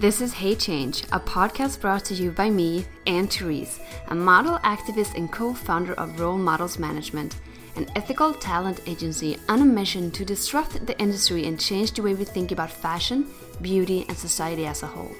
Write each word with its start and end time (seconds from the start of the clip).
This 0.00 0.22
is 0.22 0.32
Hey 0.32 0.54
Change, 0.54 1.02
a 1.12 1.20
podcast 1.20 1.82
brought 1.82 2.06
to 2.06 2.14
you 2.14 2.30
by 2.30 2.48
me, 2.48 2.86
Anne 3.06 3.28
Therese, 3.28 3.80
a 4.08 4.14
model 4.14 4.58
activist 4.60 5.14
and 5.14 5.30
co 5.30 5.52
founder 5.52 5.92
of 5.92 6.18
Role 6.18 6.38
Models 6.38 6.78
Management, 6.78 7.36
an 7.76 7.86
ethical 7.94 8.32
talent 8.32 8.80
agency 8.86 9.36
on 9.50 9.60
a 9.60 9.64
mission 9.66 10.10
to 10.12 10.24
disrupt 10.24 10.86
the 10.86 10.98
industry 10.98 11.44
and 11.44 11.60
change 11.60 11.92
the 11.92 12.02
way 12.02 12.14
we 12.14 12.24
think 12.24 12.50
about 12.50 12.70
fashion, 12.70 13.26
beauty, 13.60 14.06
and 14.08 14.16
society 14.16 14.64
as 14.64 14.82
a 14.82 14.86
whole. 14.86 15.14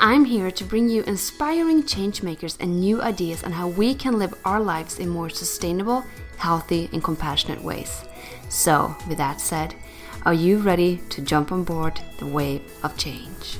I'm 0.00 0.24
here 0.24 0.50
to 0.52 0.64
bring 0.64 0.88
you 0.88 1.02
inspiring 1.02 1.82
changemakers 1.82 2.56
and 2.60 2.80
new 2.80 3.02
ideas 3.02 3.44
on 3.44 3.52
how 3.52 3.68
we 3.68 3.94
can 3.94 4.18
live 4.18 4.32
our 4.46 4.58
lives 4.58 5.00
in 5.00 5.10
more 5.10 5.28
sustainable, 5.28 6.02
healthy, 6.38 6.88
and 6.94 7.04
compassionate 7.04 7.62
ways. 7.62 8.06
So, 8.48 8.96
with 9.06 9.18
that 9.18 9.42
said, 9.42 9.74
are 10.24 10.32
you 10.32 10.60
ready 10.60 11.02
to 11.10 11.20
jump 11.20 11.52
on 11.52 11.62
board 11.62 12.00
the 12.16 12.26
wave 12.26 12.62
of 12.82 12.96
change? 12.96 13.58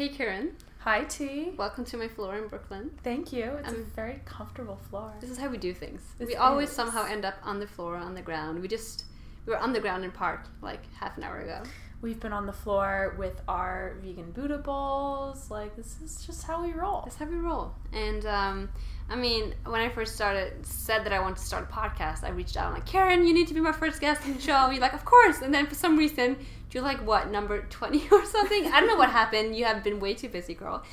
Hey 0.00 0.08
Kerrin. 0.08 0.52
Hi 0.78 1.04
T. 1.04 1.52
Welcome 1.58 1.84
to 1.84 1.98
my 1.98 2.08
floor 2.08 2.38
in 2.38 2.48
Brooklyn. 2.48 2.90
Thank 3.04 3.34
you. 3.34 3.44
It's 3.58 3.68
Um, 3.68 3.74
a 3.74 3.94
very 3.94 4.22
comfortable 4.24 4.78
floor. 4.88 5.12
This 5.20 5.28
is 5.28 5.36
how 5.36 5.48
we 5.48 5.58
do 5.58 5.74
things. 5.74 6.00
This 6.16 6.26
we 6.26 6.36
always 6.36 6.70
somehow 6.70 7.04
end 7.04 7.26
up 7.26 7.34
on 7.42 7.60
the 7.60 7.66
floor, 7.66 7.96
on 7.96 8.14
the 8.14 8.22
ground. 8.22 8.62
We 8.62 8.66
just 8.66 9.04
we 9.44 9.52
were 9.52 9.58
on 9.58 9.74
the 9.74 9.78
ground 9.80 10.06
in 10.06 10.10
park 10.10 10.46
like 10.62 10.80
half 10.94 11.18
an 11.18 11.24
hour 11.24 11.40
ago. 11.40 11.64
We've 12.00 12.18
been 12.18 12.32
on 12.32 12.46
the 12.46 12.52
floor 12.54 13.14
with 13.18 13.42
our 13.46 13.96
vegan 14.02 14.30
Buddha 14.30 14.56
bowls. 14.56 15.50
Like 15.50 15.76
this 15.76 15.98
is 16.02 16.24
just 16.24 16.44
how 16.44 16.62
we 16.62 16.72
roll. 16.72 17.02
That's 17.02 17.16
how 17.16 17.26
we 17.26 17.36
roll. 17.36 17.74
And 17.92 18.24
um, 18.24 18.70
I 19.10 19.16
mean, 19.16 19.54
when 19.66 19.82
I 19.82 19.90
first 19.90 20.14
started, 20.14 20.64
said 20.64 21.04
that 21.04 21.12
I 21.12 21.20
wanted 21.20 21.36
to 21.36 21.44
start 21.44 21.68
a 21.68 21.72
podcast, 21.74 22.24
I 22.24 22.30
reached 22.30 22.56
out. 22.56 22.68
I'm 22.68 22.72
like, 22.72 22.86
Kerrin, 22.86 23.28
you 23.28 23.34
need 23.34 23.48
to 23.48 23.54
be 23.54 23.60
my 23.60 23.72
first 23.72 24.00
guest 24.00 24.22
on 24.24 24.32
the 24.32 24.40
show. 24.40 24.70
You're 24.70 24.80
like, 24.80 24.94
of 24.94 25.04
course. 25.04 25.42
And 25.42 25.52
then 25.52 25.66
for 25.66 25.74
some 25.74 25.98
reason, 25.98 26.38
you're 26.72 26.82
like, 26.82 27.04
what, 27.06 27.30
number 27.30 27.62
20 27.62 28.08
or 28.12 28.24
something? 28.24 28.66
I 28.66 28.80
don't 28.80 28.88
know 28.88 28.96
what 28.96 29.10
happened. 29.10 29.56
You 29.56 29.64
have 29.64 29.82
been 29.82 30.00
way 30.00 30.14
too 30.14 30.28
busy, 30.28 30.54
girl. 30.54 30.84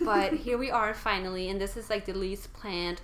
But 0.00 0.32
here 0.32 0.58
we 0.58 0.70
are 0.70 0.94
finally. 0.94 1.48
And 1.48 1.60
this 1.60 1.76
is 1.76 1.90
like 1.90 2.06
the 2.06 2.14
least 2.14 2.52
planned 2.52 3.00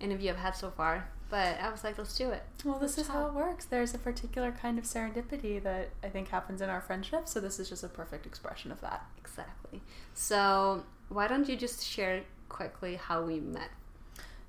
interview 0.00 0.30
I've 0.30 0.36
had 0.36 0.56
so 0.56 0.70
far. 0.70 1.08
But 1.30 1.60
I 1.60 1.70
was 1.70 1.84
like, 1.84 1.96
let's 1.96 2.16
do 2.18 2.30
it. 2.30 2.42
Well, 2.64 2.78
this 2.80 2.96
Let's 2.96 3.08
is 3.08 3.14
how 3.14 3.28
it 3.28 3.34
works. 3.34 3.64
There's 3.64 3.94
a 3.94 3.98
particular 3.98 4.50
kind 4.50 4.78
of 4.78 4.84
serendipity 4.84 5.62
that 5.62 5.90
I 6.02 6.08
think 6.08 6.28
happens 6.28 6.60
in 6.60 6.68
our 6.68 6.80
friendship. 6.80 7.28
So 7.28 7.38
this 7.38 7.60
is 7.60 7.68
just 7.68 7.84
a 7.84 7.88
perfect 7.88 8.26
expression 8.26 8.72
of 8.72 8.80
that. 8.80 9.04
Exactly. 9.16 9.80
So 10.12 10.82
why 11.08 11.28
don't 11.28 11.48
you 11.48 11.56
just 11.56 11.86
share 11.86 12.22
quickly 12.48 12.96
how 12.96 13.22
we 13.22 13.38
met? 13.38 13.70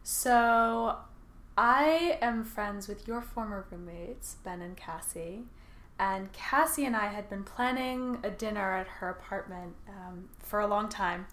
So 0.01 0.97
I 1.55 2.17
am 2.19 2.43
friends 2.43 2.87
with 2.87 3.07
your 3.07 3.21
former 3.21 3.65
roommates, 3.69 4.37
Ben 4.43 4.61
and 4.61 4.75
Cassie. 4.75 5.43
And 6.01 6.33
Cassie 6.33 6.85
and 6.85 6.95
I 6.95 7.09
had 7.09 7.29
been 7.29 7.43
planning 7.43 8.17
a 8.23 8.31
dinner 8.31 8.73
at 8.73 8.87
her 8.87 9.09
apartment 9.09 9.75
um, 9.87 10.29
for 10.39 10.59
a 10.59 10.65
long 10.65 10.89
time. 10.89 11.27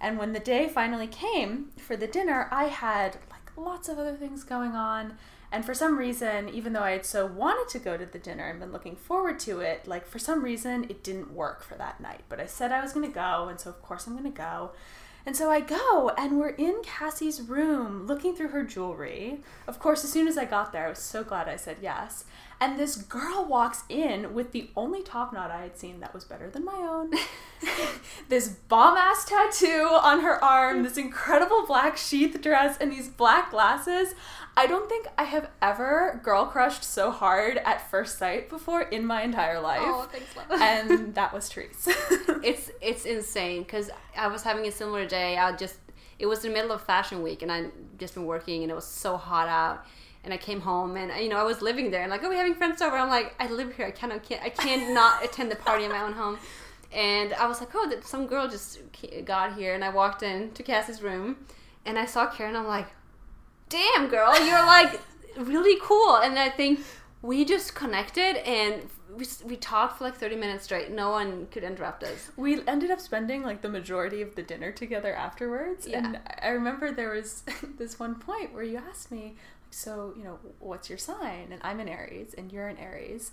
And 0.00 0.18
when 0.18 0.32
the 0.32 0.40
day 0.40 0.66
finally 0.66 1.06
came 1.06 1.72
for 1.76 1.94
the 1.94 2.06
dinner, 2.06 2.48
I 2.50 2.64
had 2.64 3.18
like 3.30 3.54
lots 3.54 3.86
of 3.86 3.98
other 3.98 4.14
things 4.14 4.42
going 4.42 4.72
on. 4.72 5.18
And 5.52 5.62
for 5.62 5.74
some 5.74 5.98
reason, 5.98 6.48
even 6.48 6.72
though 6.72 6.82
I 6.82 6.92
had 6.92 7.04
so 7.04 7.26
wanted 7.26 7.68
to 7.72 7.78
go 7.78 7.98
to 7.98 8.06
the 8.06 8.18
dinner 8.18 8.48
and 8.48 8.58
been 8.58 8.72
looking 8.72 8.96
forward 8.96 9.38
to 9.40 9.60
it, 9.60 9.86
like 9.86 10.06
for 10.06 10.18
some 10.18 10.42
reason 10.42 10.84
it 10.84 11.04
didn't 11.04 11.34
work 11.34 11.62
for 11.62 11.74
that 11.74 12.00
night. 12.00 12.22
But 12.30 12.40
I 12.40 12.46
said 12.46 12.72
I 12.72 12.80
was 12.80 12.94
going 12.94 13.06
to 13.06 13.14
go, 13.14 13.48
and 13.50 13.60
so 13.60 13.68
of 13.68 13.82
course 13.82 14.06
I'm 14.06 14.14
going 14.16 14.32
to 14.32 14.36
go. 14.36 14.70
And 15.26 15.34
so 15.34 15.50
I 15.50 15.60
go, 15.60 16.12
and 16.18 16.38
we're 16.38 16.48
in 16.50 16.82
Cassie's 16.82 17.40
room 17.40 18.06
looking 18.06 18.36
through 18.36 18.48
her 18.48 18.62
jewelry. 18.62 19.40
Of 19.66 19.78
course, 19.78 20.04
as 20.04 20.12
soon 20.12 20.28
as 20.28 20.36
I 20.36 20.44
got 20.44 20.72
there, 20.72 20.86
I 20.86 20.90
was 20.90 20.98
so 20.98 21.24
glad 21.24 21.48
I 21.48 21.56
said 21.56 21.78
yes. 21.80 22.24
And 22.60 22.78
this 22.78 22.96
girl 22.96 23.44
walks 23.44 23.82
in 23.88 24.34
with 24.34 24.52
the 24.52 24.70
only 24.76 25.02
top 25.02 25.32
knot 25.32 25.50
I 25.50 25.62
had 25.62 25.76
seen 25.76 26.00
that 26.00 26.14
was 26.14 26.24
better 26.24 26.48
than 26.50 26.64
my 26.64 26.76
own. 26.76 27.12
this 28.28 28.48
bomb 28.48 28.96
ass 28.96 29.24
tattoo 29.24 29.98
on 30.02 30.20
her 30.20 30.42
arm, 30.42 30.82
this 30.82 30.96
incredible 30.96 31.66
black 31.66 31.96
sheath 31.96 32.40
dress, 32.40 32.76
and 32.78 32.92
these 32.92 33.08
black 33.08 33.50
glasses. 33.50 34.14
I 34.56 34.66
don't 34.66 34.88
think 34.88 35.08
I 35.18 35.24
have 35.24 35.50
ever 35.60 36.20
girl 36.22 36.46
crushed 36.46 36.84
so 36.84 37.10
hard 37.10 37.58
at 37.58 37.90
first 37.90 38.18
sight 38.18 38.48
before 38.48 38.82
in 38.82 39.04
my 39.04 39.22
entire 39.22 39.60
life. 39.60 39.80
Oh, 39.82 40.08
thanks, 40.10 40.36
love. 40.36 40.60
and 40.60 41.14
that 41.16 41.32
was 41.34 41.48
Therese. 41.48 41.88
it's 42.42 42.70
it's 42.80 43.04
insane 43.04 43.62
because 43.62 43.90
I 44.16 44.28
was 44.28 44.42
having 44.42 44.66
a 44.66 44.72
similar 44.72 45.06
day. 45.06 45.36
I 45.36 45.56
just 45.56 45.76
it 46.18 46.26
was 46.26 46.44
in 46.44 46.52
the 46.52 46.56
middle 46.56 46.72
of 46.72 46.82
fashion 46.82 47.22
week 47.22 47.42
and 47.42 47.50
I'd 47.50 47.72
just 47.98 48.14
been 48.14 48.26
working 48.26 48.62
and 48.62 48.70
it 48.70 48.74
was 48.74 48.86
so 48.86 49.16
hot 49.16 49.48
out. 49.48 49.84
And 50.24 50.32
I 50.32 50.38
came 50.38 50.60
home 50.62 50.96
and 50.96 51.12
you 51.22 51.28
know 51.28 51.36
I 51.36 51.44
was 51.44 51.60
living 51.60 51.90
there 51.90 52.02
and 52.02 52.10
like 52.10 52.22
oh 52.24 52.28
we're 52.30 52.36
having 52.36 52.54
friends 52.54 52.80
over. 52.82 52.96
I'm 52.96 53.10
like 53.10 53.34
I 53.38 53.46
live 53.48 53.76
here. 53.76 53.86
I 53.86 53.90
cannot 53.90 54.22
can't 54.22 54.42
I 54.42 54.48
can't 54.48 54.94
not 54.94 55.24
attend 55.24 55.50
the 55.50 55.56
party 55.56 55.84
in 55.84 55.90
my 55.92 56.00
own 56.02 56.14
home. 56.14 56.38
And 56.92 57.34
I 57.34 57.46
was 57.46 57.60
like 57.60 57.70
oh 57.74 57.88
that 57.90 58.04
some 58.06 58.26
girl 58.26 58.48
just 58.48 58.78
got 59.24 59.54
here 59.54 59.74
and 59.74 59.84
I 59.84 59.90
walked 59.90 60.22
in 60.22 60.50
to 60.52 60.62
Cassie's 60.62 61.02
room 61.02 61.36
and 61.84 61.98
I 61.98 62.06
saw 62.06 62.30
Kerrin. 62.30 62.56
I'm 62.56 62.66
like 62.66 62.88
damn 63.68 64.08
girl 64.08 64.32
you're 64.46 64.64
like 64.66 65.00
really 65.36 65.78
cool 65.82 66.16
and 66.16 66.38
I 66.38 66.48
think 66.48 66.80
we 67.22 67.44
just 67.44 67.74
connected 67.74 68.36
and 68.46 68.88
we, 69.16 69.24
we 69.44 69.56
talked 69.56 69.98
for 69.98 70.04
like 70.04 70.16
30 70.16 70.36
minutes 70.36 70.64
straight. 70.64 70.90
No 70.90 71.10
one 71.10 71.46
could 71.50 71.62
interrupt 71.64 72.02
us. 72.02 72.30
we 72.36 72.66
ended 72.66 72.90
up 72.90 73.00
spending 73.00 73.42
like 73.42 73.62
the 73.62 73.68
majority 73.68 74.20
of 74.22 74.34
the 74.34 74.42
dinner 74.42 74.70
together 74.72 75.14
afterwards 75.14 75.86
Yeah. 75.86 75.98
and 76.04 76.20
i 76.42 76.48
remember 76.48 76.90
there 76.92 77.10
was 77.10 77.42
this 77.78 77.98
one 77.98 78.16
point 78.16 78.52
where 78.52 78.64
you 78.64 78.76
asked 78.76 79.10
me 79.12 79.36
so 79.74 80.12
you 80.16 80.24
know 80.24 80.38
what's 80.58 80.88
your 80.88 80.98
sign? 80.98 81.48
And 81.52 81.60
i'm 81.62 81.80
an 81.80 81.88
aries 81.88 82.34
and 82.34 82.52
you're 82.52 82.68
an 82.68 82.78
aries. 82.78 83.32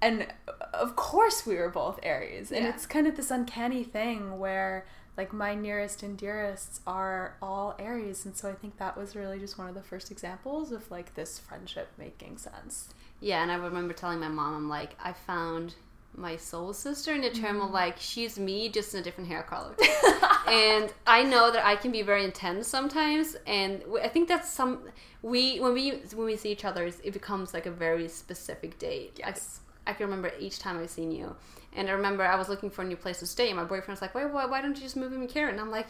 And 0.00 0.26
of 0.74 0.96
course 0.96 1.46
we 1.46 1.54
were 1.54 1.68
both 1.70 2.00
aries. 2.02 2.50
And 2.50 2.64
Yeah. 2.64 2.70
it's 2.70 2.86
kind 2.86 3.06
of 3.06 3.16
this 3.16 3.30
uncanny 3.30 3.84
thing 3.84 4.38
where 4.38 4.84
like 5.16 5.32
my 5.32 5.54
nearest 5.54 6.02
and 6.02 6.18
dearests 6.18 6.80
are 6.86 7.36
all 7.42 7.76
aries. 7.78 8.24
And 8.24 8.36
so 8.36 8.48
i 8.50 8.54
think 8.54 8.78
that 8.78 8.96
was 8.96 9.14
really 9.14 9.38
just 9.38 9.58
one 9.58 9.68
of 9.68 9.74
the 9.74 9.82
first 9.82 10.10
examples 10.10 10.72
of 10.72 10.90
like 10.90 11.14
this 11.14 11.38
friendship 11.38 11.88
making 11.98 12.38
sense. 12.38 12.88
Yeah, 13.20 13.42
and 13.42 13.52
I 13.52 13.54
remember 13.54 13.94
telling 13.94 14.18
my 14.18 14.26
mom, 14.28 14.54
I'm 14.54 14.68
like, 14.68 14.96
I 15.02 15.12
found 15.12 15.74
my 16.14 16.36
soul 16.36 16.72
sister 16.72 17.14
in 17.14 17.22
the 17.22 17.30
term 17.30 17.60
of 17.60 17.70
mm. 17.70 17.72
like, 17.72 17.96
she's 17.98 18.38
me 18.38 18.68
just 18.68 18.94
in 18.94 19.00
a 19.00 19.02
different 19.02 19.28
hair 19.28 19.42
color. 19.42 19.74
and 20.46 20.92
I 21.06 21.22
know 21.22 21.50
that 21.50 21.64
I 21.64 21.76
can 21.76 21.90
be 21.90 22.02
very 22.02 22.24
intense 22.24 22.68
sometimes, 22.68 23.36
and 23.46 23.82
i 24.02 24.08
think 24.08 24.28
that's 24.28 24.50
some 24.50 24.80
we 25.22 25.60
when 25.60 25.72
we 25.72 25.90
when 26.14 26.26
we 26.26 26.36
see 26.36 26.50
each 26.50 26.64
other, 26.64 26.84
it 26.84 27.12
becomes 27.12 27.54
like 27.54 27.66
a 27.66 27.70
very 27.70 28.08
specific 28.08 28.78
date. 28.78 29.16
Yes. 29.18 29.60
I, 29.86 29.90
I 29.90 29.94
can 29.94 30.06
remember 30.06 30.32
each 30.38 30.58
time 30.58 30.78
I've 30.78 30.90
seen 30.90 31.12
you, 31.12 31.34
and 31.74 31.88
I 31.88 31.92
remember 31.92 32.24
I 32.24 32.36
was 32.36 32.48
looking 32.48 32.70
for 32.70 32.82
a 32.82 32.84
new 32.84 32.96
place 32.96 33.18
to 33.20 33.26
stay, 33.26 33.48
and 33.48 33.56
my 33.56 33.64
boyfriend 33.64 33.88
was 33.90 34.02
like, 34.02 34.14
"Why 34.14 34.24
why, 34.26 34.46
why 34.46 34.60
don't 34.60 34.76
you 34.76 34.82
just 34.82 34.96
move 34.96 35.12
in 35.12 35.20
with 35.20 35.32
Kerrin?" 35.32 35.58
I'm 35.58 35.70
like, 35.70 35.88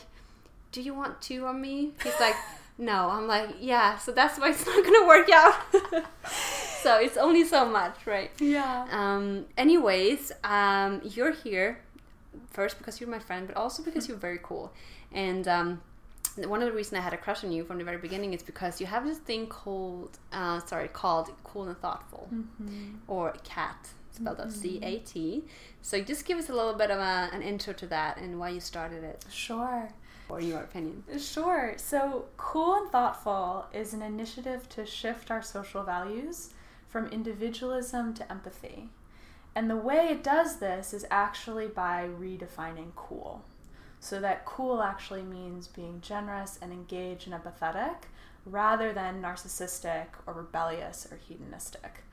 "Do 0.71 0.83
you 0.83 0.95
want 0.95 1.21
two 1.21 1.47
on 1.47 1.61
me?" 1.61 1.93
He's 2.03 2.19
like. 2.21 2.37
No, 2.83 3.11
I'm 3.11 3.27
like, 3.29 3.51
yeah, 3.61 3.97
so 3.99 4.11
that's 4.13 4.39
why 4.41 4.51
it's 4.51 4.67
not 4.71 4.85
gonna 4.85 5.07
work 5.07 5.31
out. 5.31 5.55
so 6.83 6.99
it's 6.99 7.17
only 7.17 7.45
so 7.45 7.65
much, 7.65 7.97
right? 8.07 8.31
yeah 8.41 8.87
Um, 8.91 9.47
anyways, 9.57 10.33
um, 10.43 11.01
you're 11.05 11.33
here 11.33 11.81
first 12.51 12.79
because 12.79 13.01
you're 13.01 13.11
my 13.11 13.21
friend, 13.29 13.47
but 13.47 13.57
also 13.57 13.83
because 13.83 14.09
you're 14.09 14.17
very 14.29 14.41
cool. 14.43 14.73
And 15.13 15.47
um, 15.47 15.81
one 16.55 16.61
of 16.63 16.67
the 16.69 16.73
reasons 16.73 16.99
I 16.99 17.03
had 17.03 17.13
a 17.13 17.19
crush 17.19 17.45
on 17.45 17.53
you 17.53 17.63
from 17.65 17.79
the 17.79 17.85
very 17.85 17.99
beginning 17.99 18.33
is 18.35 18.43
because 18.43 18.81
you 18.81 18.87
have 18.87 19.05
this 19.05 19.19
thing 19.19 19.47
called, 19.47 20.19
uh, 20.33 20.59
sorry, 20.61 20.89
called 20.89 21.31
Cool 21.45 21.65
and 21.69 21.79
Thoughtful, 21.79 22.29
or 23.07 23.35
CAT, 23.45 23.91
spelled 24.11 24.41
out 24.41 24.51
C 24.51 24.81
A 24.83 24.99
T. 24.99 25.45
So 25.83 26.01
just 26.01 26.25
give 26.25 26.39
us 26.39 26.49
a 26.49 26.55
little 26.55 26.75
bit 26.75 26.91
of 26.91 26.99
a, 26.99 27.29
an 27.33 27.43
intro 27.43 27.73
to 27.75 27.87
that 27.89 28.19
and 28.19 28.41
why 28.41 28.49
you 28.49 28.61
started 28.61 29.05
it, 29.05 29.25
sure 29.31 29.91
or 30.33 30.41
in 30.41 30.49
your 30.49 30.61
opinion. 30.61 31.05
Sure. 31.19 31.75
So, 31.77 32.25
Cool 32.39 32.75
and 32.77 32.91
Thoughtful 32.91 33.67
is 33.73 33.93
an 33.93 34.01
initiative 34.01 34.67
to 34.71 34.87
shift 34.87 35.31
our 35.31 35.43
social 35.43 35.85
values 35.85 36.55
from 36.89 37.07
individualism 37.09 38.15
to 38.15 38.33
empathy. 38.33 38.89
And 39.55 39.69
the 39.69 39.77
way 39.77 40.09
it 40.09 40.25
does 40.25 40.57
this 40.57 40.95
is 40.95 41.05
actually 41.11 41.67
by 41.67 42.09
redefining 42.19 42.93
cool. 42.97 43.45
So, 44.01 44.21
that 44.21 44.47
cool 44.47 44.83
actually 44.83 45.23
means 45.23 45.69
being 45.69 46.01
generous 46.01 46.59
and 46.63 46.73
engaged 46.73 47.29
and 47.31 47.37
empathetic 47.41 47.97
rather 48.47 48.95
than 48.95 49.21
narcissistic 49.23 50.07
or 50.27 50.33
rebellious 50.33 51.07
or 51.13 51.19
hedonistic. 51.19 52.05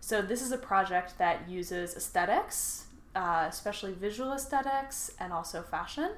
So, 0.00 0.20
this 0.20 0.42
is 0.42 0.50
a 0.50 0.58
project 0.58 1.16
that 1.18 1.48
uses 1.48 1.94
aesthetics, 1.94 2.86
uh, 3.14 3.46
especially 3.48 3.92
visual 3.92 4.32
aesthetics 4.32 5.12
and 5.20 5.32
also 5.32 5.62
fashion 5.62 6.10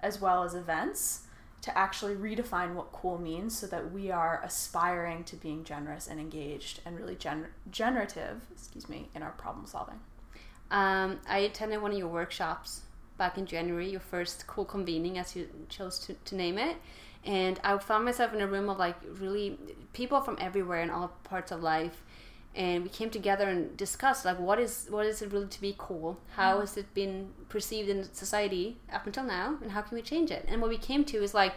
as 0.00 0.20
well 0.20 0.42
as 0.44 0.54
events 0.54 1.22
to 1.60 1.76
actually 1.76 2.14
redefine 2.14 2.74
what 2.74 2.92
cool 2.92 3.18
means 3.18 3.58
so 3.58 3.66
that 3.66 3.92
we 3.92 4.10
are 4.10 4.40
aspiring 4.44 5.24
to 5.24 5.36
being 5.36 5.64
generous 5.64 6.06
and 6.06 6.20
engaged 6.20 6.80
and 6.84 6.96
really 6.98 7.16
gener- 7.16 7.48
generative 7.70 8.40
excuse 8.52 8.88
me 8.88 9.08
in 9.14 9.22
our 9.22 9.32
problem 9.32 9.66
solving 9.66 10.00
Um, 10.70 11.18
I 11.28 11.38
attended 11.38 11.80
one 11.82 11.92
of 11.92 11.98
your 11.98 12.08
workshops 12.08 12.82
back 13.16 13.38
in 13.38 13.46
January, 13.46 13.90
your 13.90 14.00
first 14.00 14.46
cool 14.46 14.64
convening, 14.64 15.18
as 15.18 15.34
you 15.34 15.48
chose 15.68 15.98
to, 16.00 16.14
to 16.26 16.34
name 16.36 16.58
it. 16.58 16.76
and 17.24 17.58
I 17.64 17.76
found 17.78 18.04
myself 18.04 18.32
in 18.32 18.40
a 18.40 18.46
room 18.46 18.68
of 18.68 18.78
like 18.78 18.96
really 19.18 19.58
people 19.92 20.20
from 20.20 20.36
everywhere 20.40 20.82
in 20.82 20.90
all 20.90 21.08
parts 21.24 21.50
of 21.50 21.62
life, 21.62 22.04
and 22.64 22.76
we 22.86 22.90
came 22.98 23.10
together 23.18 23.46
and 23.52 23.60
discussed 23.84 24.22
like 24.28 24.38
what 24.48 24.58
is 24.66 24.72
what 24.94 25.06
is 25.10 25.22
it 25.22 25.32
really 25.34 25.50
to 25.56 25.60
be 25.68 25.74
cool? 25.86 26.10
How 26.38 26.50
Mm. 26.56 26.60
has 26.64 26.72
it 26.82 26.88
been 27.00 27.14
perceived 27.54 27.88
in 27.94 27.98
society 28.24 28.66
up 28.96 29.04
until 29.08 29.24
now, 29.38 29.46
and 29.62 29.70
how 29.76 29.82
can 29.86 29.94
we 30.00 30.02
change 30.12 30.28
it? 30.38 30.42
And 30.50 30.56
what 30.62 30.70
we 30.76 30.78
came 30.90 31.02
to 31.12 31.16
is 31.28 31.34
like. 31.42 31.54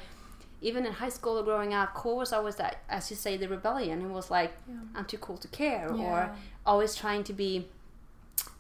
Even 0.69 0.86
in 0.86 0.94
high 1.03 1.09
school 1.18 1.36
or 1.39 1.44
growing 1.50 1.74
up, 1.74 1.89
cool 2.01 2.18
was 2.18 2.31
always 2.31 2.56
that, 2.57 2.74
as 2.88 3.09
you 3.09 3.18
say, 3.25 3.31
the 3.36 3.48
rebellion. 3.48 3.95
It 4.07 4.12
was 4.19 4.30
like, 4.30 4.51
Yeah. 4.69 4.75
I'm 4.95 5.06
too 5.06 5.18
cool 5.18 5.38
to 5.45 5.48
care, 5.48 5.88
or 5.92 6.18
always 6.71 6.92
trying 7.03 7.24
to 7.30 7.33
be 7.33 7.51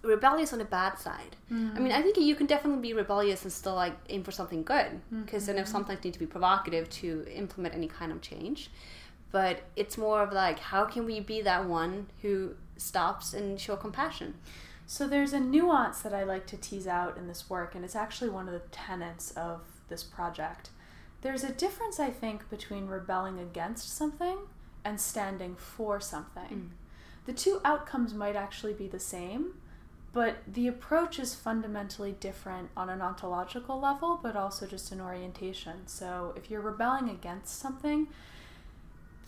rebellious 0.01 0.51
on 0.51 0.57
the 0.59 0.65
bad 0.65 0.97
side. 0.97 1.35
Mm. 1.51 1.75
I 1.75 1.79
mean, 1.79 1.91
I 1.91 2.01
think 2.01 2.17
you 2.17 2.35
can 2.35 2.47
definitely 2.47 2.81
be 2.81 2.93
rebellious 2.93 3.43
and 3.43 3.53
still 3.53 3.75
like 3.75 3.93
aim 4.09 4.23
for 4.23 4.31
something 4.31 4.63
good 4.63 4.89
because 5.25 5.45
then 5.45 5.57
if 5.57 5.65
Mm-hmm. 5.65 5.71
sometimes 5.71 6.03
need 6.03 6.13
to 6.13 6.19
be 6.19 6.25
provocative 6.25 6.89
to 7.01 7.07
implement 7.43 7.75
any 7.75 7.87
kind 7.87 8.11
of 8.11 8.19
change. 8.21 8.71
But 9.31 9.61
it's 9.75 9.97
more 9.97 10.21
of 10.21 10.33
like 10.33 10.59
how 10.59 10.85
can 10.85 11.05
we 11.05 11.19
be 11.19 11.41
that 11.41 11.65
one 11.65 12.07
who 12.21 12.55
stops 12.77 13.33
and 13.33 13.59
show 13.59 13.75
compassion? 13.75 14.35
So 14.85 15.07
there's 15.07 15.31
a 15.31 15.39
nuance 15.39 16.01
that 16.01 16.13
I 16.13 16.23
like 16.23 16.47
to 16.47 16.57
tease 16.57 16.87
out 16.87 17.17
in 17.17 17.27
this 17.27 17.49
work, 17.49 17.75
and 17.75 17.85
it's 17.85 17.95
actually 17.95 18.29
one 18.29 18.47
of 18.47 18.53
the 18.53 18.67
tenets 18.71 19.31
of 19.31 19.61
this 19.87 20.03
project. 20.03 20.69
There's 21.21 21.43
a 21.43 21.51
difference, 21.53 21.99
I 21.99 22.09
think, 22.09 22.49
between 22.49 22.87
rebelling 22.87 23.39
against 23.39 23.95
something 23.95 24.39
and 24.83 24.99
standing 24.99 25.55
for 25.55 25.99
something. 25.99 26.43
Mm. 26.43 26.69
The 27.25 27.33
two 27.33 27.61
outcomes 27.63 28.13
might 28.13 28.35
actually 28.35 28.73
be 28.73 28.87
the 28.87 28.99
same, 28.99 29.53
but 30.11 30.37
the 30.45 30.67
approach 30.67 31.19
is 31.19 31.35
fundamentally 31.35 32.13
different 32.19 32.69
on 32.75 32.89
an 32.89 33.01
ontological 33.01 33.79
level, 33.79 34.19
but 34.21 34.35
also 34.35 34.65
just 34.65 34.91
an 34.91 34.99
orientation. 34.99 35.87
So 35.87 36.33
if 36.35 36.49
you're 36.49 36.59
rebelling 36.59 37.09
against 37.09 37.59
something, 37.59 38.07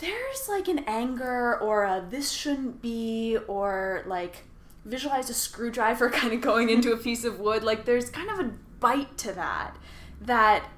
there's 0.04 0.50
like 0.50 0.68
an 0.68 0.84
anger 0.86 1.58
or 1.60 1.84
a 1.84 2.06
this 2.10 2.32
shouldn't 2.32 2.82
be, 2.82 3.38
or 3.48 4.04
like 4.06 4.44
visualize 4.86 5.30
a 5.30 5.34
screwdriver 5.34 6.10
kind 6.22 6.34
of 6.34 6.42
going 6.42 6.70
into 6.70 6.92
a 6.92 6.98
piece 6.98 7.24
of 7.24 7.40
wood. 7.40 7.64
Like 7.64 7.86
there's 7.86 8.10
kind 8.10 8.30
of 8.30 8.40
a 8.40 8.52
bite 8.80 9.18
to 9.20 9.32
that 9.34 9.78
that, 10.22 10.70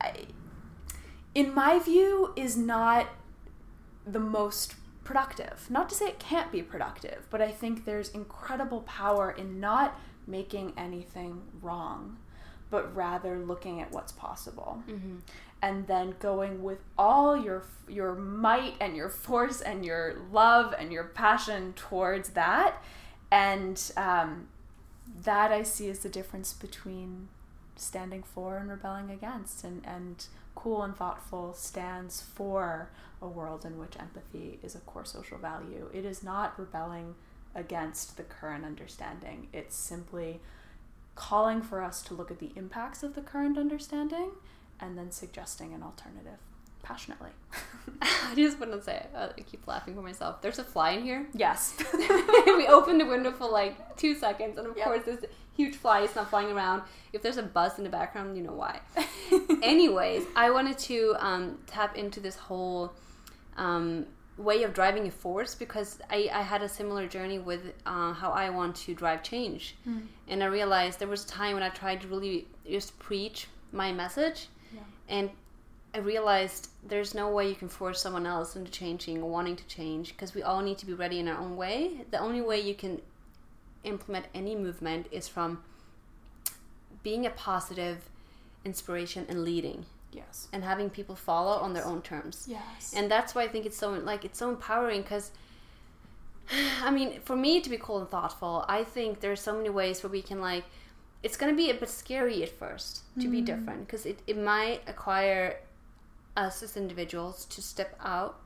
I, 0.00 0.26
in 1.34 1.54
my 1.54 1.78
view, 1.78 2.32
is 2.36 2.56
not 2.56 3.08
the 4.06 4.20
most 4.20 4.74
productive. 5.04 5.70
Not 5.70 5.88
to 5.88 5.94
say 5.94 6.06
it 6.06 6.18
can't 6.18 6.52
be 6.52 6.62
productive, 6.62 7.26
but 7.30 7.40
I 7.40 7.50
think 7.50 7.84
there's 7.84 8.10
incredible 8.10 8.82
power 8.82 9.30
in 9.30 9.60
not 9.60 9.98
making 10.26 10.72
anything 10.76 11.42
wrong, 11.62 12.18
but 12.70 12.94
rather 12.94 13.38
looking 13.38 13.80
at 13.80 13.92
what's 13.92 14.12
possible. 14.12 14.82
Mm-hmm. 14.88 15.16
And 15.62 15.86
then 15.86 16.14
going 16.20 16.62
with 16.62 16.78
all 16.98 17.36
your 17.36 17.64
your 17.88 18.14
might 18.14 18.74
and 18.80 18.96
your 18.96 19.08
force 19.08 19.60
and 19.60 19.84
your 19.84 20.16
love 20.30 20.74
and 20.78 20.92
your 20.92 21.04
passion 21.04 21.72
towards 21.74 22.30
that, 22.30 22.82
and 23.30 23.92
um, 23.96 24.48
that 25.24 25.52
I 25.52 25.62
see 25.62 25.88
as 25.88 26.00
the 26.00 26.08
difference 26.08 26.52
between 26.52 27.28
standing 27.74 28.22
for 28.22 28.58
and 28.58 28.70
rebelling 28.70 29.10
against 29.10 29.64
and, 29.64 29.84
and 29.86 30.26
cool 30.54 30.82
and 30.82 30.96
thoughtful 30.96 31.52
stands 31.54 32.22
for 32.22 32.90
a 33.20 33.28
world 33.28 33.64
in 33.64 33.78
which 33.78 33.98
empathy 33.98 34.58
is 34.62 34.74
a 34.74 34.80
core 34.80 35.04
social 35.04 35.38
value. 35.38 35.88
It 35.92 36.04
is 36.04 36.22
not 36.22 36.58
rebelling 36.58 37.14
against 37.54 38.16
the 38.16 38.22
current 38.22 38.64
understanding. 38.64 39.48
It's 39.52 39.76
simply 39.76 40.40
calling 41.14 41.62
for 41.62 41.82
us 41.82 42.02
to 42.02 42.14
look 42.14 42.30
at 42.30 42.38
the 42.38 42.52
impacts 42.56 43.02
of 43.02 43.14
the 43.14 43.22
current 43.22 43.56
understanding 43.56 44.30
and 44.80 44.96
then 44.98 45.10
suggesting 45.10 45.72
an 45.74 45.82
alternative 45.82 46.38
passionately 46.82 47.30
I 48.02 48.34
just 48.36 48.60
want 48.60 48.72
to 48.72 48.82
say, 48.82 49.06
uh, 49.14 49.28
I 49.36 49.40
keep 49.40 49.66
laughing 49.66 49.94
for 49.94 50.02
myself. 50.02 50.40
There's 50.42 50.58
a 50.58 50.64
fly 50.64 50.90
in 50.90 51.02
here. 51.02 51.26
yes 51.34 51.74
we 52.46 52.66
opened 52.68 53.00
the 53.00 53.06
window 53.06 53.32
for 53.32 53.48
like 53.48 53.96
two 53.96 54.14
seconds, 54.14 54.58
and 54.58 54.66
of 54.66 54.76
Yep. 54.76 54.84
course, 54.86 55.02
this 55.04 55.24
huge 55.56 55.74
fly 55.76 56.00
is 56.00 56.14
not 56.14 56.28
flying 56.30 56.50
around. 56.52 56.82
If 57.12 57.22
there's 57.22 57.38
a 57.38 57.42
buzz 57.42 57.78
in 57.78 57.84
the 57.84 57.90
background, 57.90 58.36
you 58.36 58.42
know 58.42 58.52
why. 58.52 58.80
Anyways, 59.62 60.24
I 60.36 60.50
wanted 60.50 60.78
to 60.78 61.14
um, 61.18 61.58
tap 61.66 61.96
into 61.96 62.20
this 62.20 62.36
whole 62.36 62.92
um, 63.56 64.06
way 64.36 64.62
of 64.64 64.74
driving 64.74 65.06
a 65.06 65.10
force 65.10 65.54
because 65.54 65.98
I, 66.10 66.28
I 66.32 66.42
had 66.42 66.62
a 66.62 66.68
similar 66.68 67.06
journey 67.06 67.38
with 67.38 67.72
uh, 67.86 68.12
how 68.12 68.30
I 68.30 68.50
want 68.50 68.76
to 68.76 68.94
drive 68.94 69.22
change. 69.22 69.76
And 70.28 70.42
I 70.42 70.46
realized 70.46 70.98
there 70.98 71.08
was 71.08 71.24
a 71.24 71.28
time 71.28 71.54
when 71.54 71.62
I 71.62 71.70
tried 71.70 72.02
to 72.02 72.08
really 72.08 72.46
just 72.68 72.98
preach 72.98 73.46
my 73.72 73.92
message. 73.92 74.48
And 75.08 75.30
I 75.94 75.98
realized 75.98 76.68
there's 76.86 77.14
no 77.14 77.30
way 77.30 77.48
you 77.48 77.54
can 77.54 77.68
force 77.68 78.00
someone 78.02 78.26
else 78.26 78.54
into 78.54 78.70
changing 78.70 79.22
or 79.22 79.30
wanting 79.30 79.56
to 79.56 79.66
change 79.66 80.08
because 80.08 80.34
we 80.34 80.42
all 80.42 80.60
need 80.60 80.78
to 80.78 80.86
be 80.86 80.92
ready 80.92 81.18
in 81.18 81.28
our 81.28 81.38
own 81.38 81.56
way. 81.56 82.04
The 82.10 82.18
only 82.18 82.42
way 82.42 82.60
you 82.60 82.74
can 82.74 83.00
implement 83.82 84.26
any 84.34 84.54
movement 84.54 85.06
is 85.10 85.26
from 85.26 85.62
being 87.02 87.24
a 87.24 87.30
positive 87.30 88.10
inspiration 88.64 89.24
and 89.28 89.44
leading 89.44 89.86
yes 90.12 90.48
and 90.52 90.64
having 90.64 90.90
people 90.90 91.14
follow 91.14 91.56
on 91.60 91.72
their 91.72 91.84
own 91.84 92.02
terms. 92.02 92.46
yes 92.48 92.92
And 92.96 93.10
that's 93.10 93.34
why 93.34 93.44
I 93.44 93.48
think 93.48 93.64
it's 93.64 93.76
so 93.76 93.92
like 93.92 94.24
it's 94.24 94.38
so 94.38 94.48
empowering 94.48 95.02
because 95.02 95.30
I 96.82 96.90
mean, 96.90 97.20
for 97.20 97.36
me 97.36 97.60
to 97.60 97.70
be 97.70 97.76
cool 97.76 97.98
and 97.98 98.08
thoughtful, 98.08 98.64
I 98.68 98.84
think 98.84 99.20
there's 99.20 99.40
so 99.40 99.56
many 99.56 99.68
ways 99.68 100.02
where 100.02 100.10
we 100.10 100.22
can 100.22 100.40
like 100.40 100.64
it's 101.22 101.36
going 101.36 101.52
to 101.52 101.56
be 101.56 101.70
a 101.70 101.74
bit 101.74 101.88
scary 101.88 102.42
at 102.42 102.50
first 102.50 103.02
to 103.20 103.28
be 103.28 103.40
different 103.40 103.86
because 103.86 104.06
it, 104.06 104.20
it 104.26 104.38
might 104.38 104.80
acquire 104.86 105.58
us 106.36 106.62
as 106.62 106.76
individuals 106.76 107.46
to 107.46 107.62
step 107.62 107.96
out 108.04 108.38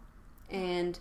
and 0.50 0.98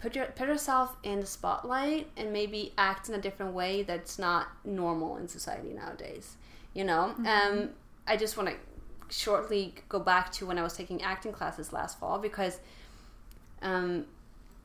put 0.00 0.14
your 0.16 0.26
put 0.26 0.48
yourself 0.48 0.96
in 1.02 1.20
the 1.20 1.26
spotlight 1.26 2.08
and 2.16 2.32
maybe 2.32 2.72
act 2.78 3.08
in 3.08 3.14
a 3.14 3.20
different 3.20 3.52
way 3.52 3.82
that's 3.82 4.18
not 4.18 4.48
normal 4.64 5.16
in 5.16 5.28
society 5.28 5.72
nowadays 5.72 6.36
you 6.74 6.84
know? 6.84 7.14
Um 7.26 7.70
i 8.06 8.16
just 8.16 8.36
want 8.36 8.48
to 8.48 8.56
shortly 9.14 9.74
go 9.88 10.00
back 10.00 10.32
to 10.32 10.46
when 10.46 10.58
i 10.58 10.62
was 10.62 10.76
taking 10.76 11.02
acting 11.02 11.32
classes 11.32 11.72
last 11.72 12.00
fall 12.00 12.18
because 12.18 12.58
um 13.60 14.06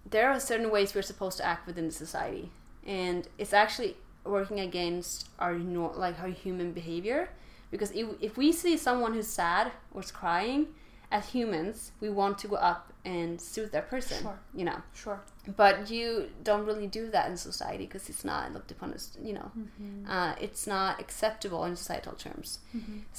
there 0.10 0.32
are 0.32 0.40
certain 0.40 0.72
ways 0.72 0.96
we're 0.96 1.02
supposed 1.02 1.38
to 1.38 1.46
act 1.46 1.68
within 1.68 1.86
the 1.86 1.94
society. 1.94 2.50
And 2.86 3.28
it's 3.38 3.54
actually 3.54 3.98
working 4.30 4.60
against 4.60 5.30
our 5.40 5.54
nor- 5.58 5.94
like 5.96 6.20
our 6.20 6.30
human 6.30 6.72
behavior. 6.72 7.30
Because 7.72 7.92
if, 7.92 8.08
if 8.22 8.38
we 8.38 8.52
see 8.52 8.78
someone 8.78 9.14
who's 9.14 9.28
sad 9.28 9.72
or 9.94 10.02
is 10.02 10.12
crying 10.12 10.68
as 11.12 11.30
humans 11.30 11.92
we 12.02 12.10
want 12.10 12.38
to 12.38 12.48
go 12.48 12.56
up 12.56 12.92
and 13.13 13.39
soothe 13.51 13.71
that 13.76 13.85
person 13.94 14.18
Sure. 14.26 14.40
you 14.59 14.66
know? 14.69 14.80
Sure. 15.04 15.19
But 15.61 15.76
you 15.95 16.06
don't 16.47 16.66
really 16.69 16.87
do 16.99 17.04
that 17.16 17.26
in 17.31 17.37
society 17.49 17.85
because 17.87 18.06
it's 18.11 18.26
not 18.31 18.42
looked 18.56 18.71
upon 18.76 18.87
as 18.97 19.04
you 19.28 19.33
know 19.37 19.49
Mm-hmm. 19.59 20.11
uh, 20.16 20.33
it's 20.45 20.64
not 20.76 20.92
acceptable 21.04 21.61
in 21.69 21.73
societal 21.83 22.14
terms. 22.26 22.49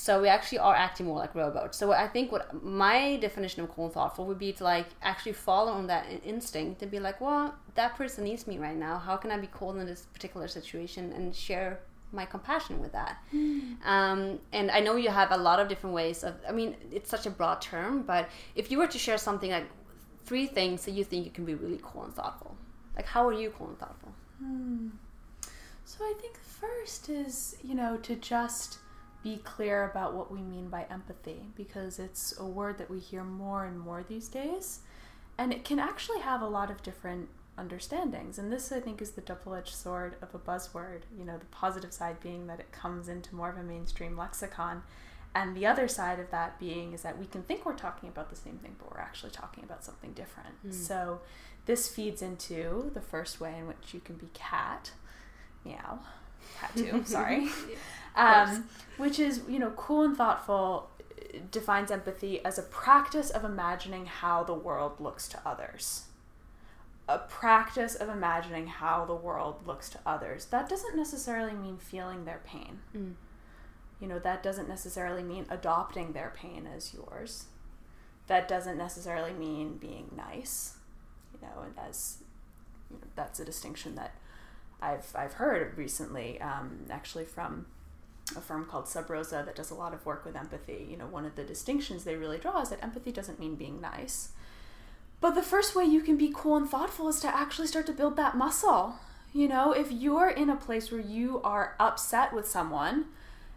So 0.05 0.11
we 0.25 0.29
actually 0.37 0.61
are 0.69 0.77
acting 0.87 1.07
more 1.11 1.19
like 1.25 1.35
robots. 1.45 1.75
So 1.81 1.85
i 2.07 2.09
think 2.15 2.27
what 2.35 2.45
my 2.81 3.01
definition 3.27 3.59
of 3.63 3.67
cool 3.75 3.87
and 3.89 3.95
thoughtful 3.99 4.25
would 4.29 4.43
be 4.47 4.53
to 4.59 4.63
like 4.75 4.89
actually 5.11 5.37
follow 5.49 5.73
on 5.81 5.85
that 5.93 6.05
instinct 6.35 6.77
and 6.83 6.91
be 6.97 7.01
like 7.09 7.19
well 7.27 7.45
that 7.81 7.91
person 8.01 8.21
needs 8.29 8.43
me 8.51 8.57
right 8.67 8.79
now. 8.89 8.95
How 9.09 9.17
can 9.23 9.31
i 9.35 9.39
be 9.47 9.51
cool 9.59 9.71
in 9.81 9.87
this 9.93 10.03
particular 10.17 10.49
situation 10.59 11.03
and 11.17 11.25
share 11.47 11.71
my 12.21 12.25
compassion 12.35 12.75
with 12.85 12.93
that? 13.01 13.15
Um, 13.95 14.21
and 14.59 14.67
i 14.77 14.81
know 14.87 14.95
you 15.05 15.11
have 15.21 15.31
a 15.39 15.41
lot 15.49 15.59
of 15.61 15.67
different 15.73 15.95
ways 16.01 16.19
of 16.29 16.33
i 16.51 16.53
mean 16.59 16.71
it's 16.97 17.11
such 17.15 17.27
a 17.31 17.33
broad 17.41 17.59
term 17.61 17.93
but 18.13 18.25
if 18.61 18.65
you 18.71 18.77
were 18.81 18.91
to 18.97 18.99
share 19.07 19.19
something 19.29 19.51
like 19.59 19.67
three 20.29 20.47
things 20.47 20.85
that 20.85 20.91
you 20.91 21.05
think 21.05 21.25
you 21.25 21.31
can 21.31 21.47
be 21.47 21.55
really 21.55 21.81
cool 21.83 22.05
and 22.05 22.15
thoughtful. 22.15 22.55
Like 22.95 23.07
how 23.07 23.27
are 23.27 23.33
you 23.33 23.51
cool 23.57 23.69
and 23.69 23.79
thoughtful? 23.79 24.13
Hmm. 24.39 24.89
So 25.87 26.05
I 26.05 26.13
think 26.21 26.37
first 26.37 27.09
is, 27.09 27.57
you 27.65 27.75
know, 27.75 27.97
to 28.03 28.15
just 28.15 28.79
be 29.23 29.39
clear 29.39 29.91
about 29.91 30.13
what 30.13 30.31
we 30.31 30.43
mean 30.43 30.69
by 30.69 30.85
empathy 30.91 31.41
because 31.57 31.99
it's 31.99 32.39
a 32.39 32.45
word 32.45 32.77
that 32.77 32.91
we 32.91 32.99
hear 32.99 33.25
more 33.25 33.65
and 33.65 33.81
more 33.81 34.05
these 34.07 34.29
days 34.29 34.81
and 35.39 35.51
it 35.51 35.65
can 35.65 35.79
actually 35.79 36.21
have 36.21 36.43
a 36.43 36.47
lot 36.47 36.71
of 36.71 36.83
different 36.83 37.31
understandings. 37.57 38.39
And 38.39 38.53
this 38.53 38.71
I 38.71 38.81
think 38.81 39.01
is 39.01 39.13
the 39.13 39.23
double-edged 39.23 39.75
sword 39.75 40.17
of 40.21 40.35
a 40.35 40.39
buzzword, 40.39 41.05
you 41.19 41.25
know, 41.25 41.39
the 41.39 41.47
positive 41.47 41.95
side 41.95 42.21
being 42.21 42.49
that 42.49 42.61
it 42.61 42.71
comes 42.71 43.09
into 43.09 43.35
more 43.35 43.49
of 43.49 43.57
a 43.57 43.63
mainstream 43.63 44.15
lexicon 44.15 44.83
and 45.41 45.57
the 45.57 45.67
other 45.67 45.87
side 45.89 46.19
of 46.19 46.31
that 46.31 46.59
being 46.59 46.93
is 46.93 47.03
that 47.03 47.19
we 47.19 47.27
can 47.27 47.43
think 47.43 47.65
we're 47.65 47.75
talking 47.75 48.09
about 48.09 48.29
the 48.31 48.37
same 48.37 48.59
thing 48.63 48.75
but 48.79 48.91
we're 48.93 49.01
actually 49.01 49.31
talking 49.31 49.63
about 49.65 49.85
something 49.85 50.13
different. 50.13 50.55
So 50.71 51.21
this 51.67 51.89
feeds 51.89 52.23
into 52.23 52.91
the 52.95 53.01
first 53.01 53.41
way 53.41 53.55
in 53.59 53.67
which 53.67 53.93
you 53.95 54.01
can 54.01 54.17
be 54.17 54.29
cat, 54.35 54.93
meow, 55.65 56.01
cat 56.59 56.73
too. 56.77 57.03
sorry, 57.17 57.49
um, 58.17 58.69
which 58.97 59.19
is 59.19 59.43
you 59.49 59.59
know 59.59 59.71
cool 59.77 60.03
and 60.03 60.17
thoughtful. 60.17 60.91
uh, 60.99 61.39
Defines 61.51 61.91
empathy 61.91 62.35
as 62.45 62.59
a 62.59 62.63
practice 62.63 63.29
of 63.31 63.45
imagining 63.45 64.07
how 64.07 64.43
the 64.43 64.55
world 64.55 64.99
looks 64.99 65.29
to 65.29 65.39
others. 65.45 66.05
A 67.07 67.19
practice 67.19 67.95
of 67.95 68.09
imagining 68.09 68.67
how 68.67 69.05
the 69.05 69.15
world 69.15 69.67
looks 69.67 69.89
to 69.91 69.99
others. 70.05 70.47
That 70.47 70.69
doesn't 70.69 70.97
necessarily 70.97 71.55
mean 71.55 71.77
feeling 71.79 72.25
their 72.25 72.41
pain. 72.45 72.81
Mm. 72.97 73.15
You 74.01 74.07
know, 74.09 74.19
that 74.21 74.43
doesn't 74.43 74.69
necessarily 74.69 75.23
mean 75.23 75.47
adopting 75.51 76.13
their 76.13 76.33
pain 76.37 76.67
as 76.67 76.95
yours. 76.95 77.47
that 78.29 78.47
doesn't 78.47 78.77
necessarily 78.77 79.33
mean 79.33 79.79
being 79.79 80.11
nice, 80.17 80.75
you 81.33 81.41
know, 81.41 81.63
and 81.63 81.73
as 81.79 82.19
you 82.91 82.97
know, 82.97 83.07
that's 83.17 83.41
a 83.41 83.45
distinction 83.45 83.95
that 83.95 84.15
I've 84.81 85.11
I've 85.15 85.35
heard 85.35 85.77
recently, 85.79 86.41
um, 86.41 86.87
actually 86.91 87.25
from 87.25 87.67
a 88.37 88.41
firm 88.41 88.67
called 88.67 88.87
Sub 88.87 89.09
Rosa 89.09 89.43
that 89.47 89.57
does 89.57 89.71
a 89.71 89.75
lot 89.75 89.95
of 89.95 90.05
work 90.05 90.25
with 90.25 90.37
empathy. 90.37 90.87
You 90.91 90.99
know, 90.99 91.07
one 91.07 91.25
of 91.25 91.35
the 91.37 91.45
distinctions 91.45 92.05
they 92.05 92.17
really 92.17 92.39
draw 92.39 92.61
is 92.61 92.69
that 92.71 92.83
empathy 92.85 93.11
doesn't 93.13 93.41
mean 93.41 93.55
being 93.55 93.81
nice. 93.81 94.31
But 95.21 95.35
the 95.35 95.43
first 95.43 95.75
way 95.75 95.85
you 95.85 96.03
can 96.03 96.17
be 96.17 96.33
cool 96.35 96.57
and 96.57 96.69
thoughtful 96.69 97.09
is 97.09 97.21
to 97.21 97.35
actually 97.35 97.67
start 97.69 97.87
to 97.87 97.93
build 97.93 98.17
that 98.17 98.37
muscle. 98.37 98.97
You 99.33 99.49
know, 99.49 99.73
if 99.73 99.91
you're 99.91 100.29
in 100.29 100.51
a 100.51 100.57
place 100.57 100.93
where 100.93 101.01
you 101.01 101.41
are 101.43 101.75
upset 101.81 102.33
with 102.35 102.47
someone 102.49 103.07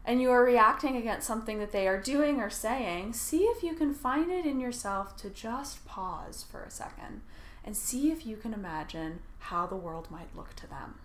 and 0.05 0.21
you 0.21 0.31
are 0.31 0.43
reacting 0.43 0.95
against 0.97 1.27
something 1.27 1.59
that 1.59 1.71
they 1.71 1.87
are 1.87 2.01
doing 2.01 2.39
or 2.39 2.49
saying, 2.49 3.13
see 3.13 3.43
if 3.43 3.63
you 3.63 3.73
can 3.73 3.93
find 3.93 4.31
it 4.31 4.45
in 4.45 4.59
yourself 4.59 5.15
to 5.17 5.29
just 5.29 5.85
pause 5.85 6.43
for 6.49 6.63
a 6.63 6.71
second 6.71 7.21
and 7.63 7.77
see 7.77 8.11
if 8.11 8.25
you 8.25 8.35
can 8.35 8.53
imagine 8.53 9.19
how 9.39 9.67
the 9.67 9.75
world 9.75 10.09
might 10.09 10.35
look 10.35 10.55
to 10.55 10.67
them. 10.67 10.95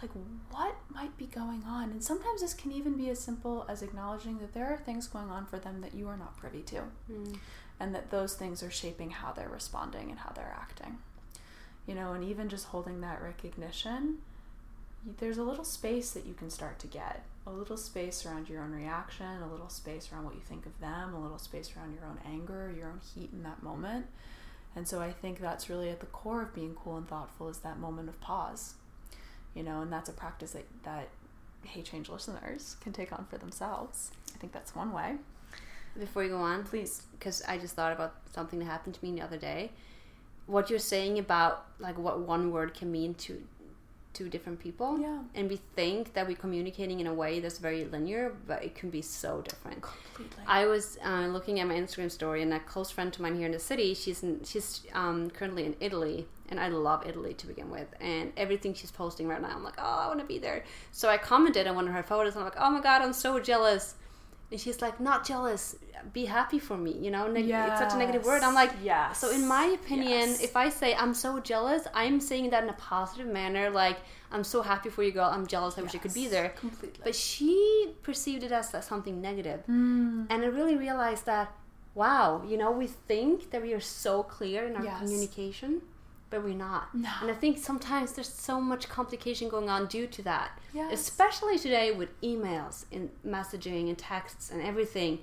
Like 0.00 0.10
what 0.50 0.76
might 0.88 1.16
be 1.18 1.26
going 1.26 1.64
on? 1.66 1.90
And 1.90 2.04
sometimes 2.04 2.40
this 2.40 2.54
can 2.54 2.70
even 2.70 2.96
be 2.96 3.10
as 3.10 3.18
simple 3.18 3.66
as 3.68 3.82
acknowledging 3.82 4.38
that 4.38 4.54
there 4.54 4.72
are 4.72 4.76
things 4.76 5.08
going 5.08 5.30
on 5.30 5.46
for 5.46 5.58
them 5.58 5.80
that 5.80 5.94
you 5.94 6.06
are 6.06 6.16
not 6.16 6.36
privy 6.36 6.62
to 6.62 6.82
mm. 7.10 7.36
and 7.80 7.92
that 7.96 8.12
those 8.12 8.34
things 8.34 8.62
are 8.62 8.70
shaping 8.70 9.10
how 9.10 9.32
they're 9.32 9.48
responding 9.48 10.08
and 10.08 10.20
how 10.20 10.30
they're 10.30 10.56
acting. 10.56 10.98
You 11.84 11.96
know 11.96 12.12
and 12.12 12.22
even 12.22 12.48
just 12.48 12.66
holding 12.66 13.00
that 13.00 13.20
recognition 13.20 14.18
there's 15.18 15.38
a 15.38 15.42
little 15.42 15.64
space 15.64 16.10
that 16.10 16.26
you 16.26 16.34
can 16.34 16.50
start 16.50 16.78
to 16.80 16.86
get 16.86 17.24
a 17.48 17.52
little 17.52 17.76
space 17.76 18.26
around 18.26 18.48
your 18.48 18.62
own 18.62 18.72
reaction 18.72 19.42
a 19.42 19.50
little 19.50 19.68
space 19.68 20.10
around 20.12 20.24
what 20.24 20.34
you 20.34 20.40
think 20.40 20.66
of 20.66 20.78
them 20.80 21.14
a 21.14 21.20
little 21.20 21.38
space 21.38 21.72
around 21.76 21.94
your 21.94 22.04
own 22.04 22.18
anger 22.26 22.72
your 22.76 22.88
own 22.88 23.00
heat 23.14 23.30
in 23.32 23.42
that 23.42 23.62
moment 23.62 24.06
and 24.76 24.86
so 24.86 25.00
i 25.00 25.10
think 25.10 25.40
that's 25.40 25.68
really 25.70 25.88
at 25.88 26.00
the 26.00 26.06
core 26.06 26.42
of 26.42 26.54
being 26.54 26.74
cool 26.74 26.96
and 26.96 27.08
thoughtful 27.08 27.48
is 27.48 27.58
that 27.58 27.78
moment 27.78 28.08
of 28.08 28.20
pause 28.20 28.74
you 29.58 29.64
know, 29.64 29.82
and 29.82 29.92
that's 29.92 30.08
a 30.08 30.12
practice 30.12 30.52
that, 30.52 30.66
that 30.84 31.08
Hey 31.64 31.82
Change 31.82 32.08
listeners 32.08 32.76
can 32.80 32.92
take 32.92 33.12
on 33.12 33.26
for 33.28 33.38
themselves. 33.38 34.12
I 34.34 34.38
think 34.38 34.52
that's 34.52 34.74
one 34.74 34.92
way. 34.92 35.16
Before 35.98 36.22
you 36.22 36.30
go 36.30 36.36
on, 36.36 36.62
please, 36.62 37.02
because 37.12 37.42
I 37.42 37.58
just 37.58 37.74
thought 37.74 37.92
about 37.92 38.14
something 38.32 38.60
that 38.60 38.66
happened 38.66 38.94
to 38.94 39.04
me 39.04 39.18
the 39.18 39.24
other 39.24 39.36
day. 39.36 39.72
What 40.46 40.70
you're 40.70 40.78
saying 40.78 41.18
about 41.18 41.66
like 41.80 41.98
what 41.98 42.20
one 42.20 42.52
word 42.52 42.72
can 42.72 42.92
mean 42.92 43.14
to 43.14 43.42
two 44.12 44.28
different 44.28 44.58
people. 44.58 44.98
Yeah. 44.98 45.18
And 45.34 45.48
we 45.48 45.60
think 45.76 46.14
that 46.14 46.26
we're 46.26 46.36
communicating 46.36 47.00
in 47.00 47.06
a 47.06 47.14
way 47.14 47.40
that's 47.40 47.58
very 47.58 47.84
linear, 47.84 48.34
but 48.46 48.64
it 48.64 48.74
can 48.74 48.90
be 48.90 49.02
so 49.02 49.42
different. 49.42 49.82
Completely. 49.82 50.42
I 50.46 50.66
was 50.66 50.98
uh, 51.04 51.26
looking 51.26 51.60
at 51.60 51.66
my 51.66 51.74
Instagram 51.74 52.10
story, 52.10 52.42
and 52.42 52.52
a 52.52 52.60
close 52.60 52.90
friend 52.90 53.14
of 53.14 53.20
mine 53.20 53.36
here 53.36 53.46
in 53.46 53.52
the 53.52 53.58
city, 53.58 53.94
she's 53.94 54.22
in, 54.22 54.42
she's 54.44 54.82
um, 54.92 55.30
currently 55.30 55.64
in 55.66 55.76
Italy, 55.80 56.26
and 56.48 56.58
I 56.58 56.68
love 56.68 57.06
Italy 57.06 57.34
to 57.34 57.46
begin 57.46 57.70
with. 57.70 57.88
And 58.00 58.32
everything 58.36 58.74
she's 58.74 58.90
posting 58.90 59.28
right 59.28 59.40
now, 59.40 59.50
I'm 59.54 59.62
like, 59.62 59.78
oh, 59.78 59.98
I 60.02 60.06
want 60.08 60.20
to 60.20 60.26
be 60.26 60.38
there. 60.38 60.64
So 60.90 61.08
I 61.08 61.18
commented 61.18 61.66
on 61.66 61.76
one 61.76 61.86
of 61.86 61.94
her 61.94 62.02
photos, 62.02 62.34
and 62.34 62.42
I'm 62.42 62.50
like, 62.50 62.60
oh 62.60 62.70
my 62.70 62.80
god, 62.80 63.02
I'm 63.02 63.12
so 63.12 63.38
jealous. 63.38 63.94
And 64.50 64.58
she's 64.58 64.80
like, 64.80 64.98
not 64.98 65.26
jealous, 65.26 65.76
be 66.12 66.24
happy 66.24 66.58
for 66.58 66.76
me, 66.76 66.92
you 66.92 67.10
know? 67.10 67.30
Neg- 67.30 67.46
yes. 67.46 67.68
It's 67.70 67.80
such 67.80 67.94
a 67.94 67.98
negative 67.98 68.24
word. 68.24 68.42
I'm 68.42 68.54
like, 68.54 68.72
yeah. 68.82 69.12
So, 69.12 69.30
in 69.30 69.46
my 69.46 69.66
opinion, 69.66 70.28
yes. 70.30 70.40
if 70.40 70.56
I 70.56 70.70
say 70.70 70.94
I'm 70.94 71.12
so 71.12 71.38
jealous, 71.38 71.86
I'm 71.92 72.18
saying 72.18 72.50
that 72.50 72.62
in 72.62 72.70
a 72.70 72.74
positive 72.74 73.26
manner. 73.26 73.68
Like, 73.68 73.98
I'm 74.32 74.44
so 74.44 74.62
happy 74.62 74.88
for 74.88 75.02
you, 75.02 75.12
girl. 75.12 75.30
I'm 75.30 75.46
jealous. 75.46 75.76
I 75.76 75.82
yes. 75.82 75.92
wish 75.92 76.00
I 76.00 76.02
could 76.02 76.14
be 76.14 76.28
there. 76.28 76.50
Completely. 76.50 77.00
But 77.04 77.14
she 77.14 77.92
perceived 78.02 78.42
it 78.42 78.52
as 78.52 78.74
something 78.86 79.20
negative. 79.20 79.64
Mm. 79.68 80.28
And 80.30 80.42
I 80.42 80.46
really 80.46 80.76
realized 80.76 81.26
that, 81.26 81.52
wow, 81.94 82.42
you 82.46 82.56
know, 82.56 82.70
we 82.70 82.86
think 82.86 83.50
that 83.50 83.60
we 83.60 83.74
are 83.74 83.80
so 83.80 84.22
clear 84.22 84.66
in 84.66 84.76
our 84.76 84.98
communication 84.98 85.82
but 86.30 86.44
we're 86.44 86.54
not. 86.54 86.94
No. 86.94 87.10
And 87.22 87.30
I 87.30 87.34
think 87.34 87.58
sometimes 87.58 88.12
there's 88.12 88.32
so 88.32 88.60
much 88.60 88.88
complication 88.88 89.48
going 89.48 89.68
on 89.68 89.86
due 89.86 90.06
to 90.06 90.22
that. 90.22 90.58
Yes. 90.74 90.92
Especially 90.92 91.58
today 91.58 91.90
with 91.90 92.20
emails 92.20 92.84
and 92.92 93.10
messaging 93.26 93.88
and 93.88 93.96
texts 93.96 94.50
and 94.50 94.60
everything. 94.62 95.20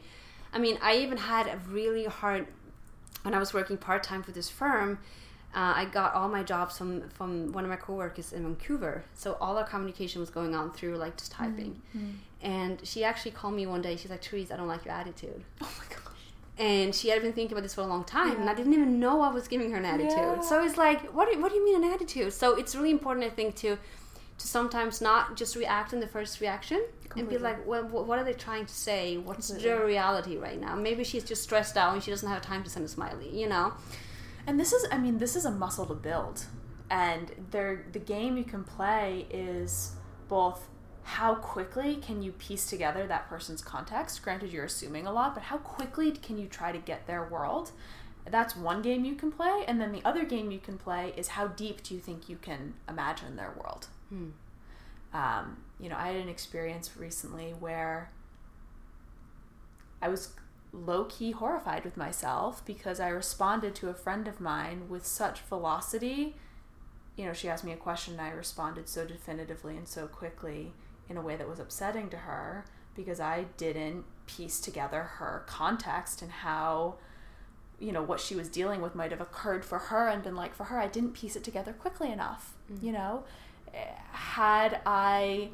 I 0.53 0.59
mean, 0.59 0.77
I 0.81 0.97
even 0.97 1.17
had 1.17 1.47
a 1.47 1.59
really 1.69 2.05
hard 2.05 2.47
when 3.23 3.33
I 3.33 3.39
was 3.39 3.53
working 3.53 3.77
part 3.77 4.03
time 4.03 4.23
for 4.23 4.31
this 4.31 4.49
firm. 4.49 4.99
Uh, 5.53 5.73
I 5.75 5.85
got 5.85 6.13
all 6.13 6.27
my 6.27 6.43
jobs 6.43 6.77
from 6.77 7.07
from 7.09 7.53
one 7.53 7.63
of 7.63 7.69
my 7.69 7.77
coworkers 7.77 8.33
in 8.33 8.43
Vancouver, 8.43 9.05
so 9.13 9.37
all 9.39 9.57
our 9.57 9.63
communication 9.63 10.19
was 10.19 10.29
going 10.29 10.53
on 10.53 10.71
through 10.71 10.97
like 10.97 11.15
just 11.17 11.31
typing. 11.31 11.81
Mm-hmm. 11.95 12.09
And 12.41 12.79
she 12.83 13.05
actually 13.05 13.31
called 13.31 13.53
me 13.53 13.65
one 13.65 13.81
day. 13.81 13.95
She's 13.95 14.11
like, 14.11 14.23
"Therese, 14.23 14.51
I 14.51 14.57
don't 14.57 14.67
like 14.67 14.83
your 14.83 14.93
attitude." 14.93 15.43
Oh 15.61 15.71
my 15.79 15.95
god 15.95 16.04
and 16.57 16.95
she 16.95 17.09
had 17.09 17.21
been 17.21 17.33
thinking 17.33 17.53
about 17.53 17.63
this 17.63 17.73
for 17.73 17.81
a 17.81 17.87
long 17.87 18.03
time 18.03 18.33
yeah. 18.33 18.41
and 18.41 18.49
i 18.49 18.53
didn't 18.53 18.73
even 18.73 18.99
know 18.99 19.21
i 19.21 19.29
was 19.29 19.47
giving 19.47 19.71
her 19.71 19.77
an 19.77 19.85
attitude 19.85 20.11
yeah. 20.11 20.39
so 20.41 20.63
it's 20.63 20.77
like 20.77 21.01
what 21.13 21.31
do, 21.31 21.39
what 21.41 21.49
do 21.51 21.57
you 21.57 21.65
mean 21.65 21.83
an 21.83 21.93
attitude 21.93 22.31
so 22.31 22.55
it's 22.55 22.75
really 22.75 22.91
important 22.91 23.25
i 23.25 23.29
think 23.29 23.55
to 23.55 23.77
to 24.37 24.47
sometimes 24.47 25.01
not 25.01 25.37
just 25.37 25.55
react 25.55 25.93
in 25.93 25.99
the 25.99 26.07
first 26.07 26.41
reaction 26.41 26.83
Completely. 27.09 27.21
and 27.21 27.29
be 27.29 27.37
like 27.37 27.65
well 27.67 27.83
what 27.83 28.19
are 28.19 28.23
they 28.23 28.33
trying 28.33 28.65
to 28.65 28.73
say 28.73 29.17
what's 29.17 29.47
Completely. 29.47 29.77
the 29.77 29.85
reality 29.85 30.37
right 30.37 30.59
now 30.59 30.75
maybe 30.75 31.03
she's 31.03 31.23
just 31.23 31.43
stressed 31.43 31.77
out 31.77 31.93
and 31.93 32.03
she 32.03 32.11
doesn't 32.11 32.29
have 32.29 32.41
time 32.41 32.63
to 32.63 32.69
send 32.69 32.85
a 32.85 32.89
smiley 32.89 33.29
you 33.29 33.47
know 33.47 33.73
and 34.47 34.59
this 34.59 34.73
is 34.73 34.85
i 34.91 34.97
mean 34.97 35.17
this 35.17 35.35
is 35.35 35.45
a 35.45 35.51
muscle 35.51 35.85
to 35.85 35.93
build 35.93 36.45
and 36.89 37.31
there 37.51 37.85
the 37.93 37.99
game 37.99 38.37
you 38.37 38.43
can 38.43 38.63
play 38.63 39.25
is 39.29 39.93
both 40.27 40.67
how 41.05 41.35
quickly 41.35 41.97
can 41.97 42.23
you 42.23 42.31
piece 42.31 42.65
together 42.65 43.05
that 43.05 43.29
person's 43.29 43.61
context? 43.61 44.23
Granted, 44.23 44.51
you're 44.51 44.65
assuming 44.65 45.05
a 45.05 45.13
lot, 45.13 45.35
but 45.35 45.43
how 45.43 45.57
quickly 45.57 46.11
can 46.11 46.39
you 46.39 46.47
try 46.47 46.71
to 46.71 46.79
get 46.79 47.05
their 47.05 47.23
world? 47.23 47.71
That's 48.27 48.55
one 48.55 48.81
game 48.81 49.05
you 49.05 49.13
can 49.13 49.31
play. 49.31 49.63
And 49.67 49.79
then 49.79 49.91
the 49.91 50.01
other 50.03 50.25
game 50.25 50.49
you 50.49 50.57
can 50.57 50.79
play 50.79 51.13
is 51.15 51.29
how 51.29 51.47
deep 51.47 51.83
do 51.83 51.93
you 51.93 51.99
think 51.99 52.27
you 52.27 52.37
can 52.37 52.73
imagine 52.89 53.35
their 53.35 53.53
world? 53.55 53.85
Hmm. 54.09 54.29
Um, 55.13 55.57
you 55.79 55.89
know, 55.89 55.95
I 55.95 56.07
had 56.07 56.15
an 56.15 56.27
experience 56.27 56.97
recently 56.97 57.51
where 57.51 58.09
I 60.01 60.07
was 60.07 60.29
low 60.73 61.05
key 61.05 61.31
horrified 61.31 61.85
with 61.85 61.95
myself 61.95 62.65
because 62.65 62.99
I 62.99 63.09
responded 63.09 63.75
to 63.75 63.89
a 63.89 63.93
friend 63.93 64.27
of 64.27 64.41
mine 64.41 64.89
with 64.89 65.05
such 65.05 65.41
velocity. 65.41 66.35
You 67.15 67.25
know, 67.25 67.33
she 67.33 67.47
asked 67.47 67.63
me 67.63 67.73
a 67.73 67.77
question 67.77 68.13
and 68.13 68.21
I 68.23 68.31
responded 68.31 68.89
so 68.89 69.05
definitively 69.05 69.77
and 69.77 69.87
so 69.87 70.07
quickly 70.07 70.73
in 71.09 71.17
a 71.17 71.21
way 71.21 71.35
that 71.35 71.47
was 71.47 71.59
upsetting 71.59 72.09
to 72.09 72.17
her 72.17 72.65
because 72.95 73.19
I 73.19 73.45
didn't 73.57 74.05
piece 74.25 74.59
together 74.59 75.03
her 75.03 75.43
context 75.47 76.21
and 76.21 76.31
how 76.31 76.95
you 77.79 77.91
know 77.91 78.01
what 78.01 78.19
she 78.19 78.35
was 78.35 78.47
dealing 78.49 78.81
with 78.81 78.95
might 78.95 79.11
have 79.11 79.21
occurred 79.21 79.65
for 79.65 79.77
her 79.77 80.07
and 80.07 80.23
been 80.23 80.35
like 80.35 80.55
for 80.55 80.65
her 80.65 80.79
I 80.79 80.87
didn't 80.87 81.13
piece 81.13 81.35
it 81.35 81.43
together 81.43 81.73
quickly 81.73 82.11
enough 82.11 82.53
mm-hmm. 82.71 82.85
you 82.85 82.91
know 82.91 83.23
had 84.11 84.79
I 84.85 85.49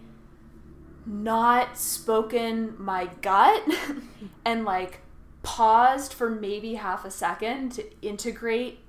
not 1.05 1.77
spoken 1.77 2.75
my 2.77 3.09
gut 3.21 3.63
and 4.45 4.65
like 4.65 4.99
paused 5.43 6.13
for 6.13 6.29
maybe 6.29 6.75
half 6.75 7.03
a 7.03 7.11
second 7.11 7.71
to 7.73 8.01
integrate 8.01 8.79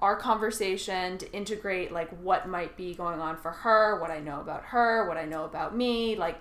our 0.00 0.16
conversation 0.16 1.18
to 1.18 1.32
integrate 1.32 1.90
like 1.90 2.10
what 2.22 2.48
might 2.48 2.76
be 2.76 2.94
going 2.94 3.20
on 3.20 3.36
for 3.36 3.50
her, 3.50 4.00
what 4.00 4.10
I 4.10 4.20
know 4.20 4.40
about 4.40 4.66
her, 4.66 5.08
what 5.08 5.16
I 5.16 5.24
know 5.24 5.44
about 5.44 5.76
me, 5.76 6.16
like 6.16 6.38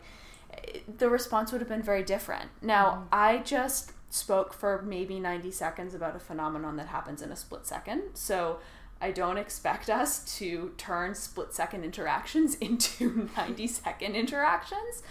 the 0.97 1.09
response 1.09 1.51
would 1.51 1.61
have 1.61 1.67
been 1.67 1.81
very 1.81 2.03
different. 2.03 2.49
Now, 2.61 2.85
mm-hmm. 2.85 3.03
I 3.11 3.37
just 3.39 3.93
spoke 4.09 4.53
for 4.53 4.81
maybe 4.83 5.19
90 5.19 5.51
seconds 5.51 5.93
about 5.93 6.15
a 6.15 6.19
phenomenon 6.19 6.77
that 6.77 6.87
happens 6.87 7.21
in 7.21 7.31
a 7.31 7.35
split 7.35 7.65
second. 7.65 8.03
So, 8.13 8.59
I 8.99 9.11
don't 9.11 9.37
expect 9.37 9.91
us 9.91 10.37
to 10.39 10.73
turn 10.77 11.13
split 11.13 11.53
second 11.53 11.83
interactions 11.83 12.55
into 12.61 13.29
90 13.37 13.67
second 13.67 14.15
interactions, 14.15 15.03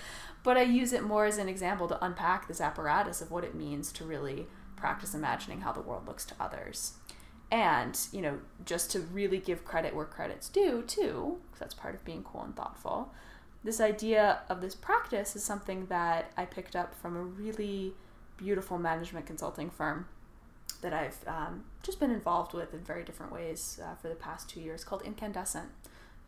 but 0.42 0.56
I 0.56 0.62
use 0.62 0.92
it 0.92 1.02
more 1.02 1.24
as 1.24 1.38
an 1.38 1.48
example 1.48 1.86
to 1.88 2.04
unpack 2.04 2.48
this 2.48 2.60
apparatus 2.60 3.20
of 3.20 3.30
what 3.30 3.44
it 3.44 3.54
means 3.54 3.92
to 3.92 4.04
really 4.04 4.46
practice 4.74 5.14
imagining 5.14 5.60
how 5.60 5.72
the 5.72 5.80
world 5.80 6.06
looks 6.06 6.24
to 6.26 6.34
others 6.38 6.94
and 7.50 8.08
you 8.12 8.20
know 8.20 8.38
just 8.64 8.90
to 8.90 9.00
really 9.00 9.38
give 9.38 9.64
credit 9.64 9.94
where 9.94 10.04
credit's 10.04 10.48
due 10.48 10.82
too 10.82 11.38
because 11.46 11.60
that's 11.60 11.74
part 11.74 11.94
of 11.94 12.04
being 12.04 12.22
cool 12.24 12.42
and 12.42 12.56
thoughtful 12.56 13.12
this 13.62 13.80
idea 13.80 14.40
of 14.48 14.60
this 14.60 14.74
practice 14.74 15.36
is 15.36 15.44
something 15.44 15.86
that 15.86 16.32
i 16.36 16.44
picked 16.44 16.74
up 16.74 16.94
from 16.94 17.16
a 17.16 17.22
really 17.22 17.94
beautiful 18.36 18.78
management 18.78 19.26
consulting 19.26 19.70
firm 19.70 20.06
that 20.82 20.92
i've 20.92 21.18
um, 21.28 21.64
just 21.86 22.00
been 22.00 22.10
involved 22.10 22.52
with 22.52 22.74
in 22.74 22.80
very 22.80 23.04
different 23.04 23.32
ways 23.32 23.80
uh, 23.82 23.94
for 23.94 24.08
the 24.08 24.14
past 24.16 24.50
two 24.50 24.60
years 24.60 24.82
called 24.82 25.02
incandescent. 25.02 25.68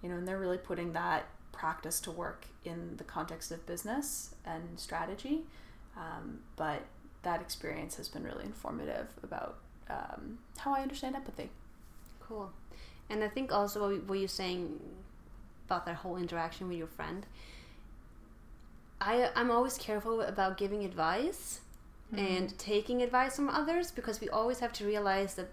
You 0.03 0.09
know 0.09 0.15
and 0.15 0.27
they're 0.27 0.39
really 0.39 0.57
putting 0.57 0.93
that 0.93 1.27
practice 1.51 2.01
to 2.01 2.13
work 2.13 2.47
in 2.65 2.97
the 2.97 3.05
context 3.05 3.51
of 3.51 3.67
business 3.67 4.37
and 4.47 4.79
strategy. 4.79 5.43
Um, 5.97 6.39
but 6.55 6.85
that 7.23 7.41
experience 7.41 7.97
has 7.97 8.09
been 8.09 8.23
really 8.23 8.45
informative 8.45 9.09
about 9.25 9.59
um, 9.91 10.39
how 10.59 10.75
I 10.75 10.81
understand 10.83 11.17
empathy. 11.17 11.51
Cool. 12.21 12.51
And 13.11 13.25
I 13.25 13.29
think 13.29 13.53
also 13.53 13.99
what 14.01 14.19
you're 14.19 14.29
saying 14.29 14.81
about 15.67 15.87
that 15.87 15.97
whole 15.97 16.17
interaction 16.17 16.69
with 16.69 16.79
your 16.79 16.87
friend, 16.87 17.27
I 19.01 19.31
I'm 19.35 19.51
always 19.51 19.79
careful 19.79 20.21
about 20.21 20.57
giving 20.57 20.85
advice 20.85 21.61
and 22.17 22.59
taking 22.59 23.03
advice 23.03 23.37
from 23.37 23.51
others 23.51 23.91
because 23.91 24.19
we 24.21 24.31
always 24.31 24.61
have 24.61 24.73
to 24.75 24.87
realize 24.87 25.35
that 25.35 25.51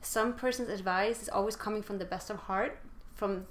some 0.00 0.32
person's 0.34 0.68
advice 0.68 1.20
is 1.22 1.28
always 1.28 1.56
coming 1.56 1.82
from 1.82 1.98
the 1.98 2.04
best 2.04 2.30
of 2.30 2.36
heart, 2.36 2.78
from 3.14 3.46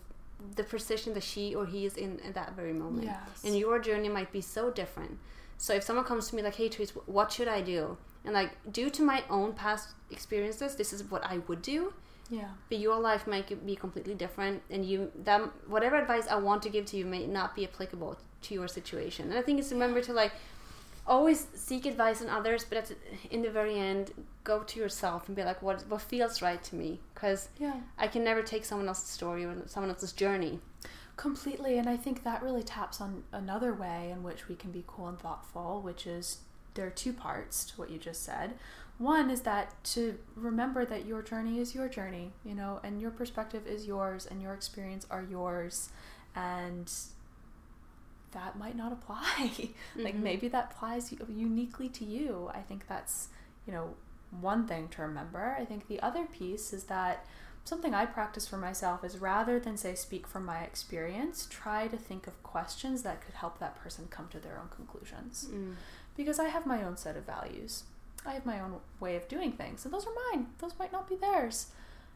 the 0.56 0.64
position 0.64 1.14
that 1.14 1.24
she 1.24 1.54
or 1.54 1.66
he 1.66 1.86
is 1.86 1.98
in 1.98 2.20
at 2.22 2.34
that 2.34 2.56
very 2.56 2.74
moment. 2.74 3.06
Yes. 3.06 3.44
And 3.44 3.58
your 3.58 3.80
journey 3.80 4.10
might 4.10 4.32
be 4.32 4.42
so 4.42 4.72
different. 4.72 5.18
So 5.66 5.76
if 5.76 5.84
someone 5.84 6.06
comes 6.06 6.28
to 6.28 6.36
me 6.36 6.42
like, 6.42 6.56
"Hey, 6.56 6.70
Therese, 6.70 6.94
what 7.06 7.32
should 7.32 7.48
I 7.48 7.62
do?" 7.62 7.98
and 8.26 8.34
like, 8.34 8.52
due 8.72 8.90
to 8.98 9.02
my 9.04 9.24
own 9.30 9.54
past 9.54 9.90
experiences, 10.10 10.76
this 10.76 10.92
is 10.92 11.04
what 11.12 11.24
I 11.24 11.36
would 11.48 11.62
do. 11.62 11.94
Yeah. 12.30 12.50
But 12.70 12.80
your 12.80 12.98
life 13.00 13.28
might 13.28 13.48
be 13.66 13.76
completely 13.76 14.16
different, 14.16 14.64
and 14.72 14.84
you 14.84 15.12
that 15.24 15.42
whatever 15.68 15.98
advice 15.98 16.28
I 16.28 16.38
want 16.48 16.64
to 16.64 16.70
give 16.70 16.86
to 16.92 16.98
you 16.98 17.06
may 17.06 17.28
not 17.28 17.56
be 17.56 17.64
applicable 17.70 18.18
to 18.46 18.54
your 18.54 18.68
situation. 18.68 19.30
And 19.30 19.38
I 19.38 19.44
think 19.44 19.60
it's 19.60 19.72
remember 19.72 20.02
to 20.02 20.14
like 20.14 20.34
always 21.06 21.48
seek 21.54 21.86
advice 21.86 22.22
in 22.22 22.30
others, 22.30 22.66
but 22.68 22.78
at, 22.80 22.92
in 23.30 23.42
the 23.42 23.52
very 23.52 23.76
end, 23.78 24.06
go 24.44 24.64
to 24.64 24.80
yourself 24.80 25.28
and 25.28 25.36
be 25.36 25.44
like, 25.44 25.62
what 25.62 25.78
what 25.92 26.02
feels 26.02 26.42
right 26.42 26.64
to 26.70 26.76
me? 26.76 27.00
Because 27.14 27.50
Yeah. 27.60 27.78
I 28.04 28.08
can 28.08 28.24
never 28.24 28.42
take 28.42 28.66
someone 28.66 28.88
else's 28.88 29.10
story 29.10 29.46
or 29.46 29.54
someone 29.68 29.92
else's 29.92 30.14
journey. 30.14 30.60
Completely, 31.22 31.78
and 31.78 31.88
I 31.88 31.98
think 31.98 32.24
that 32.24 32.42
really 32.42 32.64
taps 32.64 33.00
on 33.00 33.24
another 33.32 33.76
way 33.76 34.10
in 34.10 34.24
which 34.24 34.48
we 34.48 34.56
can 34.56 34.72
be 34.72 34.84
cool 34.88 35.08
and 35.08 35.20
thoughtful, 35.20 35.80
which 35.80 36.08
is 36.08 36.40
there 36.74 36.88
are 36.88 36.90
two 36.90 37.14
parts 37.14 37.64
to 37.66 37.74
what 37.80 37.92
you 37.92 38.00
just 38.00 38.24
said. 38.24 38.56
One 38.98 39.30
is 39.30 39.42
that 39.42 39.84
to 39.94 40.18
remember 40.36 40.84
that 40.84 41.06
your 41.06 41.22
journey 41.22 41.60
is 41.60 41.76
your 41.76 41.88
journey, 41.88 42.32
you 42.44 42.56
know, 42.56 42.80
and 42.84 43.00
your 43.00 43.12
perspective 43.12 43.68
is 43.68 43.86
yours 43.86 44.26
and 44.26 44.42
your 44.42 44.56
experience 44.56 45.06
are 45.12 45.22
yours 45.22 45.90
and 46.36 46.92
that 48.32 48.58
might 48.58 48.76
not 48.76 48.92
apply. 48.92 49.52
like 49.96 50.16
Mhm. 50.16 50.24
maybe 50.24 50.48
that 50.48 50.72
applies 50.72 51.12
uniquely 51.30 51.88
to 51.90 52.04
you. 52.04 52.50
I 52.52 52.62
think 52.62 52.88
that's, 52.88 53.30
you 53.68 53.74
know, 53.74 53.94
one 54.40 54.66
thing 54.66 54.88
to 54.90 55.04
remember. 55.04 55.56
I 55.60 55.66
think 55.66 55.88
the 55.88 56.02
other 56.02 56.26
piece 56.26 56.74
is 56.74 56.86
that 56.86 57.28
something 57.64 57.94
I 57.94 58.06
practice 58.06 58.48
for 58.48 58.58
myself 58.58 59.04
is 59.04 59.18
rather 59.18 59.60
than 59.60 59.78
say 59.78 59.96
speak 59.96 60.28
from 60.28 60.46
my 60.46 60.60
experience, 60.60 61.48
try 61.50 61.88
to 61.88 61.98
think 61.98 62.28
of 62.28 62.42
questions 62.44 63.04
that 63.04 63.24
could 63.26 63.36
help 63.36 63.60
that 63.60 63.76
person 63.76 64.08
come 64.10 64.28
to 64.30 64.40
their 64.40 64.60
own 64.60 64.70
conclusions. 64.76 65.48
Mm. 65.52 65.76
Because 66.18 66.40
I 66.40 66.50
have 66.50 66.66
my 66.66 66.84
own 66.84 66.98
set 66.98 67.16
of 67.16 67.26
values. 67.26 67.84
I 68.26 68.34
have 68.34 68.46
my 68.46 68.60
own 68.60 68.76
way 69.00 69.16
of 69.16 69.28
doing 69.28 69.52
things, 69.52 69.86
and 69.86 69.94
those 69.94 70.06
are 70.06 70.14
mine. 70.32 70.48
Those 70.60 70.78
might 70.78 70.92
not 70.92 71.10
be 71.10 71.16
theirs. 71.16 71.68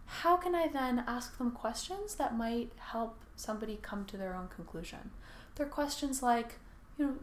How 0.06 0.38
can 0.38 0.54
I 0.54 0.68
then 0.68 1.04
ask 1.08 1.38
them 1.38 1.52
questions 1.52 2.16
that 2.16 2.38
might 2.38 2.72
help 2.78 3.18
somebody 3.36 3.80
come 3.82 4.06
to 4.06 4.18
their 4.18 4.36
own 4.36 4.48
conclusion? 4.48 5.12
They're 5.56 5.66
questions 5.66 6.22
like, 6.22 6.60
you 6.98 7.06
know, 7.06 7.16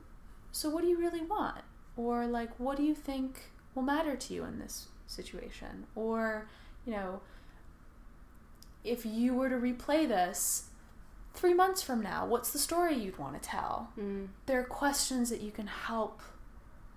so 0.51 0.69
what 0.69 0.83
do 0.83 0.89
you 0.89 0.99
really 0.99 1.23
want? 1.23 1.63
Or 1.97 2.27
like, 2.27 2.59
what 2.59 2.77
do 2.77 2.83
you 2.83 2.95
think 2.95 3.51
will 3.75 3.83
matter 3.83 4.17
to 4.17 4.35
you 4.35 4.45
in 4.45 4.59
this 4.59 4.89
situation? 5.07 5.87
Or, 5.95 6.49
you 6.85 6.93
know, 6.93 7.21
if 8.85 9.05
you 9.07 9.35
were 9.35 9.49
to 9.49 9.57
replay 9.57 10.07
this 10.09 10.69
three 11.35 11.55
months 11.55 11.83
from 11.83 12.03
now, 12.03 12.27
what's 12.27 12.51
the 12.51 12.59
story 12.59 12.95
you'd 12.95 13.19
want 13.19 13.41
to 13.41 13.49
tell? 13.49 13.91
Mm. 13.99 14.29
There 14.47 14.61
are 14.61 14.65
questions 14.65 15.31
that 15.31 15.41
you 15.41 15.51
can 15.51 15.67
help 15.67 16.21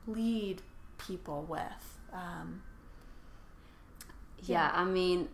lead 0.07 0.61
people 0.97 1.45
with. 1.47 1.99
Um, 2.13 2.61
Yeah, 4.43 4.71
I 4.73 4.83
mean, 4.85 5.29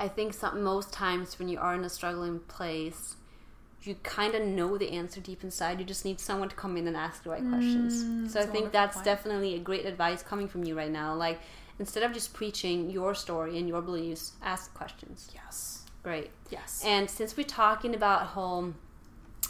I 0.00 0.08
think 0.08 0.32
some 0.34 0.62
most 0.62 0.92
times 0.92 1.38
when 1.38 1.48
you 1.48 1.58
are 1.58 1.74
in 1.74 1.84
a 1.84 1.88
struggling 1.88 2.40
place, 2.40 3.16
you 3.82 3.94
kind 4.02 4.34
of 4.34 4.42
know 4.42 4.76
the 4.76 4.90
answer 4.90 5.20
deep 5.20 5.44
inside. 5.44 5.78
You 5.78 5.84
just 5.84 6.04
need 6.04 6.18
someone 6.18 6.48
to 6.48 6.56
come 6.56 6.76
in 6.76 6.88
and 6.88 6.96
ask 6.96 7.22
the 7.22 7.30
right 7.30 7.42
Mm, 7.42 7.50
questions. 7.50 8.32
So 8.32 8.40
I 8.40 8.46
think 8.46 8.72
that's 8.72 8.96
point. 8.96 9.04
definitely 9.04 9.54
a 9.54 9.58
great 9.60 9.86
advice 9.86 10.22
coming 10.22 10.48
from 10.48 10.64
you 10.64 10.76
right 10.76 10.90
now. 10.90 11.14
Like 11.14 11.40
instead 11.78 12.02
of 12.02 12.12
just 12.12 12.32
preaching 12.34 12.90
your 12.90 13.14
story 13.14 13.56
and 13.58 13.68
your 13.68 13.80
beliefs, 13.82 14.32
ask 14.42 14.74
questions. 14.74 15.30
yes. 15.34 15.77
Great. 16.08 16.30
Yes. 16.48 16.82
And 16.86 17.10
since 17.10 17.36
we're 17.36 17.44
talking 17.44 17.94
about 17.94 18.28
whole 18.28 18.72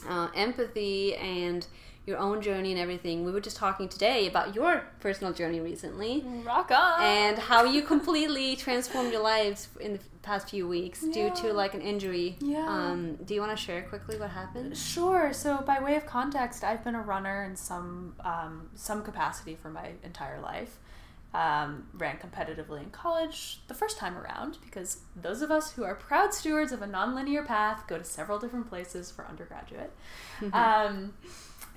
uh, 0.08 0.26
empathy 0.34 1.14
and 1.14 1.64
your 2.04 2.18
own 2.18 2.42
journey 2.42 2.72
and 2.72 2.80
everything, 2.80 3.24
we 3.24 3.30
were 3.30 3.40
just 3.40 3.56
talking 3.56 3.88
today 3.88 4.26
about 4.26 4.56
your 4.56 4.82
personal 4.98 5.32
journey 5.32 5.60
recently 5.60 6.24
Rock 6.44 6.72
on. 6.72 7.00
and 7.00 7.38
how 7.38 7.62
you 7.62 7.82
completely 7.82 8.56
transformed 8.56 9.12
your 9.12 9.22
lives 9.22 9.68
in 9.78 9.92
the 9.92 10.00
past 10.22 10.50
few 10.50 10.66
weeks 10.66 11.02
due 11.02 11.30
to 11.36 11.52
like 11.52 11.74
an 11.74 11.80
injury. 11.80 12.36
Yeah. 12.40 12.66
Um, 12.66 13.14
do 13.24 13.34
you 13.34 13.40
want 13.40 13.56
to 13.56 13.64
share 13.64 13.82
quickly 13.82 14.18
what 14.18 14.30
happened? 14.30 14.76
Sure. 14.76 15.32
So, 15.32 15.58
by 15.58 15.78
way 15.78 15.94
of 15.94 16.06
context, 16.06 16.64
I've 16.64 16.82
been 16.82 16.96
a 16.96 17.02
runner 17.02 17.44
in 17.44 17.54
some 17.54 18.16
um, 18.24 18.68
some 18.74 19.04
capacity 19.04 19.54
for 19.54 19.70
my 19.70 19.90
entire 20.02 20.40
life. 20.40 20.80
Um, 21.34 21.88
ran 21.92 22.16
competitively 22.16 22.82
in 22.82 22.88
college 22.88 23.60
the 23.68 23.74
first 23.74 23.98
time 23.98 24.16
around 24.16 24.56
because 24.64 25.00
those 25.14 25.42
of 25.42 25.50
us 25.50 25.72
who 25.72 25.84
are 25.84 25.94
proud 25.94 26.32
stewards 26.32 26.72
of 26.72 26.80
a 26.80 26.86
nonlinear 26.86 27.46
path 27.46 27.86
go 27.86 27.98
to 27.98 28.04
several 28.04 28.38
different 28.38 28.66
places 28.70 29.10
for 29.10 29.26
undergraduate. 29.26 29.92
um, 30.54 31.12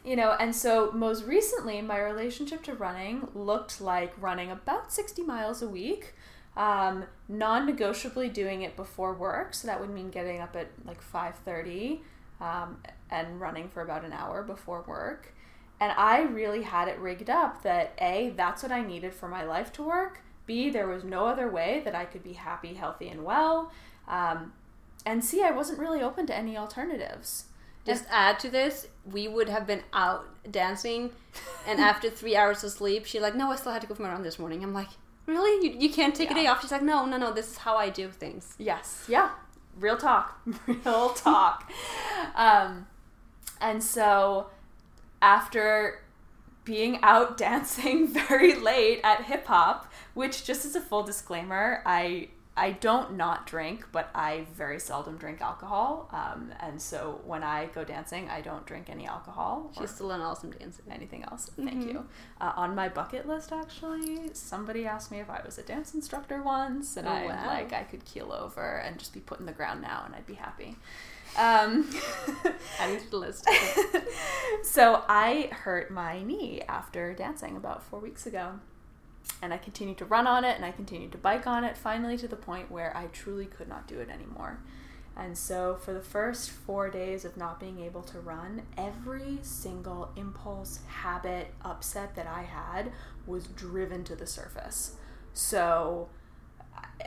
you 0.03 0.15
know, 0.15 0.35
and 0.39 0.55
so 0.55 0.91
most 0.93 1.25
recently, 1.25 1.81
my 1.81 1.99
relationship 1.99 2.63
to 2.63 2.73
running 2.73 3.27
looked 3.35 3.79
like 3.81 4.13
running 4.19 4.49
about 4.49 4.91
60 4.91 5.21
miles 5.23 5.61
a 5.61 5.67
week, 5.67 6.15
um, 6.57 7.05
non-negotiably 7.29 8.29
doing 8.29 8.63
it 8.63 8.75
before 8.75 9.13
work. 9.13 9.53
So 9.53 9.67
that 9.67 9.79
would 9.79 9.91
mean 9.91 10.09
getting 10.09 10.39
up 10.41 10.55
at 10.55 10.69
like 10.85 11.01
5.30 11.03 11.99
um, 12.39 12.77
and 13.11 13.39
running 13.39 13.69
for 13.69 13.81
about 13.81 14.03
an 14.03 14.11
hour 14.11 14.41
before 14.41 14.83
work. 14.87 15.33
And 15.81 15.91
I 15.93 16.21
really 16.21 16.61
had 16.61 16.87
it 16.87 16.99
rigged 16.99 17.29
up 17.31 17.63
that 17.63 17.93
A, 17.99 18.33
that's 18.37 18.61
what 18.61 18.71
I 18.71 18.83
needed 18.83 19.15
for 19.15 19.27
my 19.27 19.43
life 19.43 19.73
to 19.73 19.83
work. 19.83 20.21
B, 20.45 20.69
there 20.69 20.87
was 20.87 21.03
no 21.03 21.25
other 21.25 21.49
way 21.49 21.81
that 21.83 21.95
I 21.95 22.05
could 22.05 22.23
be 22.23 22.33
happy, 22.33 22.75
healthy, 22.75 23.09
and 23.09 23.23
well. 23.23 23.71
Um, 24.07 24.53
and 25.07 25.25
C, 25.25 25.41
I 25.41 25.49
wasn't 25.49 25.79
really 25.79 26.03
open 26.03 26.27
to 26.27 26.35
any 26.35 26.55
alternatives. 26.55 27.45
Just 27.83 28.05
add 28.11 28.39
to 28.41 28.49
this, 28.51 28.87
we 29.11 29.27
would 29.27 29.49
have 29.49 29.65
been 29.65 29.81
out 29.91 30.27
dancing, 30.51 31.09
and 31.67 31.79
after 31.79 32.11
three 32.11 32.35
hours 32.35 32.63
of 32.63 32.71
sleep, 32.71 33.05
she's 33.07 33.21
like, 33.21 33.35
"No, 33.35 33.51
I 33.51 33.55
still 33.55 33.71
had 33.71 33.81
to 33.81 33.87
go 33.87 33.95
for 33.95 34.03
my 34.03 34.09
run 34.09 34.21
this 34.21 34.37
morning." 34.37 34.63
I'm 34.63 34.75
like, 34.75 34.89
"Really? 35.25 35.67
You, 35.67 35.79
you 35.79 35.89
can't 35.89 36.13
take 36.13 36.29
a 36.29 36.35
day 36.35 36.45
off?" 36.45 36.61
She's 36.61 36.71
like, 36.71 36.83
"No, 36.83 37.07
no, 37.07 37.17
no. 37.17 37.33
This 37.33 37.49
is 37.49 37.57
how 37.57 37.75
I 37.75 37.89
do 37.89 38.09
things." 38.09 38.53
Yes. 38.59 39.05
Yeah. 39.07 39.31
Real 39.79 39.97
talk. 39.97 40.39
Real 40.67 41.09
talk. 41.09 41.71
um, 42.35 42.85
and 43.59 43.83
so 43.83 44.51
after 45.21 46.01
being 46.63 46.99
out 47.03 47.37
dancing 47.47 48.07
very 48.07 48.55
late 48.55 49.01
at 49.03 49.23
hip 49.25 49.45
hop, 49.47 49.91
which 50.13 50.45
just 50.45 50.65
as 50.65 50.75
a 50.75 50.81
full 50.81 51.03
disclaimer, 51.03 51.81
I 51.85 52.29
I 52.57 52.71
don't 52.73 53.15
not 53.15 53.47
drink, 53.47 53.87
but 53.93 54.09
I 54.13 54.45
very 54.53 54.77
seldom 54.77 55.15
drink 55.17 55.39
alcohol. 55.39 56.09
Um, 56.11 56.51
and 56.59 56.81
so 56.81 57.21
when 57.25 57.43
I 57.43 57.67
go 57.67 57.85
dancing, 57.85 58.27
I 58.29 58.41
don't 58.41 58.65
drink 58.65 58.89
any 58.89 59.07
alcohol. 59.07 59.71
She's 59.79 59.89
still 59.91 60.11
an 60.11 60.19
awesome 60.19 60.51
dancer. 60.51 60.83
anything 60.91 61.23
else. 61.23 61.49
Thank 61.55 61.85
you. 61.87 62.05
Uh, 62.41 62.51
on 62.57 62.75
my 62.75 62.89
bucket 62.89 63.25
list, 63.25 63.53
actually, 63.53 64.31
somebody 64.33 64.85
asked 64.85 65.11
me 65.11 65.21
if 65.21 65.29
I 65.29 65.41
was 65.45 65.57
a 65.59 65.63
dance 65.63 65.93
instructor 65.93 66.41
once, 66.43 66.97
and 66.97 67.07
Oh, 67.07 67.11
I'm 67.11 67.29
wow. 67.29 67.47
like, 67.47 67.71
I 67.71 67.83
could 67.83 68.03
keel 68.03 68.33
over 68.33 68.79
and 68.85 68.99
just 68.99 69.13
be 69.13 69.21
put 69.21 69.39
in 69.39 69.45
the 69.45 69.53
ground 69.53 69.81
now, 69.81 70.03
and 70.05 70.13
I'd 70.13 70.27
be 70.27 70.33
happy. 70.35 70.75
Um, 71.37 71.89
Adding 72.79 72.99
to 72.99 73.11
the 73.11 73.17
list. 73.17 73.47
so 74.63 75.03
I 75.07 75.49
hurt 75.51 75.91
my 75.91 76.21
knee 76.23 76.61
after 76.67 77.13
dancing 77.13 77.55
about 77.55 77.83
four 77.83 77.99
weeks 77.99 78.25
ago. 78.25 78.59
And 79.41 79.53
I 79.53 79.57
continued 79.57 79.97
to 79.99 80.05
run 80.05 80.27
on 80.27 80.43
it 80.43 80.55
and 80.55 80.65
I 80.65 80.71
continued 80.71 81.11
to 81.13 81.17
bike 81.17 81.47
on 81.47 81.63
it, 81.63 81.77
finally 81.77 82.17
to 82.17 82.27
the 82.27 82.35
point 82.35 82.71
where 82.71 82.95
I 82.95 83.05
truly 83.07 83.45
could 83.45 83.67
not 83.67 83.87
do 83.87 83.99
it 83.99 84.09
anymore. 84.09 84.59
And 85.15 85.37
so, 85.37 85.75
for 85.75 85.93
the 85.93 86.01
first 86.01 86.49
four 86.49 86.89
days 86.89 87.25
of 87.25 87.35
not 87.35 87.59
being 87.59 87.79
able 87.79 88.01
to 88.03 88.19
run, 88.19 88.63
every 88.77 89.39
single 89.41 90.09
impulse, 90.15 90.79
habit, 90.87 91.53
upset 91.63 92.15
that 92.15 92.27
I 92.27 92.43
had 92.43 92.91
was 93.27 93.47
driven 93.47 94.03
to 94.05 94.15
the 94.15 94.25
surface. 94.25 94.95
So, 95.33 96.09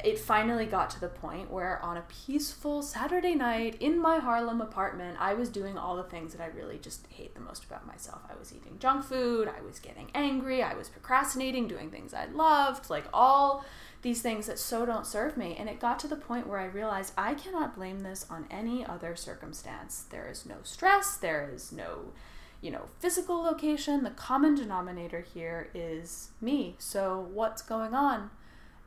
it 0.02 0.18
finally 0.18 0.66
got 0.66 0.90
to 0.90 1.00
the 1.00 1.09
point 1.09 1.50
where 1.50 1.80
on 1.83 1.96
a 1.96 2.04
peaceful 2.26 2.83
Saturday 2.83 3.35
night 3.35 3.76
in 3.80 4.00
my 4.00 4.18
Harlem 4.18 4.61
apartment, 4.61 5.16
I 5.20 5.35
was 5.35 5.48
doing 5.48 5.76
all 5.76 5.96
the 5.96 6.04
things 6.04 6.33
that 6.33 6.42
I 6.42 6.46
really 6.46 6.78
just 6.78 7.07
hate 7.09 7.35
the 7.35 7.40
most 7.40 7.64
about 7.64 7.87
myself. 7.87 8.22
I 8.28 8.38
was 8.38 8.52
eating 8.54 8.78
junk 8.78 9.04
food, 9.04 9.48
I 9.48 9.61
was 9.62 9.78
getting 9.78 10.11
angry, 10.14 10.62
I 10.62 10.74
was 10.74 10.88
procrastinating, 10.88 11.68
doing 11.68 11.90
things 11.90 12.14
I 12.14 12.26
loved, 12.26 12.90
like 12.90 13.04
all 13.12 13.64
these 14.02 14.22
things 14.22 14.46
that 14.46 14.59
so 14.59 14.85
don't 14.85 15.07
serve 15.07 15.37
me. 15.37 15.54
And 15.59 15.68
it 15.68 15.80
got 15.80 15.98
to 16.00 16.09
the 16.09 16.16
point 16.16 16.46
where 16.46 16.59
I 16.59 16.66
realized 16.66 17.12
I 17.16 17.35
cannot 17.35 17.76
blame 17.76 18.00
this 18.00 18.26
on 18.28 18.46
any 18.50 18.85
other 18.85 19.14
circumstance. 19.14 20.04
There 20.11 20.28
is 20.28 20.46
no 20.46 20.57
stress, 20.62 21.16
there 21.16 21.50
is 21.52 21.72
no 21.72 22.12
you 22.61 22.70
know, 22.70 22.87
physical 22.98 23.42
location. 23.42 24.04
The 24.04 24.11
common 24.11 24.54
denominator 24.54 25.20
here 25.20 25.68
is 25.74 26.30
me. 26.40 26.76
So, 26.78 27.28
what's 27.30 27.61
going 27.61 27.92
on? 27.92 28.30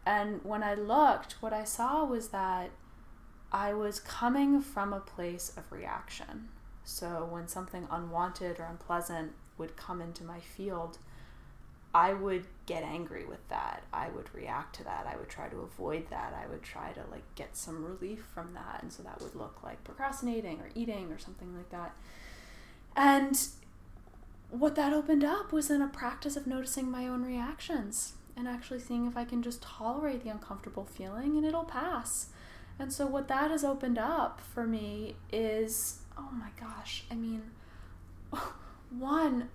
And 0.08 0.40
when 0.46 0.64
I 0.64 0.74
looked, 0.74 1.34
what 1.42 1.52
I 1.52 1.66
saw 1.66 2.06
was 2.06 2.30
that 2.30 2.70
I 3.52 3.74
was 3.74 4.00
coming 4.00 4.62
from 4.62 4.94
a 4.94 5.02
place 5.02 5.52
of 5.58 5.70
reaction. 5.70 6.48
So 6.86 7.28
when 7.30 7.50
something 7.50 7.90
unwanted 7.92 8.58
or 8.58 8.64
unpleasant 8.64 9.34
would 9.58 9.76
come 9.76 10.00
into 10.00 10.24
my 10.24 10.40
field, 10.40 11.00
I 11.94 12.14
would 12.14 12.46
get 12.66 12.84
angry 12.84 13.26
with 13.26 13.46
that. 13.50 13.84
I 13.92 14.08
would 14.08 14.34
react 14.34 14.78
to 14.78 14.86
that. 14.86 15.06
I 15.14 15.18
would 15.18 15.28
try 15.28 15.50
to 15.50 15.58
avoid 15.58 16.10
that. 16.10 16.34
I 16.34 16.48
would 16.48 16.64
try 16.64 16.94
to 16.94 17.02
like 17.12 17.36
get 17.36 17.58
some 17.58 17.84
relief 17.84 18.26
from 18.34 18.54
that. 18.54 18.84
And 18.84 18.94
so 18.94 19.04
that 19.04 19.22
would 19.22 19.36
look 19.36 19.62
like 19.62 19.84
procrastinating 19.84 20.62
or 20.62 20.70
eating 20.74 21.12
or 21.12 21.18
something 21.18 21.54
like 21.54 21.70
that. 21.72 21.94
And 22.96 23.38
what 24.52 24.76
that 24.76 24.94
opened 24.94 25.26
up 25.26 25.52
was 25.52 25.70
in 25.70 25.82
a 25.82 25.90
practice 25.90 26.38
of 26.38 26.48
noticing 26.48 26.90
my 26.90 27.10
own 27.10 27.24
reactions 27.24 28.14
and 28.38 28.48
actually 28.48 28.80
seeing 28.80 29.08
if 29.08 29.18
I 29.18 29.26
can 29.26 29.42
just 29.42 29.62
tolerate 29.62 30.24
the 30.24 30.30
uncomfortable 30.30 30.86
feeling 30.86 31.36
and 31.36 31.46
it'll 31.46 31.66
pass. 31.66 32.28
And 32.80 32.94
so, 32.94 33.08
what 33.08 33.28
that 33.28 33.50
has 33.52 33.64
opened 33.64 33.98
up 33.98 34.40
for 34.40 34.66
me 34.68 35.16
is 35.32 36.02
oh 36.18 36.30
my 36.32 36.50
gosh, 36.60 37.04
I 37.12 37.16
mean, 37.16 37.44
one, 38.90 39.50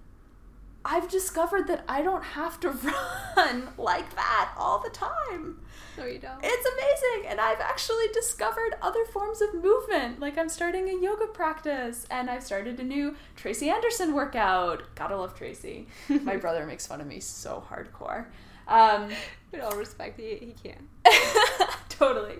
I've 0.85 1.09
discovered 1.09 1.69
that 1.69 1.85
I 1.89 2.03
don't 2.03 2.25
have 2.25 2.59
to 2.61 2.71
run 3.37 3.69
like 3.79 4.15
that 4.17 4.53
all 4.57 4.81
the 4.81 4.91
time. 4.91 5.61
No, 5.97 6.05
you 6.07 6.19
don't. 6.19 6.41
It's 6.43 6.67
amazing. 6.67 7.31
And 7.31 7.41
I've 7.41 7.61
actually 7.61 8.09
discovered 8.13 8.75
other 8.81 9.05
forms 9.05 9.41
of 9.41 9.55
movement. 9.55 10.21
Like 10.21 10.37
I'm 10.39 10.49
starting 10.49 10.89
a 10.89 11.01
yoga 11.01 11.27
practice 11.27 12.07
and 12.11 12.29
I've 12.29 12.43
started 12.43 12.81
a 12.81 12.85
new 12.85 13.15
Tracy 13.37 13.71
Anderson 13.71 14.13
workout. 14.13 14.83
Gotta 14.95 15.17
love 15.17 15.35
Tracy. 15.35 15.87
My 16.09 16.37
brother 16.37 16.67
makes 16.67 16.87
fun 16.87 17.01
of 17.01 17.07
me 17.07 17.21
so 17.21 17.63
hardcore. 17.71 18.27
Um, 18.69 19.11
With 19.53 19.61
all 19.61 19.77
respect, 19.77 20.19
he, 20.19 20.37
he 20.37 20.55
can. 20.63 20.89
totally. 21.91 22.37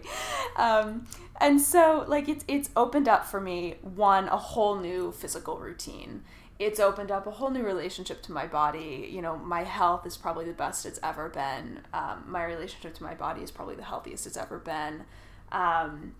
Um, 0.57 1.07
and 1.41 1.61
so 1.61 2.05
like 2.09 2.29
it's 2.29 2.45
it's 2.49 2.71
opened 2.75 3.07
up 3.07 3.27
for 3.27 3.39
me 3.41 3.75
one 3.83 4.29
a 4.29 4.37
whole 4.37 4.79
new 4.79 5.13
physical 5.13 5.59
routine 5.59 6.23
it's 6.65 6.79
opened 6.79 7.11
up 7.11 7.27
a 7.27 7.31
whole 7.31 7.51
new 7.51 7.65
relationship 7.65 8.23
to 8.23 8.33
my 8.33 8.47
body. 8.47 9.09
You 9.11 9.21
know, 9.23 9.37
my 9.37 9.65
health 9.65 10.07
is 10.07 10.17
probably 10.17 10.45
the 10.45 10.53
best 10.53 10.87
it's 10.87 11.01
ever 11.03 11.29
been. 11.29 11.81
Um, 11.93 12.25
my 12.29 12.45
relationship 12.45 12.95
to 12.95 13.03
my 13.03 13.15
body 13.15 13.43
is 13.43 13.51
probably 13.51 13.75
the 13.75 13.85
healthiest 13.85 14.27
it's 14.27 14.37
ever 14.37 14.59
been. 14.59 15.03
Um, 15.51 16.15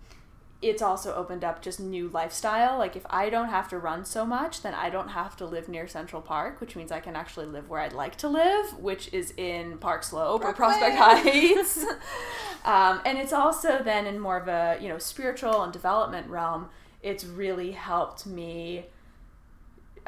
it's 0.63 0.81
also 0.81 1.13
opened 1.13 1.43
up 1.43 1.61
just 1.61 1.79
new 1.79 2.07
lifestyle. 2.07 2.77
Like 2.77 2.95
if 2.95 3.05
I 3.09 3.29
don't 3.29 3.49
have 3.49 3.67
to 3.69 3.77
run 3.77 4.05
so 4.05 4.25
much, 4.25 4.61
then 4.61 4.73
I 4.73 4.89
don't 4.89 5.09
have 5.09 5.35
to 5.37 5.45
live 5.45 5.67
near 5.67 5.87
Central 5.87 6.21
Park, 6.21 6.61
which 6.61 6.75
means 6.75 6.91
I 6.91 7.01
can 7.01 7.17
actually 7.17 7.47
live 7.47 7.69
where 7.69 7.81
I'd 7.81 7.91
like 7.91 8.15
to 8.17 8.29
live, 8.29 8.79
which 8.79 9.13
is 9.13 9.33
in 9.35 9.77
Park 9.79 10.03
Slope 10.03 10.43
or 10.43 10.53
Prospect 10.53 10.95
Heights. 10.95 11.83
um, 12.65 13.01
and 13.05 13.17
it's 13.17 13.33
also 13.33 13.83
then 13.83 14.07
in 14.07 14.19
more 14.19 14.37
of 14.37 14.47
a 14.47 14.77
you 14.81 14.87
know 14.87 14.97
spiritual 14.97 15.63
and 15.63 15.73
development 15.73 16.27
realm. 16.27 16.69
It's 17.01 17.25
really 17.25 17.71
helped 17.71 18.25
me 18.25 18.85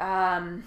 um, 0.00 0.64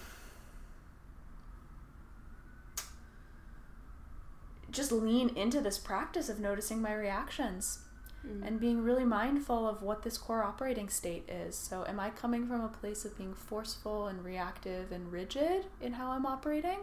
just 4.70 4.92
lean 4.92 5.30
into 5.36 5.62
this 5.62 5.80
practice 5.80 6.30
of 6.30 6.40
noticing 6.40 6.80
my 6.80 6.94
reactions 6.94 7.80
mm. 8.26 8.46
and 8.46 8.60
being 8.60 8.84
really 8.84 9.06
mindful 9.06 9.68
of 9.68 9.82
what 9.82 10.04
this 10.04 10.18
core 10.18 10.44
operating 10.44 10.90
state 10.90 11.28
is. 11.30 11.56
So, 11.56 11.86
am 11.88 12.00
I 12.00 12.10
coming 12.10 12.48
from 12.48 12.62
a 12.62 12.68
place 12.68 13.06
of 13.06 13.18
being 13.18 13.34
forceful 13.34 14.08
and 14.08 14.24
reactive 14.24 14.92
and 14.92 15.12
rigid 15.12 15.66
in 15.82 15.94
how 15.94 16.12
I'm 16.12 16.26
operating? 16.26 16.80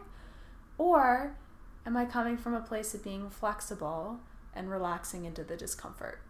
Or 0.79 1.37
am 1.87 1.97
I 1.97 2.05
coming 2.05 2.37
from 2.37 2.55
a 2.55 2.61
place 2.61 2.95
of 2.95 3.03
being 3.03 3.31
flexible 3.31 4.21
and 4.55 4.71
relaxing 4.71 5.25
into 5.25 5.45
the 5.45 5.57
discomfort? 5.57 6.21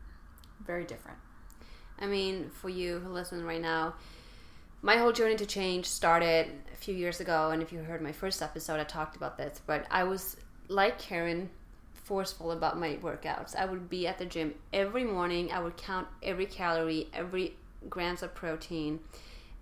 Very 0.64 0.84
different. 0.84 1.18
I 1.98 2.06
mean, 2.06 2.50
for 2.50 2.68
you 2.68 2.98
who 2.98 3.10
listen 3.10 3.44
right 3.44 3.60
now, 3.60 3.94
my 4.82 4.96
whole 4.98 5.12
journey 5.12 5.36
to 5.36 5.46
change 5.46 5.86
started 5.86 6.52
a 6.72 6.76
few 6.76 6.94
years 6.94 7.20
ago. 7.20 7.50
And 7.50 7.62
if 7.62 7.72
you 7.72 7.80
heard 7.80 8.02
my 8.02 8.12
first 8.12 8.42
episode, 8.42 8.78
I 8.78 8.84
talked 8.84 9.16
about 9.16 9.38
this. 9.38 9.60
But 9.66 9.86
I 9.90 10.04
was 10.04 10.36
like 10.68 11.00
Kerrin, 11.00 11.48
forceful 12.06 12.52
about 12.52 12.78
my 12.78 12.96
workouts. 13.02 13.56
I 13.56 13.64
would 13.64 13.90
be 13.90 14.06
at 14.06 14.18
the 14.18 14.24
gym 14.24 14.54
every 14.72 15.02
morning. 15.02 15.50
I 15.50 15.58
would 15.58 15.76
count 15.76 16.06
every 16.22 16.46
calorie, 16.46 17.08
every 17.12 17.56
grams 17.90 18.22
of 18.22 18.34
protein. 18.34 19.00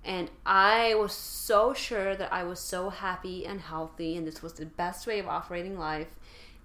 And 0.04 0.30
I 0.44 0.94
was 0.94 1.14
so 1.14 1.72
sure 1.72 2.14
that 2.14 2.30
I 2.30 2.44
was 2.44 2.60
so 2.60 2.90
happy 2.90 3.46
and 3.46 3.62
healthy, 3.62 4.16
and 4.16 4.26
this 4.26 4.42
was 4.42 4.52
the 4.52 4.66
best 4.66 5.06
way 5.06 5.18
of 5.18 5.26
operating 5.26 5.78
life. 5.78 6.08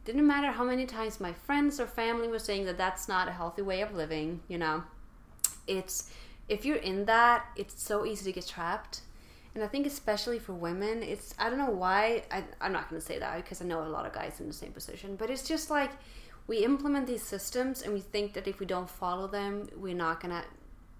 Didn't 0.03 0.27
matter 0.27 0.51
how 0.51 0.65
many 0.65 0.85
times 0.85 1.21
my 1.21 1.31
friends 1.31 1.79
or 1.79 1.87
family 1.87 2.27
were 2.27 2.39
saying 2.39 2.65
that 2.65 2.77
that's 2.77 3.07
not 3.07 3.29
a 3.29 3.31
healthy 3.31 3.61
way 3.61 3.81
of 3.81 3.95
living, 3.95 4.41
you 4.49 4.57
know. 4.57 4.83
It's 5.65 6.11
if 6.49 6.65
you're 6.65 6.77
in 6.77 7.05
that, 7.05 7.45
it's 7.55 7.81
so 7.81 8.05
easy 8.05 8.25
to 8.25 8.31
get 8.33 8.47
trapped. 8.47 9.01
And 9.55 9.63
I 9.63 9.67
think 9.67 9.87
especially 9.87 10.39
for 10.39 10.53
women, 10.53 11.01
it's 11.01 11.33
I 11.39 11.49
don't 11.49 11.57
know 11.57 11.71
why 11.71 12.23
I, 12.31 12.43
I'm 12.61 12.71
not 12.71 12.89
going 12.89 13.01
to 13.01 13.05
say 13.05 13.19
that 13.19 13.35
because 13.37 13.61
I 13.61 13.65
know 13.65 13.83
a 13.83 13.89
lot 13.89 14.05
of 14.05 14.13
guys 14.13 14.39
in 14.39 14.47
the 14.47 14.53
same 14.53 14.71
position, 14.71 15.15
but 15.15 15.29
it's 15.29 15.47
just 15.47 15.69
like 15.69 15.91
we 16.47 16.59
implement 16.59 17.07
these 17.07 17.23
systems 17.23 17.81
and 17.81 17.93
we 17.93 17.99
think 17.99 18.33
that 18.33 18.47
if 18.47 18.59
we 18.59 18.65
don't 18.65 18.89
follow 18.89 19.27
them, 19.27 19.67
we're 19.75 19.95
not 19.95 20.21
going 20.21 20.33
to 20.33 20.43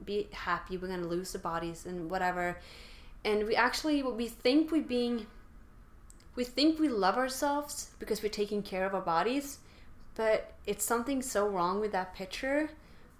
be 0.04 0.28
happy. 0.32 0.78
We're 0.78 0.88
going 0.88 1.02
to 1.02 1.08
lose 1.08 1.32
the 1.32 1.40
bodies 1.40 1.86
and 1.86 2.10
whatever. 2.10 2.58
And 3.24 3.46
we 3.48 3.56
actually 3.56 4.02
we 4.02 4.28
think 4.28 4.72
we 4.72 4.80
being 4.80 5.28
we 6.36 6.44
think 6.44 6.80
we 6.80 6.88
love 6.88 7.18
ourselves 7.18 7.92
because 8.00 8.24
we're 8.24 8.30
taking 8.30 8.64
care 8.64 8.86
of 8.86 8.94
our 8.94 9.02
bodies, 9.02 9.60
but 10.16 10.54
it's 10.66 10.86
something 10.86 11.22
so 11.22 11.48
wrong 11.48 11.80
with 11.80 11.92
that 11.92 12.16
picture 12.16 12.70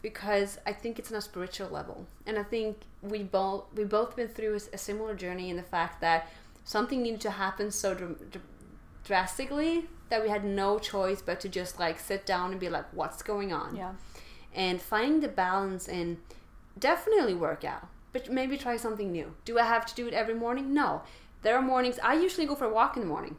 because 0.02 0.60
I 0.66 0.74
think 0.74 1.00
it's 1.00 1.12
on 1.12 1.18
a 1.18 1.22
spiritual 1.22 1.70
level, 1.70 2.08
and 2.26 2.38
I 2.38 2.44
think 2.44 2.78
we 3.02 3.24
both 3.24 3.66
we 3.76 3.84
both 3.84 4.16
been 4.16 4.28
through 4.28 4.60
a, 4.74 4.78
similar 4.78 5.16
journey 5.16 5.50
in 5.50 5.58
the 5.58 5.64
fact 5.64 6.02
that 6.02 6.28
something 6.64 7.02
needed 7.02 7.22
to 7.22 7.32
happen 7.32 7.72
so 7.72 7.94
dr- 7.94 8.32
dr- 8.32 8.46
drastically 9.04 9.88
that 10.10 10.24
we 10.24 10.30
had 10.30 10.44
no 10.44 10.80
choice 10.80 11.22
but 11.22 11.40
to 11.40 11.50
just 11.50 11.80
like 11.80 12.00
sit 12.00 12.26
down 12.26 12.52
and 12.52 12.60
be 12.60 12.70
like, 12.70 12.86
what's 12.94 13.22
going 13.22 13.54
on? 13.54 13.76
Yeah. 13.76 13.94
And 14.54 14.82
finding 14.82 15.20
the 15.22 15.28
balance 15.28 15.88
and 15.88 16.18
definitely 16.78 17.36
work 17.36 17.64
out, 17.64 17.88
but 18.12 18.32
maybe 18.32 18.58
try 18.58 18.78
something 18.78 19.12
new. 19.12 19.36
Do 19.46 19.60
I 19.60 19.66
have 19.66 19.86
to 19.86 19.96
do 19.96 20.08
it 20.08 20.14
every 20.14 20.34
morning? 20.34 20.74
No. 20.74 21.04
There 21.42 21.56
are 21.56 21.62
mornings 21.62 22.00
I 22.04 22.16
usually 22.16 22.48
go 22.48 22.56
for 22.56 22.66
a 22.66 22.74
walk 22.74 22.96
in 22.96 23.02
the 23.02 23.08
morning. 23.08 23.38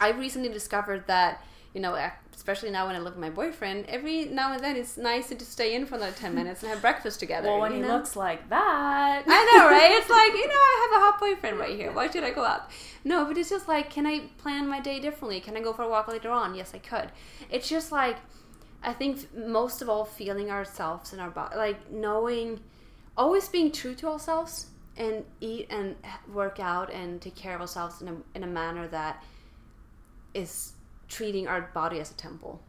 I 0.00 0.10
recently 0.10 0.48
discovered 0.48 1.06
that 1.06 1.44
you 1.74 1.80
know, 1.80 1.96
especially 2.34 2.70
now 2.70 2.86
when 2.86 2.96
I 2.96 2.98
live 2.98 3.14
with 3.14 3.20
my 3.20 3.30
boyfriend, 3.30 3.86
every 3.86 4.26
now 4.26 4.52
and 4.52 4.62
then 4.62 4.76
it's 4.76 4.98
nice 4.98 5.28
to 5.28 5.34
just 5.34 5.52
stay 5.52 5.74
in 5.74 5.86
for 5.86 5.94
another 5.94 6.12
10 6.12 6.34
minutes 6.34 6.62
and 6.62 6.70
have 6.70 6.82
breakfast 6.82 7.18
together. 7.18 7.48
Well, 7.48 7.60
when 7.60 7.72
he 7.72 7.80
know? 7.80 7.96
looks 7.96 8.14
like 8.14 8.48
that. 8.50 9.22
I 9.26 9.56
know, 9.56 9.68
right? 9.68 9.92
It's 9.92 10.10
like, 10.10 10.32
you 10.32 10.48
know, 10.48 10.54
I 10.54 10.88
have 10.90 11.00
a 11.00 11.04
hot 11.04 11.20
boyfriend 11.20 11.58
right 11.58 11.74
here. 11.74 11.92
Why 11.92 12.10
should 12.10 12.24
I 12.24 12.30
go 12.30 12.44
out? 12.44 12.70
No, 13.04 13.24
but 13.24 13.38
it's 13.38 13.48
just 13.48 13.68
like, 13.68 13.90
can 13.90 14.06
I 14.06 14.22
plan 14.38 14.68
my 14.68 14.80
day 14.80 15.00
differently? 15.00 15.40
Can 15.40 15.56
I 15.56 15.60
go 15.60 15.72
for 15.72 15.82
a 15.82 15.88
walk 15.88 16.08
later 16.08 16.30
on? 16.30 16.54
Yes, 16.54 16.72
I 16.74 16.78
could. 16.78 17.10
It's 17.50 17.68
just 17.68 17.90
like, 17.90 18.16
I 18.82 18.92
think 18.92 19.34
most 19.34 19.80
of 19.80 19.88
all, 19.88 20.04
feeling 20.04 20.50
ourselves 20.50 21.12
in 21.12 21.20
our 21.20 21.30
body, 21.30 21.56
like 21.56 21.90
knowing, 21.90 22.60
always 23.16 23.48
being 23.48 23.72
true 23.72 23.94
to 23.94 24.08
ourselves 24.08 24.66
and 24.96 25.24
eat 25.40 25.68
and 25.70 25.96
work 26.32 26.60
out 26.60 26.92
and 26.92 27.20
take 27.22 27.36
care 27.36 27.54
of 27.54 27.62
ourselves 27.62 28.02
in 28.02 28.08
a, 28.08 28.16
in 28.34 28.42
a 28.42 28.46
manner 28.46 28.86
that 28.88 29.22
is 30.34 30.72
treating 31.12 31.46
our 31.46 31.60
body 31.74 32.00
as 32.00 32.10
a 32.10 32.14
temple. 32.14 32.60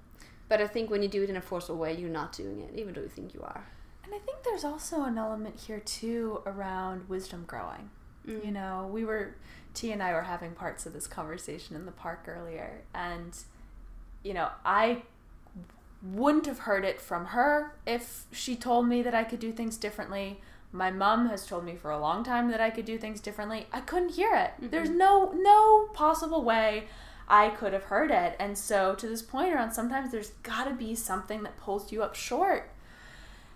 But 0.49 0.61
I 0.61 0.67
think 0.67 0.89
when 0.89 1.01
you 1.01 1.07
do 1.07 1.23
it 1.23 1.29
in 1.29 1.37
a 1.37 1.41
forceful 1.41 1.77
way, 1.77 1.95
you're 1.95 2.09
not 2.09 2.33
doing 2.33 2.59
it, 2.59 2.77
even 2.77 2.93
though 2.93 3.01
you 3.01 3.07
think 3.07 3.33
you 3.33 3.41
are. 3.41 3.65
And 4.03 4.13
I 4.13 4.19
think 4.19 4.43
there's 4.43 4.65
also 4.65 5.03
an 5.03 5.17
element 5.17 5.61
here 5.65 5.79
too 5.79 6.41
around 6.45 7.07
wisdom 7.07 7.45
growing. 7.47 7.89
Mm. 8.27 8.45
You 8.45 8.51
know, 8.51 8.89
we 8.91 9.05
were 9.05 9.35
T 9.73 9.91
and 9.91 10.03
I 10.03 10.13
were 10.13 10.23
having 10.23 10.51
parts 10.51 10.85
of 10.85 10.93
this 10.93 11.07
conversation 11.07 11.75
in 11.75 11.85
the 11.85 11.91
park 11.91 12.25
earlier, 12.27 12.81
and 12.93 13.35
you 14.23 14.33
know, 14.33 14.49
I 14.65 15.03
wouldn't 16.01 16.45
have 16.45 16.59
heard 16.59 16.83
it 16.83 16.99
from 16.99 17.27
her 17.27 17.75
if 17.87 18.25
she 18.31 18.55
told 18.57 18.87
me 18.87 19.01
that 19.01 19.15
I 19.15 19.23
could 19.23 19.39
do 19.39 19.53
things 19.53 19.77
differently. 19.77 20.41
My 20.73 20.91
mom 20.91 21.29
has 21.29 21.45
told 21.45 21.63
me 21.63 21.75
for 21.75 21.91
a 21.91 21.99
long 21.99 22.23
time 22.23 22.51
that 22.51 22.59
I 22.59 22.69
could 22.69 22.85
do 22.85 22.97
things 22.97 23.21
differently. 23.21 23.67
I 23.71 23.79
couldn't 23.79 24.13
hear 24.13 24.35
it. 24.35 24.51
Mm-hmm. 24.51 24.69
There's 24.69 24.89
no 24.89 25.31
no 25.31 25.87
possible 25.93 26.43
way 26.43 26.87
I 27.27 27.49
could 27.49 27.73
have 27.73 27.83
heard 27.83 28.11
it. 28.11 28.35
And 28.39 28.57
so 28.57 28.95
to 28.95 29.07
this 29.07 29.21
point 29.21 29.53
around 29.53 29.71
sometimes 29.71 30.11
there's 30.11 30.31
got 30.43 30.65
to 30.65 30.73
be 30.73 30.95
something 30.95 31.43
that 31.43 31.57
pulls 31.57 31.91
you 31.91 32.03
up 32.03 32.15
short. 32.15 32.71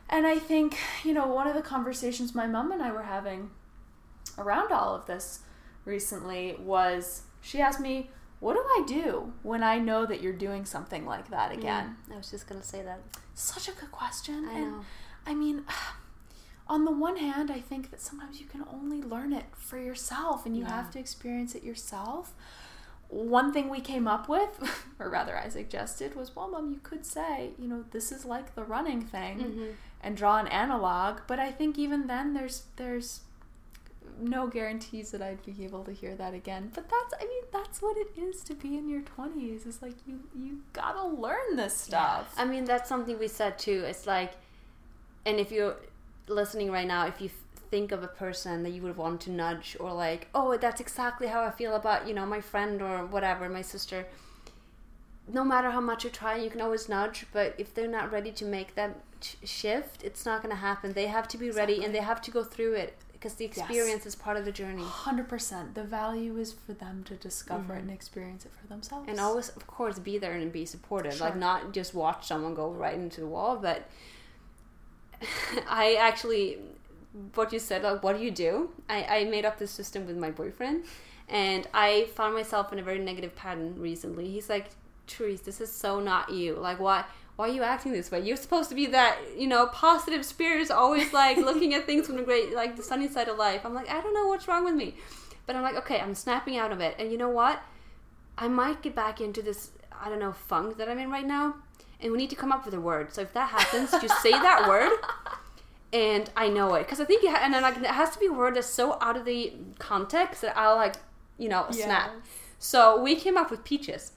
And 0.10 0.26
I 0.26 0.40
think, 0.40 0.78
you 1.04 1.14
know, 1.14 1.28
one 1.28 1.48
of 1.48 1.56
the 1.56 1.62
conversations 1.62 2.34
my 2.34 2.48
mom 2.48 2.72
and 2.72 2.82
I 2.82 2.92
were 2.92 3.04
having 3.04 3.52
around 4.38 4.72
all 4.72 4.96
of 4.96 5.06
this 5.06 5.40
recently 5.86 6.56
was 6.60 7.24
she 7.42 7.60
asked 7.60 7.80
me, 7.80 8.10
What 8.40 8.54
do 8.54 8.60
I 8.60 8.84
do 8.88 9.34
when 9.44 9.64
I 9.64 9.80
know 9.80 10.06
that 10.06 10.22
you're 10.22 10.34
doing 10.34 10.66
something 10.66 11.06
like 11.06 11.30
that 11.30 11.52
mm, 11.52 11.58
again? 11.58 11.98
I 12.12 12.18
was 12.18 12.32
just 12.32 12.48
going 12.48 12.62
to 12.62 12.68
say 12.68 12.82
that. 12.84 13.02
Such 13.34 13.68
a 13.68 13.72
good 13.72 13.92
question. 13.92 14.48
I 14.50 14.54
and 14.60 14.72
know. 14.72 14.86
I 15.26 15.34
mean, 15.34 15.64
on 16.68 16.86
the 16.86 16.92
one 16.92 17.18
hand, 17.18 17.52
I 17.52 17.60
think 17.60 17.92
that 17.92 18.02
sometimes 18.02 18.40
you 18.40 18.46
can 18.46 18.64
only 18.72 19.02
learn 19.02 19.34
it 19.34 19.46
for 19.56 19.78
yourself 19.78 20.46
and 20.46 20.56
you 20.56 20.64
yeah. 20.64 20.72
have 20.72 20.92
to 20.92 21.00
experience 21.00 21.54
it 21.54 21.64
yourself 21.64 22.34
one 23.10 23.54
thing 23.54 23.70
we 23.70 23.80
came 23.80 24.08
up 24.08 24.28
with, 24.28 24.86
or 25.00 25.10
rather 25.10 25.38
I 25.38 25.50
suggested, 25.50 26.16
was 26.16 26.36
well, 26.36 26.50
mom, 26.50 26.72
you 26.72 26.80
could 26.84 27.06
say, 27.06 27.52
you 27.58 27.68
know, 27.68 27.86
this 27.92 28.12
is 28.12 28.26
like 28.26 28.56
the 28.56 28.64
running 28.64 29.02
thing, 29.02 29.40
mm-hmm. 29.40 29.66
and 30.02 30.18
draw 30.18 30.38
an 30.38 30.48
analog. 30.48 31.20
But 31.28 31.40
I 31.40 31.52
think 31.52 31.78
even 31.78 32.08
then, 32.08 32.34
there's 32.34 32.64
there's 32.76 33.22
no 34.20 34.48
guarantees 34.48 35.12
that 35.12 35.22
I'd 35.22 35.46
be 35.46 35.64
able 35.64 35.84
to 35.84 35.92
hear 35.92 36.16
that 36.16 36.34
again. 36.34 36.72
But 36.74 36.90
that's 36.90 37.14
I 37.22 37.26
mean 37.26 37.44
that's 37.52 37.82
what 37.82 37.98
it 37.98 38.20
is 38.20 38.42
to 38.44 38.54
be 38.54 38.78
in 38.78 38.90
your 38.90 39.02
twenties. 39.02 39.66
It's 39.66 39.82
like 39.82 39.96
you 40.06 40.20
you 40.38 40.62
gotta 40.74 41.08
learn 41.08 41.56
this 41.56 41.76
stuff. 41.76 42.34
I 42.38 42.46
mean, 42.46 42.66
that's 42.66 42.90
something 42.90 43.18
we 43.18 43.28
said 43.28 43.58
too. 43.58 43.84
It's 43.86 44.08
like, 44.08 44.34
and 45.26 45.40
if 45.40 45.52
you're 45.52 45.78
listening 46.28 46.72
right 46.72 46.88
now, 46.88 47.08
if 47.08 47.22
you 47.22 47.30
think 47.70 47.92
of 47.92 48.04
a 48.04 48.08
person 48.08 48.64
that 48.64 48.72
you 48.72 48.82
would 48.82 48.98
want 48.98 49.22
to 49.22 49.32
nudge 49.32 49.78
or 49.80 49.94
like, 49.94 50.28
oh, 50.34 50.58
that's 50.58 50.82
exactly 50.82 51.28
how 51.28 51.44
I 51.44 51.52
feel 51.52 51.76
about, 51.76 52.08
you 52.08 52.14
know, 52.14 52.26
my 52.26 52.42
friend 52.42 52.82
or 52.82 53.06
whatever, 53.06 53.50
my 53.50 53.62
sister. 53.62 54.06
No 55.28 55.44
matter 55.44 55.72
how 55.72 55.82
much 55.82 56.04
you 56.04 56.10
try, 56.10 56.38
you 56.38 56.50
can 56.50 56.62
always 56.62 56.88
nudge, 56.88 57.26
but 57.34 57.54
if 57.58 57.74
they're 57.74 57.88
not 57.88 58.12
ready 58.12 58.32
to 58.32 58.46
make 58.46 58.76
that 58.76 58.98
sh- 59.22 59.36
shift, 59.44 60.04
it's 60.04 60.26
not 60.26 60.42
going 60.42 60.52
to 60.56 60.62
happen. 60.62 60.94
They 60.94 61.08
have 61.08 61.28
to 61.30 61.38
be 61.38 61.52
ready 61.52 61.84
and 61.84 61.94
they 61.94 62.00
have 62.00 62.22
to 62.22 62.32
go 62.32 62.44
through 62.44 62.74
it 62.76 62.98
because 63.18 63.34
the 63.34 63.46
experience 63.46 64.06
is 64.06 64.16
part 64.16 64.38
of 64.38 64.46
the 64.46 64.52
journey. 64.52 64.84
Hundred 64.84 65.28
percent. 65.28 65.74
The 65.74 65.84
value 65.84 66.38
is 66.38 66.54
for 66.54 66.74
them 66.74 67.04
to 67.06 67.16
discover 67.16 67.76
it 67.76 67.80
and 67.80 67.92
experience 67.92 68.46
it 68.46 68.52
for 68.60 68.68
themselves. 68.68 69.08
And 69.10 69.20
always, 69.20 69.50
of 69.50 69.66
course, 69.66 69.98
be 69.98 70.18
there 70.18 70.34
and 70.34 70.52
be 70.52 70.66
supportive. 70.66 71.16
Sure. 71.16 71.28
Like, 71.28 71.36
not 71.36 71.74
just 71.74 71.96
watch 71.96 72.28
someone 72.28 72.54
go 72.54 72.70
right 72.70 72.94
into 72.94 73.20
the 73.20 73.28
wall, 73.28 73.58
but 73.58 73.90
I 75.68 75.96
actually, 75.96 76.60
what 77.36 77.54
you 77.54 77.60
said, 77.60 77.84
like, 77.84 78.04
what 78.04 78.18
do 78.18 78.24
you 78.24 78.32
do? 78.32 78.72
I, 78.90 79.04
I 79.04 79.24
made 79.26 79.46
up 79.46 79.58
this 79.58 79.72
system 79.72 80.06
with 80.06 80.18
my 80.18 80.32
boyfriend, 80.32 80.86
and 81.28 81.68
I 81.74 82.08
found 82.16 82.34
myself 82.34 82.72
in 82.72 82.80
a 82.80 82.84
very 82.84 83.00
negative 83.00 83.36
pattern 83.36 83.80
recently. 83.80 84.30
He's 84.30 84.50
like, 84.50 84.68
Therese, 85.08 85.42
this 85.42 85.62
is 85.62 85.72
so 85.72 86.00
not 86.00 86.32
you. 86.32 86.56
Like, 86.56 86.80
why? 86.80 87.06
Why 87.38 87.50
are 87.50 87.52
you 87.52 87.62
acting 87.62 87.92
this 87.92 88.10
way? 88.10 88.22
You're 88.22 88.36
supposed 88.36 88.68
to 88.70 88.76
be 88.76 88.88
that, 88.88 89.16
you 89.38 89.46
know, 89.46 89.68
positive 89.68 90.26
spirit, 90.26 90.72
always 90.72 91.14
like 91.14 91.38
looking 91.50 91.76
at 91.76 91.86
things 91.86 92.08
from 92.08 92.18
the 92.18 92.24
great, 92.24 92.54
like 92.56 92.76
the 92.76 92.82
sunny 92.82 93.08
side 93.08 93.28
of 93.28 93.38
life. 93.38 93.64
I'm 93.64 93.76
like, 93.76 93.90
I 93.90 94.02
don't 94.02 94.16
know 94.16 94.28
what's 94.28 94.48
wrong 94.48 94.66
with 94.66 94.74
me, 94.74 94.96
but 95.46 95.56
I'm 95.56 95.62
like, 95.62 95.76
okay, 95.76 96.00
I'm 96.00 96.16
snapping 96.16 96.58
out 96.58 96.72
of 96.72 96.82
it, 96.82 96.96
and 96.98 97.12
you 97.12 97.18
know 97.18 97.30
what? 97.30 97.62
I 98.38 98.48
might 98.48 98.82
get 98.82 98.96
back 98.96 99.22
into 99.22 99.42
this, 99.42 99.72
I 99.92 100.10
don't 100.10 100.20
know, 100.20 100.34
funk 100.34 100.78
that 100.78 100.90
I'm 100.90 100.98
in 100.98 101.12
right 101.12 101.26
now, 101.26 101.56
and 102.00 102.12
we 102.12 102.18
need 102.18 102.30
to 102.32 102.36
come 102.36 102.52
up 102.52 102.66
with 102.66 102.74
a 102.74 102.82
word. 102.82 103.14
So 103.14 103.22
if 103.22 103.34
that 103.34 103.50
happens, 103.50 103.92
just 103.92 104.22
say 104.22 104.32
that 104.32 104.68
word, 104.68 104.92
and 105.94 106.30
I 106.36 106.50
know 106.50 106.74
it 106.76 106.84
because 106.84 107.00
I 107.00 107.06
think 107.06 107.24
it, 107.24 107.30
ha- 107.30 107.42
and 107.42 107.54
then 107.54 107.62
like 107.62 107.78
it 107.78 107.86
has 107.86 108.10
to 108.12 108.20
be 108.20 108.28
a 108.28 108.34
word 108.34 108.56
that's 108.56 108.68
so 108.68 108.98
out 109.02 109.16
of 109.16 109.26
the 109.26 109.54
context 109.80 110.42
that 110.42 110.58
I'll 110.58 110.76
like, 110.76 110.96
you 111.38 111.50
know, 111.50 111.68
snap. 111.72 112.12
Yes. 112.14 112.28
So 112.60 113.02
we 113.02 113.16
came 113.16 113.38
up 113.38 113.50
with 113.52 113.64
peaches. 113.64 114.12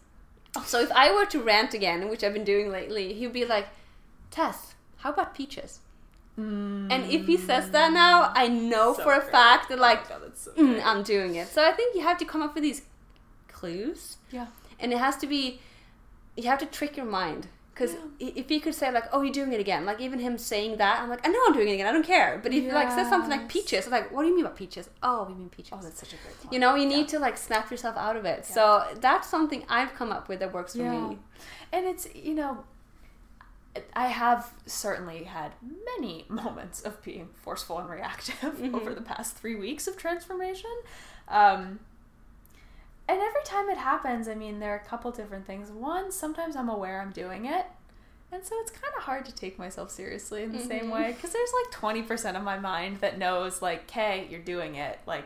So 0.64 0.80
if 0.80 0.90
I 0.92 1.14
were 1.14 1.26
to 1.26 1.40
rant 1.40 1.74
again, 1.74 2.08
which 2.08 2.24
I've 2.24 2.32
been 2.32 2.44
doing 2.44 2.72
lately, 2.72 3.12
he'd 3.12 3.32
be 3.32 3.44
like, 3.44 3.68
"Tess, 4.30 4.74
how 4.98 5.12
about 5.12 5.34
peaches?" 5.34 5.80
And 6.36 7.04
if 7.10 7.26
he 7.26 7.36
says 7.36 7.70
that 7.70 7.92
now, 7.92 8.32
I 8.34 8.48
know 8.48 8.94
So 8.94 9.02
for 9.02 9.12
a 9.12 9.20
great. 9.20 9.30
fact 9.30 9.68
that 9.68 9.78
like 9.78 10.08
God, 10.08 10.22
that's 10.22 10.40
so 10.42 10.52
mm. 10.52 10.82
I'm 10.84 11.02
doing 11.02 11.34
it. 11.34 11.48
So 11.48 11.62
I 11.62 11.72
think 11.72 11.94
you 11.94 12.02
have 12.02 12.16
to 12.18 12.24
come 12.24 12.40
up 12.42 12.54
with 12.54 12.62
these 12.62 12.82
clues, 13.48 14.16
yeah. 14.30 14.46
and 14.78 14.92
it 14.92 14.98
has 14.98 15.16
to 15.18 15.26
be 15.26 15.60
you 16.36 16.44
have 16.44 16.58
to 16.60 16.66
trick 16.66 16.96
your 16.96 17.06
mind 17.06 17.48
because 17.80 17.96
if 18.18 18.48
he 18.48 18.60
could 18.60 18.74
say 18.74 18.90
like, 18.92 19.04
"Oh, 19.12 19.22
you're 19.22 19.32
doing 19.32 19.52
it 19.52 19.60
again," 19.60 19.86
like 19.86 20.00
even 20.00 20.18
him 20.18 20.36
saying 20.38 20.76
that, 20.76 21.00
I'm 21.00 21.08
like, 21.08 21.26
"I 21.26 21.30
know 21.30 21.38
I'm 21.46 21.54
doing 21.54 21.68
it 21.68 21.74
again. 21.74 21.86
I 21.86 21.92
don't 21.92 22.06
care." 22.06 22.38
But 22.42 22.52
if 22.52 22.64
he 22.64 22.72
like 22.72 22.90
says 22.92 23.08
something 23.08 23.30
like 23.30 23.48
peaches, 23.48 23.86
I'm 23.86 23.92
like, 23.92 24.12
"What 24.12 24.22
do 24.22 24.28
you 24.28 24.36
mean 24.36 24.44
by 24.44 24.50
peaches?" 24.50 24.90
Oh, 25.02 25.24
we 25.28 25.34
mean 25.34 25.48
peaches. 25.48 25.72
Oh, 25.72 25.80
that's 25.82 25.98
such 26.00 26.12
a 26.12 26.16
great 26.16 26.38
point. 26.40 26.52
you 26.52 26.58
know, 26.58 26.74
you 26.74 26.82
Yeah. 26.88 26.96
need 26.96 27.08
to 27.08 27.18
like 27.18 27.36
snap 27.38 27.70
yourself 27.70 27.96
out 27.96 28.16
of 28.16 28.24
it. 28.26 28.44
So 28.44 28.84
that's 29.00 29.28
something 29.28 29.64
I've 29.68 29.94
come 29.94 30.12
up 30.12 30.28
with 30.28 30.40
that 30.40 30.52
works 30.52 30.76
for 30.76 30.82
Yeah. 30.82 30.90
me. 31.08 31.18
And 31.72 31.86
it's, 31.86 32.06
you 32.14 32.34
know, 32.34 32.64
I 33.94 34.08
have 34.08 34.52
certainly 34.66 35.24
had 35.24 35.52
many 35.62 36.26
moments 36.28 36.80
of 36.82 37.00
being 37.02 37.28
forceful 37.34 37.78
and 37.78 37.88
reactive 37.88 38.34
Mm-hmm. 38.40 38.74
over 38.74 38.94
the 38.94 39.00
past 39.02 39.36
three 39.36 39.54
weeks 39.54 39.86
of 39.86 39.96
transformation. 39.96 40.70
Um, 41.28 41.80
and 43.10 43.20
every 43.20 43.42
time 43.44 43.68
it 43.68 43.78
happens, 43.78 44.28
I 44.28 44.34
mean, 44.34 44.58
there 44.60 44.72
are 44.72 44.76
a 44.78 44.84
couple 44.84 45.10
different 45.10 45.46
things. 45.46 45.70
One, 45.70 46.10
sometimes 46.12 46.56
I'm 46.56 46.68
aware 46.68 47.00
I'm 47.00 47.10
doing 47.12 47.46
it. 47.46 47.66
And 48.32 48.44
so 48.44 48.54
it's 48.60 48.70
kind 48.70 48.94
of 48.96 49.02
hard 49.02 49.24
to 49.26 49.34
take 49.34 49.58
myself 49.58 49.90
seriously 49.90 50.44
in 50.44 50.52
the 50.52 50.60
same 50.60 50.84
Mhm. 50.86 50.92
way 50.92 51.12
because 51.12 51.32
there's 51.32 51.52
like 51.64 51.72
20% 51.72 52.36
of 52.36 52.44
my 52.44 52.58
mind 52.58 53.00
that 53.00 53.18
knows, 53.18 53.60
like, 53.60 53.82
okay, 53.90 54.28
you're 54.30 54.40
doing 54.40 54.76
it. 54.76 55.00
Like, 55.04 55.24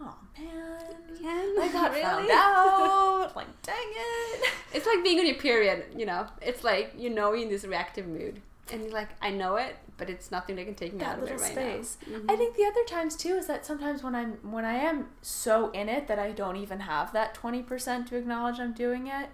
oh 0.00 0.16
man. 0.38 0.78
Yeah, 1.20 1.62
I 1.62 1.68
got 1.72 1.90
really? 1.90 2.02
found 2.02 2.30
out. 2.30 3.36
Like, 3.36 3.62
dang 3.62 3.76
it. 3.76 4.48
It's 4.74 4.86
like 4.86 5.02
being 5.02 5.18
on 5.18 5.26
your 5.26 5.34
period, 5.36 5.84
you 5.96 6.06
know. 6.06 6.26
It's 6.42 6.62
like 6.64 6.92
you 6.96 7.10
know 7.10 7.32
you're 7.32 7.44
in 7.44 7.48
this 7.50 7.64
reactive 7.64 8.06
mood, 8.06 8.40
and 8.70 8.82
you're 8.82 8.92
like, 8.92 9.08
I 9.22 9.30
know 9.30 9.56
it, 9.56 9.76
but 9.98 10.08
it's 10.08 10.30
nothing 10.30 10.56
that 10.56 10.64
can 10.64 10.74
take 10.74 10.94
me 10.94 11.04
out 11.04 11.16
that 11.16 11.24
of 11.24 11.28
it 11.30 11.40
right 11.40 11.52
space. 11.52 11.98
now. 12.06 12.16
I 12.16 12.20
Mhm. 12.20 12.38
think 12.38 12.56
the 12.56 12.64
other 12.64 12.84
times 12.84 13.14
too 13.16 13.34
is 13.34 13.46
that 13.48 13.66
sometimes 13.66 14.02
when 14.02 14.14
I'm 14.14 14.32
when 14.50 14.64
I 14.64 14.74
am 14.74 15.10
so 15.22 15.70
in 15.72 15.88
it 15.88 16.06
that 16.08 16.18
I 16.18 16.30
don't 16.32 16.56
even 16.56 16.80
have 16.80 17.12
that 17.12 17.34
20% 17.34 18.06
to 18.08 18.16
acknowledge 18.16 18.58
I'm 18.60 18.72
doing 18.72 19.08
it. 19.08 19.28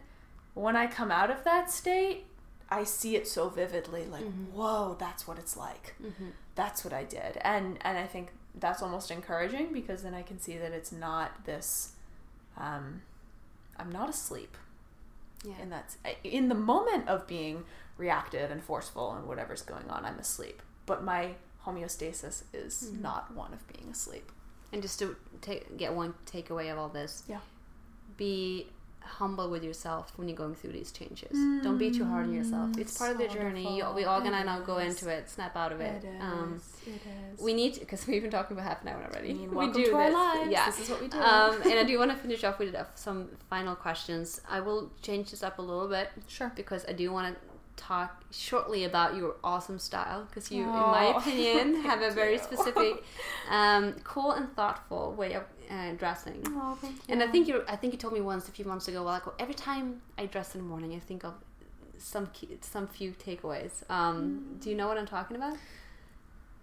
When 0.55 0.75
I 0.75 0.87
come 0.87 1.11
out 1.13 1.31
of 1.31 1.45
that 1.45 1.71
state, 1.71 2.27
I 2.71 2.83
see 2.85 3.15
it 3.15 3.29
so 3.29 3.49
vividly 3.49 4.07
like, 4.07 4.25
whoa, 4.53 4.97
that's 4.99 5.27
what 5.29 5.39
it's 5.39 5.57
like. 5.57 5.95
Mhm. 6.03 6.33
That's 6.55 6.83
what 6.85 6.93
I 6.93 7.05
did. 7.05 7.37
And 7.43 7.79
and 7.83 7.99
I 7.99 8.07
think 8.07 8.33
that's 8.55 8.83
almost 8.83 9.11
encouraging 9.11 9.73
because 9.73 10.03
then 10.03 10.15
I 10.15 10.23
can 10.23 10.39
see 10.41 10.57
that 10.59 10.73
it's 10.73 10.93
not 10.93 11.45
this 11.45 11.93
um 12.57 13.03
I'm 13.77 13.91
not 13.93 14.09
asleep. 14.09 14.57
Yeah. 15.45 15.55
And 15.61 15.71
that's 15.71 15.99
in 16.23 16.49
the 16.49 16.55
moment 16.55 17.07
of 17.09 17.27
being 17.27 17.65
reactive 17.97 18.51
and 18.51 18.63
forceful 18.63 19.13
and 19.13 19.27
whatever's 19.27 19.63
going 19.63 19.89
on, 19.91 20.05
I'm 20.05 20.19
asleep. 20.19 20.61
But 20.87 21.05
my 21.05 21.35
homeostasis 21.67 22.45
is 22.53 22.91
Mm-hmm. 22.93 23.03
not 23.03 23.35
one 23.35 23.53
of 23.53 23.67
being 23.73 23.91
asleep. 23.91 24.31
And 24.73 24.83
just 24.83 24.99
to 24.99 25.17
take, 25.41 25.77
get 25.77 25.95
one 25.95 26.15
takeaway 26.27 26.71
of 26.73 26.79
all 26.79 26.89
this, 26.89 27.23
Yeah. 27.29 27.39
be 28.17 28.67
humble 29.01 29.51
with 29.51 29.63
yourself 29.63 30.13
when 30.17 30.29
you're 30.29 30.37
going 30.37 30.55
through 30.55 30.73
these 30.73 30.91
changes. 30.91 31.31
Don't 31.63 31.77
be 31.77 31.91
too 31.91 32.07
hard 32.07 32.25
on 32.27 32.33
yourself. 32.35 32.77
It's 32.79 32.97
part 32.97 33.11
of 33.13 33.19
the 33.19 33.29
journey. 33.29 33.77
You, 33.77 33.85
we 33.95 34.05
all 34.05 34.21
gonna 34.23 34.43
now 34.45 34.61
go 34.61 34.79
into 34.79 35.09
it, 35.11 35.29
snap 35.29 35.55
out 35.57 35.73
of 35.73 35.81
it. 35.83 36.03
It 36.03 36.09
is. 36.09 36.23
Um, 36.23 36.61
it 36.87 37.03
is. 37.35 37.41
we 37.41 37.53
need 37.53 37.79
because 37.81 38.07
we've 38.07 38.23
been 38.23 38.31
talking 38.31 38.57
about 38.57 38.67
half 38.67 38.81
an 38.83 38.89
hour 38.89 39.05
already. 39.05 39.31
I 39.31 39.35
mean, 39.35 39.55
we 39.55 39.71
do 39.73 39.85
to 39.91 39.95
our 39.95 40.05
this. 40.07 40.15
lives. 40.15 40.51
Yeah. 40.51 40.67
This 40.67 40.81
is 40.81 40.89
what 40.89 41.01
we 41.03 41.09
do. 41.09 41.19
Um, 41.19 41.61
and 41.63 41.75
I 41.79 41.85
do 41.85 41.99
want 42.03 42.13
to 42.13 42.17
finish 42.17 42.43
off 42.45 42.59
with 42.59 42.75
uh, 42.75 42.85
some 42.95 43.29
final 43.51 43.77
questions. 43.77 44.41
I 44.49 44.61
will 44.61 44.91
change 45.03 45.31
this 45.33 45.43
up 45.43 45.59
a 45.59 45.63
little 45.63 45.87
bit 45.89 46.09
sure. 46.27 46.51
because 46.57 46.85
I 46.89 46.93
do 46.93 47.13
want 47.13 47.35
to 47.35 47.41
talk 47.77 48.23
shortly 48.31 48.85
about 48.85 49.15
your 49.17 49.37
awesome 49.43 49.79
style 49.79 50.25
because 50.25 50.51
you, 50.51 50.63
in 50.65 50.69
Oh, 50.69 50.91
my 50.91 51.05
opinion, 51.19 51.83
have 51.83 52.03
a 52.03 52.11
very 52.11 52.35
you. 52.35 52.39
specific, 52.39 53.05
um, 53.51 53.93
cool 54.05 54.33
and 54.33 54.55
thoughtful 54.57 55.13
way 55.13 55.35
of 55.35 55.45
uh, 55.71 55.93
dressing. 55.93 56.43
Thank 56.81 56.95
you. 56.95 56.99
And 57.09 57.23
I 57.23 57.27
think 57.29 57.49
you, 57.49 57.65
I 57.69 57.77
think 57.77 57.93
you 57.93 57.99
told 57.99 58.15
me 58.15 58.21
once 58.21 58.49
a 58.49 58.53
few 58.53 58.65
months 58.65 58.89
ago. 58.89 59.03
Like 59.03 59.23
every 59.39 59.55
time 59.55 60.03
I 60.19 60.27
dress 60.27 60.55
in 60.55 60.61
the 60.63 60.67
morning, 60.67 60.95
I 60.95 60.99
think 60.99 61.25
of 61.25 61.35
some 61.99 62.27
key, 62.29 62.49
some 62.61 62.87
few 62.87 63.13
takeaways. 63.13 63.89
Um, 63.91 64.57
Do 64.61 64.71
you 64.71 64.77
know 64.77 64.89
what 64.89 64.99
I'm 64.99 65.07
talking 65.07 65.37
about? 65.37 65.57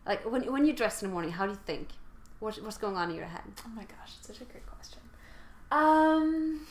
Like 0.05 0.23
when 0.31 0.51
when 0.51 0.65
you 0.65 0.73
dress 0.73 1.01
in 1.01 1.09
the 1.09 1.13
morning, 1.13 1.31
how 1.31 1.45
do 1.45 1.51
you 1.51 1.59
think? 1.65 1.89
What's 2.39 2.59
what's 2.59 2.77
going 2.77 2.95
on 2.97 3.09
in 3.11 3.15
your 3.15 3.25
head? 3.25 3.43
Oh 3.65 3.69
my 3.75 3.83
gosh, 3.83 4.11
it's 4.17 4.27
such 4.27 4.41
a 4.41 4.45
great 4.45 4.65
question. 4.65 4.99
Um, 5.71 6.61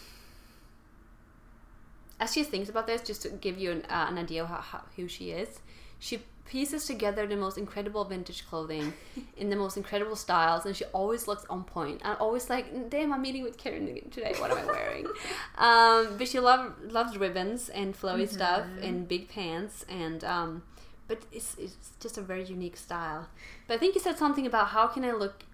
as 2.21 2.33
she 2.35 2.45
thinks 2.45 2.69
about 2.69 2.87
this, 2.87 3.01
just 3.03 3.23
to 3.23 3.31
give 3.31 3.59
you 3.59 3.73
an, 3.73 3.83
uh, 3.89 4.07
an 4.09 4.19
idea 4.19 4.43
of 4.43 4.49
how, 4.49 4.61
how, 4.61 4.83
who 4.95 5.09
she 5.09 5.31
is, 5.31 5.61
she 5.99 6.21
pieces 6.47 6.85
together 6.85 7.27
the 7.27 7.37
most 7.37 7.57
incredible 7.57 8.05
vintage 8.05 8.47
clothing 8.47 8.93
in 9.39 9.49
the 9.49 9.57
most 9.57 9.77
incredible 9.79 10.15
styles, 10.15 10.67
and 10.67 10.77
she 10.77 10.85
always 10.87 11.27
looks 11.27 11.47
on 11.49 11.65
point. 11.65 12.03
I'm 12.05 12.17
always 12.21 12.51
like, 12.51 12.91
damn, 12.91 13.13
I'm 13.13 13.23
meeting 13.23 13.43
with 13.43 13.57
Kerrin 13.57 14.11
today. 14.11 14.35
What 14.37 14.51
am 14.51 14.59
I 14.59 14.65
wearing? 14.67 15.07
um, 15.59 16.19
but 16.19 16.29
she 16.29 16.39
love, 16.39 16.75
loves 16.85 17.17
ribbons 17.17 17.71
and 17.71 17.99
flowy 17.99 18.29
stuff 18.29 18.67
and 18.83 19.09
big 19.09 19.31
pants, 19.31 19.87
and 19.89 20.23
um, 20.23 20.63
but 21.09 21.23
it's, 21.33 21.57
it's 21.59 21.93
just 22.01 22.19
a 22.19 22.21
very 22.21 22.45
unique 22.45 22.77
style. 22.77 23.29
But 23.67 23.75
I 23.75 23.79
think 23.79 23.95
you 23.95 24.01
said 24.01 24.19
something 24.19 24.47
about 24.47 24.69
how 24.69 24.89
can 24.89 25.05
I 25.05 25.13
look 25.13 25.45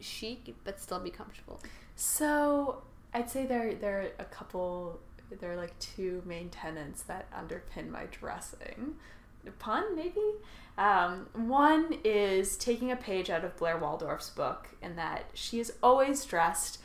chic 0.00 0.54
but 0.64 0.78
still 0.78 1.00
be 1.00 1.10
comfortable. 1.10 1.60
so 1.96 2.82
I'd 3.14 3.30
say 3.30 3.46
there 3.46 3.74
there 3.74 4.00
are 4.00 4.08
a 4.18 4.24
couple. 4.24 5.00
There 5.40 5.52
are 5.52 5.56
like 5.56 5.78
two 5.78 6.22
main 6.24 6.48
tenets 6.48 7.02
that 7.02 7.30
underpin 7.32 7.90
my 7.90 8.04
dressing. 8.06 8.96
Pun, 9.58 9.96
maybe. 9.96 10.20
Um, 10.76 11.26
one 11.32 11.98
is 12.04 12.56
taking 12.56 12.92
a 12.92 12.96
page 12.96 13.30
out 13.30 13.44
of 13.44 13.56
Blair 13.56 13.78
Waldorf's 13.78 14.30
book, 14.30 14.68
in 14.82 14.96
that 14.96 15.24
she 15.34 15.58
is 15.58 15.72
always 15.82 16.24
dressed 16.24 16.78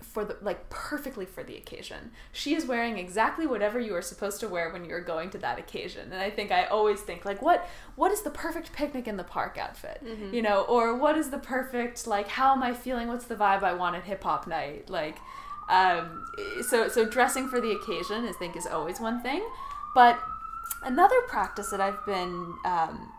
for 0.00 0.24
the 0.24 0.36
like 0.42 0.68
perfectly 0.70 1.24
for 1.26 1.42
the 1.42 1.56
occasion. 1.56 2.10
She 2.32 2.54
is 2.54 2.66
wearing 2.66 2.98
exactly 2.98 3.46
whatever 3.46 3.80
you 3.80 3.94
are 3.96 4.02
supposed 4.02 4.38
to 4.40 4.48
wear 4.48 4.70
when 4.70 4.84
you're 4.84 5.00
going 5.00 5.30
to 5.30 5.38
that 5.38 5.58
occasion. 5.58 6.12
And 6.12 6.20
I 6.20 6.30
think 6.30 6.52
I 6.52 6.66
always 6.66 7.00
think 7.00 7.24
like 7.24 7.42
what 7.42 7.68
what 7.96 8.12
is 8.12 8.22
the 8.22 8.30
perfect 8.30 8.72
picnic 8.72 9.08
in 9.08 9.16
the 9.16 9.24
park 9.24 9.58
outfit? 9.58 10.02
You 10.34 10.42
know, 10.42 10.62
or 10.62 10.94
what 10.96 11.16
is 11.18 11.30
the 11.30 11.38
perfect 11.38 12.06
like 12.06 12.28
how 12.28 12.52
am 12.52 12.62
I 12.62 12.74
feeling? 12.74 13.08
What's 13.08 13.24
the 13.26 13.34
vibe 13.34 13.62
I 13.62 13.74
want 13.74 13.96
at 13.96 14.04
hip 14.04 14.22
hop 14.22 14.46
night? 14.46 14.88
Like 14.88 15.18
um 15.68 16.26
so 16.62 16.88
so 16.88 17.04
dressing 17.04 17.48
for 17.48 17.60
the 17.60 17.72
occasion 17.72 18.24
I 18.24 18.32
think 18.32 18.56
is 18.56 18.66
always 18.66 19.00
one 19.00 19.22
thing. 19.22 19.42
But 19.94 20.18
another 20.82 21.20
practice 21.28 21.70
that 21.70 21.80
I've 21.80 22.04
been 22.06 22.54
um 22.64 23.10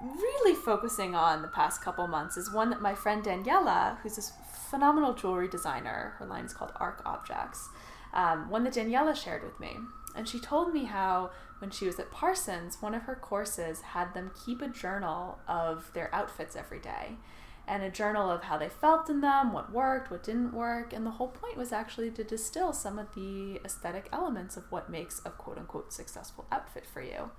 really 0.00 0.54
focusing 0.54 1.14
on 1.14 1.42
the 1.42 1.48
past 1.48 1.82
couple 1.82 2.06
months 2.06 2.36
is 2.36 2.50
one 2.50 2.70
that 2.70 2.80
my 2.80 2.94
friend 2.94 3.24
Daniela, 3.24 3.98
who's 4.00 4.16
this 4.16 4.32
phenomenal 4.70 5.12
jewelry 5.14 5.48
designer, 5.48 6.14
her 6.18 6.26
line 6.26 6.44
is 6.44 6.54
called 6.54 6.72
Arc 6.76 7.02
Objects, 7.04 7.68
um, 8.12 8.48
one 8.48 8.64
that 8.64 8.74
Daniela 8.74 9.16
shared 9.16 9.42
with 9.42 9.58
me. 9.58 9.76
And 10.14 10.28
she 10.28 10.38
told 10.38 10.72
me 10.72 10.84
how 10.84 11.30
when 11.58 11.70
she 11.70 11.86
was 11.86 11.98
at 11.98 12.10
Parsons, 12.10 12.80
one 12.80 12.94
of 12.94 13.02
her 13.02 13.16
courses 13.16 13.80
had 13.80 14.14
them 14.14 14.30
keep 14.44 14.62
a 14.62 14.68
journal 14.68 15.38
of 15.48 15.90
their 15.94 16.14
outfits 16.14 16.54
every 16.54 16.78
day 16.78 17.16
and 17.68 17.82
a 17.82 17.90
journal 17.90 18.30
of 18.30 18.44
how 18.44 18.56
they 18.56 18.68
felt 18.68 19.10
in 19.10 19.20
them, 19.20 19.52
what 19.52 19.72
worked, 19.72 20.10
what 20.10 20.22
didn't 20.22 20.54
work. 20.54 20.92
And 20.92 21.04
the 21.04 21.12
whole 21.12 21.28
point 21.28 21.56
was 21.56 21.72
actually 21.72 22.10
to 22.12 22.24
distill 22.24 22.72
some 22.72 22.98
of 22.98 23.14
the 23.14 23.60
aesthetic 23.64 24.08
elements 24.12 24.56
of 24.56 24.70
what 24.72 24.90
makes 24.90 25.20
a 25.24 25.30
quote 25.30 25.58
unquote 25.58 25.92
successful 25.92 26.46
outfit 26.50 26.84
for 26.86 27.02
you. 27.02 27.30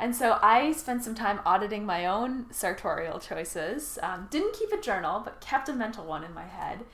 And 0.00 0.14
so 0.14 0.38
I 0.42 0.72
spent 0.72 1.02
some 1.04 1.14
time 1.14 1.40
auditing 1.44 1.84
my 1.84 2.06
own 2.06 2.46
sartorial 2.52 3.18
choices. 3.18 3.98
Um, 4.02 4.28
didn't 4.30 4.54
keep 4.54 4.72
a 4.72 4.80
journal, 4.80 5.20
but 5.24 5.40
kept 5.40 5.68
a 5.68 5.72
mental 5.72 6.04
one 6.04 6.24
in 6.24 6.32
my 6.32 6.46
head. 6.46 6.84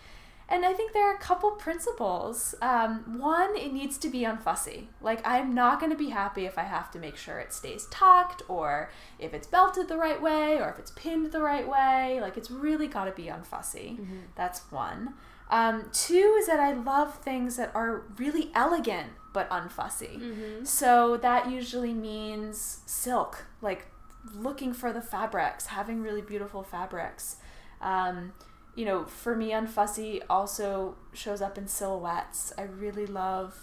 And 0.49 0.65
I 0.65 0.73
think 0.75 0.93
there 0.93 1.11
are 1.11 1.15
a 1.15 1.19
couple 1.19 1.53
principles. 1.53 2.55
Um, 2.61 3.19
one, 3.19 3.57
it 3.57 3.73
needs 3.73 3.97
to 3.99 4.09
be 4.09 4.21
unfussy. 4.21 4.89
Like, 5.01 5.27
I'm 5.27 5.55
not 5.55 5.81
going 5.81 5.91
to 5.91 5.99
be 5.99 6.11
happy 6.11 6.45
if 6.45 6.59
I 6.59 6.65
have 6.65 6.91
to 6.93 6.99
make 6.99 7.17
sure 7.17 7.39
it 7.39 7.53
stays 7.53 7.87
tucked, 7.91 8.43
or 8.49 8.91
if 9.19 9.33
it's 9.33 9.47
belted 9.47 9.89
the 9.89 9.97
right 9.97 10.21
way, 10.21 10.59
or 10.61 10.69
if 10.69 10.79
it's 10.79 10.91
pinned 10.91 11.33
the 11.33 11.41
right 11.41 11.67
way. 11.67 12.19
Like, 12.21 12.37
it's 12.37 12.51
really 12.51 12.87
got 12.87 13.07
to 13.07 13.13
be 13.13 13.25
unfussy. 13.25 13.99
Mm-hmm. 13.99 14.19
That's 14.37 14.71
one. 14.71 15.15
Um, 15.51 15.89
two 15.93 16.37
is 16.39 16.47
that 16.47 16.61
I 16.61 16.73
love 16.73 17.19
things 17.19 17.57
that 17.57 17.71
are 17.75 18.05
really 18.19 18.51
elegant 18.55 19.13
but 19.33 19.49
unfussy. 19.51 20.19
Mm-hmm. 20.19 20.65
So 20.65 21.17
that 21.19 21.51
usually 21.51 21.93
means 21.93 22.81
silk, 22.87 23.45
like 23.61 23.87
looking 24.35 24.73
for 24.73 24.93
the 24.93 25.03
fabrics, 25.03 25.67
having 25.67 26.03
really 26.03 26.23
beautiful 26.23 26.63
fabrics. 26.63 27.37
Um, 27.81 28.33
you 28.75 28.85
know, 28.85 29.05
for 29.05 29.37
me, 29.37 29.51
unfussy 29.51 30.23
also 30.29 30.97
shows 31.13 31.41
up 31.41 31.57
in 31.57 31.69
silhouettes. 31.69 32.53
I 32.59 32.63
really 32.63 33.07
love 33.07 33.57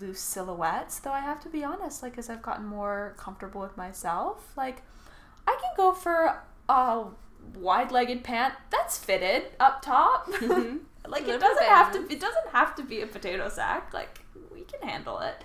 loose 0.00 0.20
silhouettes, 0.20 0.98
though 0.98 1.12
I 1.12 1.20
have 1.20 1.40
to 1.40 1.48
be 1.48 1.64
honest, 1.64 2.02
like, 2.02 2.18
as 2.18 2.28
I've 2.28 2.42
gotten 2.42 2.66
more 2.66 3.14
comfortable 3.16 3.60
with 3.60 3.76
myself, 3.76 4.52
like, 4.56 4.82
I 5.46 5.56
can 5.60 5.70
go 5.76 5.92
for 5.92 6.42
a 6.68 7.04
wide 7.54 7.92
legged 7.92 8.24
pant 8.24 8.54
that's 8.70 8.98
fitted 8.98 9.44
up 9.60 9.82
top. 9.82 10.30
Mm-hmm. 10.32 10.78
like, 11.08 11.26
it 11.28 11.40
doesn't 11.40 11.64
have 11.66 11.92
to, 11.92 12.12
it 12.12 12.20
doesn't 12.20 12.48
have 12.52 12.74
to 12.76 12.82
be 12.82 13.00
a 13.00 13.06
potato 13.06 13.48
sack. 13.48 13.94
Like, 13.94 14.20
we 14.52 14.62
can 14.62 14.86
handle 14.86 15.20
it. 15.20 15.42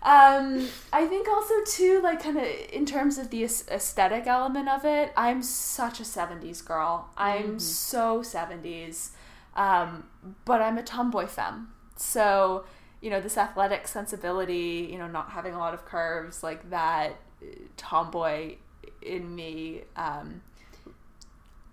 Um, 0.00 0.68
I 0.92 1.06
think 1.06 1.26
also 1.28 1.54
too, 1.66 2.00
like 2.02 2.22
kind 2.22 2.38
of 2.38 2.44
in 2.72 2.86
terms 2.86 3.18
of 3.18 3.30
the 3.30 3.42
aesthetic 3.42 4.26
element 4.26 4.68
of 4.68 4.84
it, 4.84 5.12
I'm 5.16 5.42
such 5.42 5.98
a 6.00 6.04
'70s 6.04 6.64
girl. 6.64 7.10
I'm 7.16 7.42
mm-hmm. 7.42 7.58
so 7.58 8.20
'70s, 8.20 9.10
um, 9.56 10.04
but 10.44 10.62
I'm 10.62 10.78
a 10.78 10.82
tomboy 10.82 11.26
femme. 11.26 11.72
So 11.96 12.64
you 13.00 13.10
know 13.10 13.20
this 13.20 13.36
athletic 13.36 13.88
sensibility, 13.88 14.88
you 14.90 14.98
know, 14.98 15.08
not 15.08 15.30
having 15.30 15.54
a 15.54 15.58
lot 15.58 15.74
of 15.74 15.84
curves, 15.84 16.44
like 16.44 16.70
that 16.70 17.16
uh, 17.42 17.46
tomboy 17.76 18.54
in 19.02 19.34
me. 19.34 19.82
Um, 19.96 20.42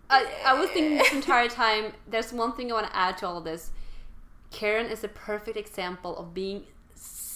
I, 0.09 0.25
I 0.45 0.53
was 0.59 0.69
thinking 0.71 0.97
this 0.97 1.13
entire 1.13 1.47
time. 1.47 1.93
There's 2.07 2.33
one 2.33 2.53
thing 2.53 2.71
I 2.71 2.75
want 2.75 2.88
to 2.88 2.95
add 2.95 3.17
to 3.19 3.27
all 3.27 3.41
this. 3.41 3.71
Kerrin 4.51 4.89
is 4.89 5.03
a 5.03 5.07
perfect 5.07 5.57
example 5.57 6.17
of 6.17 6.33
being 6.33 6.63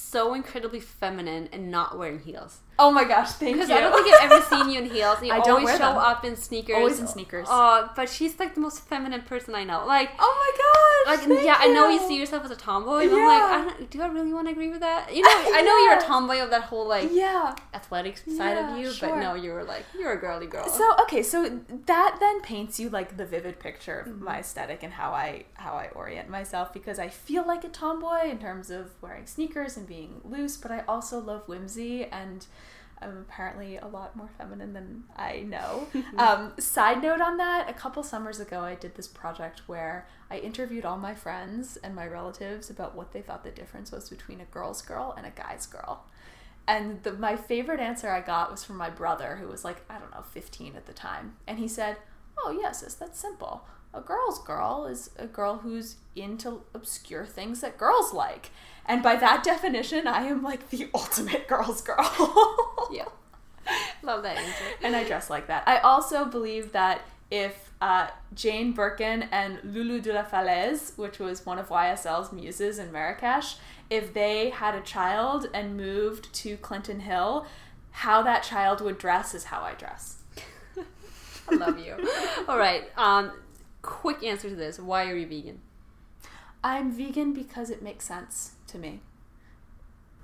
so 0.10 0.34
incredibly 0.34 0.80
feminine 0.80 1.48
and 1.52 1.70
not 1.70 1.98
wearing 1.98 2.20
heels. 2.20 2.62
Oh 2.82 2.92
my 2.92 3.04
gosh, 3.04 3.32
thank 3.34 3.50
you. 3.50 3.56
Because 3.58 3.72
I 3.72 3.82
don't 3.82 3.92
think 3.92 4.16
I've 4.22 4.32
ever 4.32 4.46
seen 4.46 4.72
you 4.72 4.80
in 4.80 4.90
heels. 4.90 5.18
You 5.30 5.34
I 5.34 5.40
always 5.40 5.70
show 5.72 5.80
them. 5.80 5.98
up 5.98 6.24
in 6.24 6.38
sneakers. 6.38 6.76
Always 6.76 7.00
in 7.00 7.08
sneakers. 7.08 7.46
Oh, 7.50 7.92
but 7.94 8.08
she's 8.08 8.40
like 8.40 8.56
the 8.56 8.62
most 8.62 8.80
feminine 8.88 9.22
person 9.22 9.54
I 9.54 9.66
know. 9.66 9.86
Like, 9.86 10.12
oh 10.18 10.34
my 10.42 11.16
gosh. 11.18 11.28
Like, 11.28 11.44
yeah, 11.44 11.64
you. 11.64 11.72
I 11.72 11.74
know 11.74 11.90
you 11.90 12.00
see 12.08 12.18
yourself 12.18 12.46
as 12.46 12.52
a 12.52 12.56
tomboy. 12.56 13.02
yeah. 13.02 13.16
I'm 13.16 13.26
like, 13.26 13.42
I 13.42 13.78
don't, 13.78 13.90
do 13.90 14.02
I 14.02 14.08
really 14.08 14.32
want 14.32 14.48
to 14.48 14.54
agree 14.54 14.70
with 14.70 14.80
that? 14.80 15.14
You 15.14 15.24
know, 15.24 15.30
I 15.32 15.62
know 15.62 15.78
you're 15.80 15.98
a 15.98 16.02
tomboy 16.02 16.42
of 16.42 16.50
that 16.52 16.64
whole 16.64 16.88
like 16.88 17.10
yeah 17.12 17.54
athletic 17.74 18.18
side 18.18 18.54
yeah, 18.54 18.74
of 18.74 18.80
you, 18.80 18.92
sure. 18.92 19.10
but 19.10 19.20
no, 19.20 19.34
you 19.34 19.52
were 19.52 19.66
like 19.66 19.86
you're 20.00 20.14
a 20.14 20.18
girly 20.18 20.48
girl. 20.48 20.68
So 20.70 20.90
okay, 21.02 21.22
so 21.22 21.60
that 21.86 22.18
then 22.22 22.42
paints 22.42 22.80
you 22.80 22.90
like 22.90 23.18
the 23.18 23.26
vivid 23.26 23.60
picture 23.60 24.00
of 24.00 24.08
mm-hmm. 24.08 24.24
my 24.24 24.40
aesthetic 24.40 24.84
and 24.84 24.94
how 24.94 25.12
I 25.12 25.44
how 25.56 25.74
I 25.74 25.90
orient 25.90 26.30
myself 26.30 26.72
because 26.72 26.98
I 26.98 27.10
feel 27.10 27.46
like 27.46 27.66
a 27.66 27.70
tomboy 27.70 28.30
in 28.30 28.40
terms 28.40 28.72
of 28.72 28.92
wearing 29.02 29.26
sneakers 29.26 29.76
and 29.76 29.86
being 29.86 30.22
loose, 30.24 30.56
but 30.56 30.72
I 30.72 30.84
also 30.88 31.20
love 31.20 31.48
whimsy 31.48 32.06
and 32.06 32.46
I'm 33.02 33.18
apparently 33.18 33.78
a 33.78 33.88
lot 33.88 34.16
more 34.16 34.30
feminine 34.38 34.74
than 34.74 35.04
I 35.16 35.40
know. 35.40 35.88
um, 36.18 36.54
side 36.60 37.02
note 37.02 37.22
on 37.22 37.38
that, 37.38 37.70
a 37.70 37.74
couple 37.74 38.04
summers 38.04 38.40
ago, 38.40 38.62
I 38.62 38.76
did 38.76 38.96
this 38.96 39.08
project 39.08 39.62
where 39.68 40.08
I 40.30 40.40
interviewed 40.40 40.86
all 40.86 40.98
my 40.98 41.16
friends 41.16 41.78
and 41.78 41.96
my 41.96 42.08
relatives 42.08 42.70
about 42.70 42.96
what 42.96 43.12
they 43.14 43.22
thought 43.22 43.44
the 43.44 43.52
difference 43.52 43.92
was 43.92 44.10
between 44.10 44.42
a 44.42 44.46
girl's 44.46 44.82
girl 44.82 45.14
and 45.18 45.26
a 45.26 45.32
guy's 45.32 45.66
girl. 45.66 46.06
And 46.68 47.02
the, 47.02 47.14
my 47.14 47.36
favorite 47.36 47.80
answer 47.80 48.12
I 48.12 48.22
got 48.22 48.52
was 48.52 48.64
from 48.64 48.78
my 48.78 48.90
brother, 48.92 49.38
who 49.42 49.48
was 49.48 49.66
like, 49.66 49.84
I 49.90 49.98
don't 49.98 50.12
know, 50.12 50.22
15 50.22 50.76
at 50.76 50.86
the 50.86 50.94
time. 50.94 51.38
And 51.48 51.58
he 51.58 51.68
said, 51.68 51.98
Oh, 52.38 52.52
yes, 52.52 52.84
it's 52.84 52.96
that's 52.96 53.20
simple. 53.20 53.66
A 53.94 54.02
girl's 54.02 54.40
girl 54.40 54.86
is 54.86 55.10
a 55.18 55.26
girl 55.26 55.58
who's 55.58 55.96
into 56.16 56.62
obscure 56.74 57.26
things 57.26 57.62
that 57.62 57.78
girls 57.78 58.14
like. 58.14 58.52
And 58.86 59.02
by 59.02 59.16
that 59.16 59.44
definition, 59.44 60.08
I 60.08 60.24
am 60.24 60.44
like 60.44 60.70
the 60.70 60.90
ultimate 60.94 61.48
girl's 61.48 61.82
girl. 61.82 62.88
yeah. 62.92 63.06
Love 64.02 64.24
that 64.24 64.38
answer. 64.38 64.64
And 64.84 64.96
I 64.96 65.04
dress 65.04 65.30
like 65.30 65.48
that. 65.48 65.64
I 65.68 65.78
also 65.80 66.26
believe 66.26 66.72
that 66.72 67.02
if 67.32 67.72
uh, 67.82 68.08
Jane 68.34 68.74
Birkin 68.74 69.24
and 69.32 69.60
Loulou 69.60 70.02
de 70.02 70.14
la 70.14 70.24
Falaise, 70.24 70.94
which 70.96 71.20
was 71.20 71.46
one 71.46 71.60
of 71.60 71.70
YSL's 71.70 72.32
muses 72.32 72.80
in 72.80 72.92
Marrakesh, 72.92 73.58
if 73.90 74.14
they 74.14 74.50
had 74.50 74.76
a 74.76 74.82
child 74.82 75.50
and 75.54 75.78
moved 75.78 76.34
to 76.34 76.58
Clinton 76.58 77.02
Hill, 77.02 77.46
how 77.92 78.22
that 78.24 78.44
child 78.44 78.82
would 78.82 78.98
dress 78.98 79.34
is 79.34 79.46
how 79.46 79.62
I 79.62 79.74
dress. 79.74 80.18
I 81.50 81.56
love 81.56 81.80
you. 81.80 81.96
All 82.48 82.58
right. 82.58 82.90
Um, 82.98 83.32
quick 83.82 84.24
answer 84.24 84.50
to 84.50 84.56
this. 84.56 84.80
Why 84.80 85.10
are 85.10 85.16
you 85.16 85.28
vegan? 85.28 85.62
I'm 86.64 86.92
vegan 86.92 87.34
because 87.34 87.70
it 87.70 87.82
makes 87.82 88.06
sense 88.06 88.54
to 88.68 88.78
me. 88.78 89.02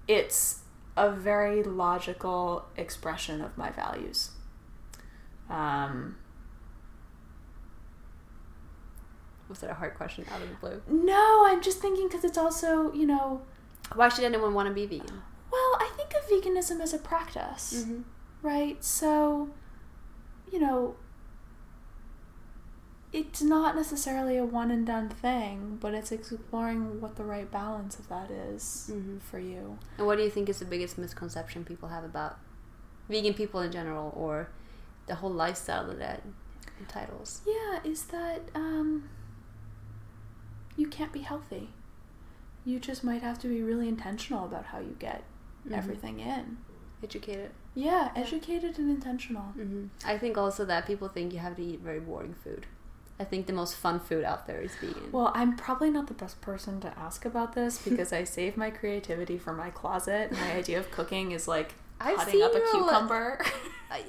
It's 0.07 0.61
a 0.97 1.11
very 1.11 1.63
logical 1.63 2.65
expression 2.77 3.41
of 3.41 3.57
my 3.57 3.69
values. 3.71 4.31
Um, 5.49 6.17
was 9.47 9.59
that 9.59 9.69
a 9.69 9.73
hard 9.73 9.95
question 9.95 10.25
out 10.31 10.41
of 10.41 10.49
the 10.49 10.55
blue? 10.55 10.81
No, 10.87 11.45
I'm 11.45 11.61
just 11.61 11.79
thinking 11.79 12.07
because 12.07 12.23
it's 12.23 12.37
also, 12.37 12.91
you 12.93 13.05
know. 13.05 13.41
Why 13.93 14.09
should 14.09 14.25
anyone 14.25 14.53
want 14.53 14.67
to 14.67 14.73
be 14.73 14.85
vegan? 14.85 15.21
Well, 15.51 15.77
I 15.79 15.91
think 15.95 16.13
of 16.13 16.29
veganism 16.29 16.81
as 16.81 16.93
a 16.93 16.97
practice, 16.97 17.83
mm-hmm. 17.85 18.01
right? 18.41 18.83
So, 18.83 19.49
you 20.51 20.59
know, 20.59 20.95
it's 23.15 23.41
not 23.41 23.77
necessarily 23.77 24.35
a 24.35 24.43
one 24.43 24.69
and 24.69 24.85
done 24.85 25.07
thing, 25.07 25.77
but 25.79 25.93
it's 25.93 26.11
exploring 26.11 26.99
what 26.99 27.15
the 27.15 27.23
right 27.23 27.49
balance 27.49 27.97
of 27.97 28.09
that 28.09 28.29
is 28.29 28.91
mm-hmm. 28.91 29.19
for 29.19 29.39
you. 29.39 29.79
And 29.97 30.05
what 30.05 30.17
do 30.17 30.23
you 30.23 30.29
think 30.29 30.49
is 30.49 30.59
the 30.59 30.65
biggest 30.65 30.97
misconception 30.97 31.63
people 31.63 31.87
have 31.87 32.03
about 32.03 32.37
vegan 33.07 33.33
people 33.33 33.61
in 33.61 33.71
general 33.71 34.11
or 34.17 34.49
the 35.07 35.15
whole 35.15 35.31
lifestyle 35.31 35.87
that 35.87 35.97
that 35.97 36.23
entitles? 36.77 37.39
Yeah, 37.47 37.79
is 37.85 38.03
that 38.07 38.41
um, 38.53 39.07
you 40.75 40.87
can't 40.87 41.13
be 41.13 41.21
healthy. 41.21 41.69
You 42.65 42.79
just 42.79 43.01
might 43.01 43.21
have 43.21 43.39
to 43.39 43.47
be 43.47 43.63
really 43.63 43.87
intentional 43.87 44.43
about 44.43 44.65
how 44.65 44.79
you 44.79 44.97
get 44.99 45.23
mm-hmm. 45.63 45.73
everything 45.73 46.19
in. 46.19 46.57
Educated. 47.01 47.51
Yeah, 47.75 48.11
educated 48.13 48.77
and 48.77 48.89
intentional. 48.89 49.53
Mm-hmm. 49.57 49.85
I 50.05 50.17
think 50.17 50.37
also 50.37 50.65
that 50.65 50.85
people 50.85 51.07
think 51.07 51.31
you 51.31 51.39
have 51.39 51.55
to 51.55 51.63
eat 51.63 51.79
very 51.79 52.01
boring 52.01 52.33
food. 52.33 52.65
I 53.19 53.23
think 53.23 53.45
the 53.45 53.53
most 53.53 53.75
fun 53.75 53.99
food 53.99 54.25
out 54.25 54.45
there 54.45 54.61
is 54.61 54.75
vegan. 54.75 55.11
Well, 55.11 55.31
I'm 55.33 55.55
probably 55.55 55.89
not 55.89 56.07
the 56.07 56.13
best 56.13 56.41
person 56.41 56.81
to 56.81 56.99
ask 56.99 57.23
about 57.23 57.53
this 57.53 57.77
because 57.77 58.11
I 58.11 58.25
save 58.25 58.57
my 58.57 58.69
creativity 58.69 59.37
for 59.37 59.53
my 59.53 59.69
closet. 59.69 60.33
My 60.33 60.53
idea 60.53 60.79
of 60.79 60.91
cooking 60.91 61.31
is 61.31 61.47
like 61.47 61.75
I've 61.99 62.17
cutting 62.17 62.41
up 62.41 62.53
a 62.53 62.59
cucumber. 62.59 63.39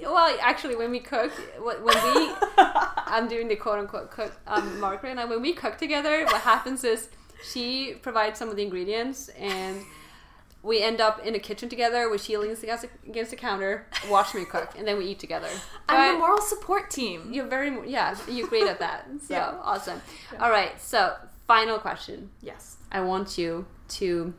well, 0.02 0.36
actually, 0.40 0.74
when 0.74 0.90
we 0.90 0.98
cook, 0.98 1.30
when 1.60 1.84
we, 1.84 2.32
I'm 2.58 3.28
doing 3.28 3.46
the 3.46 3.56
quote 3.56 3.78
unquote 3.78 4.10
cook, 4.10 4.32
um, 4.48 4.80
Margaret 4.80 5.10
and 5.10 5.20
I, 5.20 5.24
when 5.24 5.40
we 5.40 5.52
cook 5.52 5.78
together, 5.78 6.24
what 6.24 6.40
happens 6.40 6.82
is 6.82 7.08
she 7.48 7.94
provides 8.02 8.38
some 8.38 8.48
of 8.48 8.56
the 8.56 8.62
ingredients 8.62 9.28
and 9.38 9.82
we 10.66 10.82
end 10.82 11.00
up 11.00 11.24
in 11.24 11.34
a 11.36 11.38
kitchen 11.38 11.68
together 11.68 12.10
with 12.10 12.22
she 12.24 12.36
leans 12.36 12.62
against, 12.62 12.86
against 13.06 13.30
the 13.30 13.36
counter, 13.36 13.86
watch 14.10 14.34
me 14.34 14.44
cook, 14.44 14.70
and 14.76 14.86
then 14.86 14.98
we 14.98 15.06
eat 15.06 15.20
together. 15.20 15.48
I'm 15.88 16.14
the 16.14 16.18
moral 16.18 16.40
support 16.40 16.90
team. 16.90 17.32
You're 17.32 17.46
very 17.46 17.88
yeah, 17.88 18.16
you're 18.28 18.48
great 18.48 18.66
at 18.66 18.80
that. 18.80 19.06
So 19.26 19.34
yeah. 19.34 19.54
awesome. 19.62 20.00
Yeah. 20.32 20.44
All 20.44 20.50
right, 20.50 20.80
so 20.80 21.14
final 21.46 21.78
question. 21.78 22.30
Yes, 22.42 22.76
I 22.90 23.00
want 23.00 23.38
you 23.38 23.66
to 24.00 24.34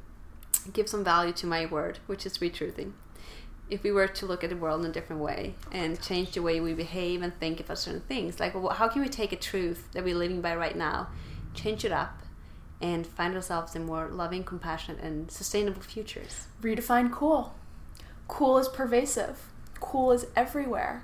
give 0.74 0.90
some 0.90 1.04
value 1.04 1.34
to 1.34 1.48
my 1.48 1.66
word, 1.66 2.00
which 2.08 2.26
is 2.26 2.42
retruthing. 2.42 2.94
if 3.70 3.84
we 3.84 3.92
were 3.92 4.08
to 4.08 4.26
look 4.26 4.44
at 4.44 4.50
the 4.50 4.56
world 4.56 4.84
in 4.84 4.90
a 4.90 4.94
different 4.94 5.22
way 5.22 5.54
oh 5.66 5.70
and 5.74 6.02
change 6.02 6.32
the 6.32 6.42
way 6.42 6.60
we 6.62 6.74
behave 6.74 7.22
and 7.22 7.38
think 7.40 7.60
about 7.60 7.78
certain 7.78 8.02
things, 8.02 8.40
like 8.40 8.54
well, 8.54 8.70
how 8.70 8.88
can 8.90 9.02
we 9.02 9.10
take 9.10 9.32
a 9.32 9.38
truth 9.38 9.88
that 9.94 10.04
we're 10.04 10.16
living 10.16 10.42
by 10.42 10.54
right 10.56 10.76
now, 10.76 11.08
change 11.54 11.86
it 11.86 11.92
up, 11.92 12.22
and 12.82 13.06
find 13.06 13.36
ourselves 13.36 13.76
in 13.76 13.86
more 13.86 14.10
loving, 14.10 14.44
compassionate, 14.44 15.02
and 15.02 15.32
sustainable 15.32 15.82
futures? 15.82 16.48
Redefine 16.62 17.12
cool. 17.12 17.56
Cool 18.28 18.58
is 18.58 18.68
pervasive. 18.68 19.48
Cool 19.80 20.12
is 20.12 20.28
everywhere. 20.36 21.04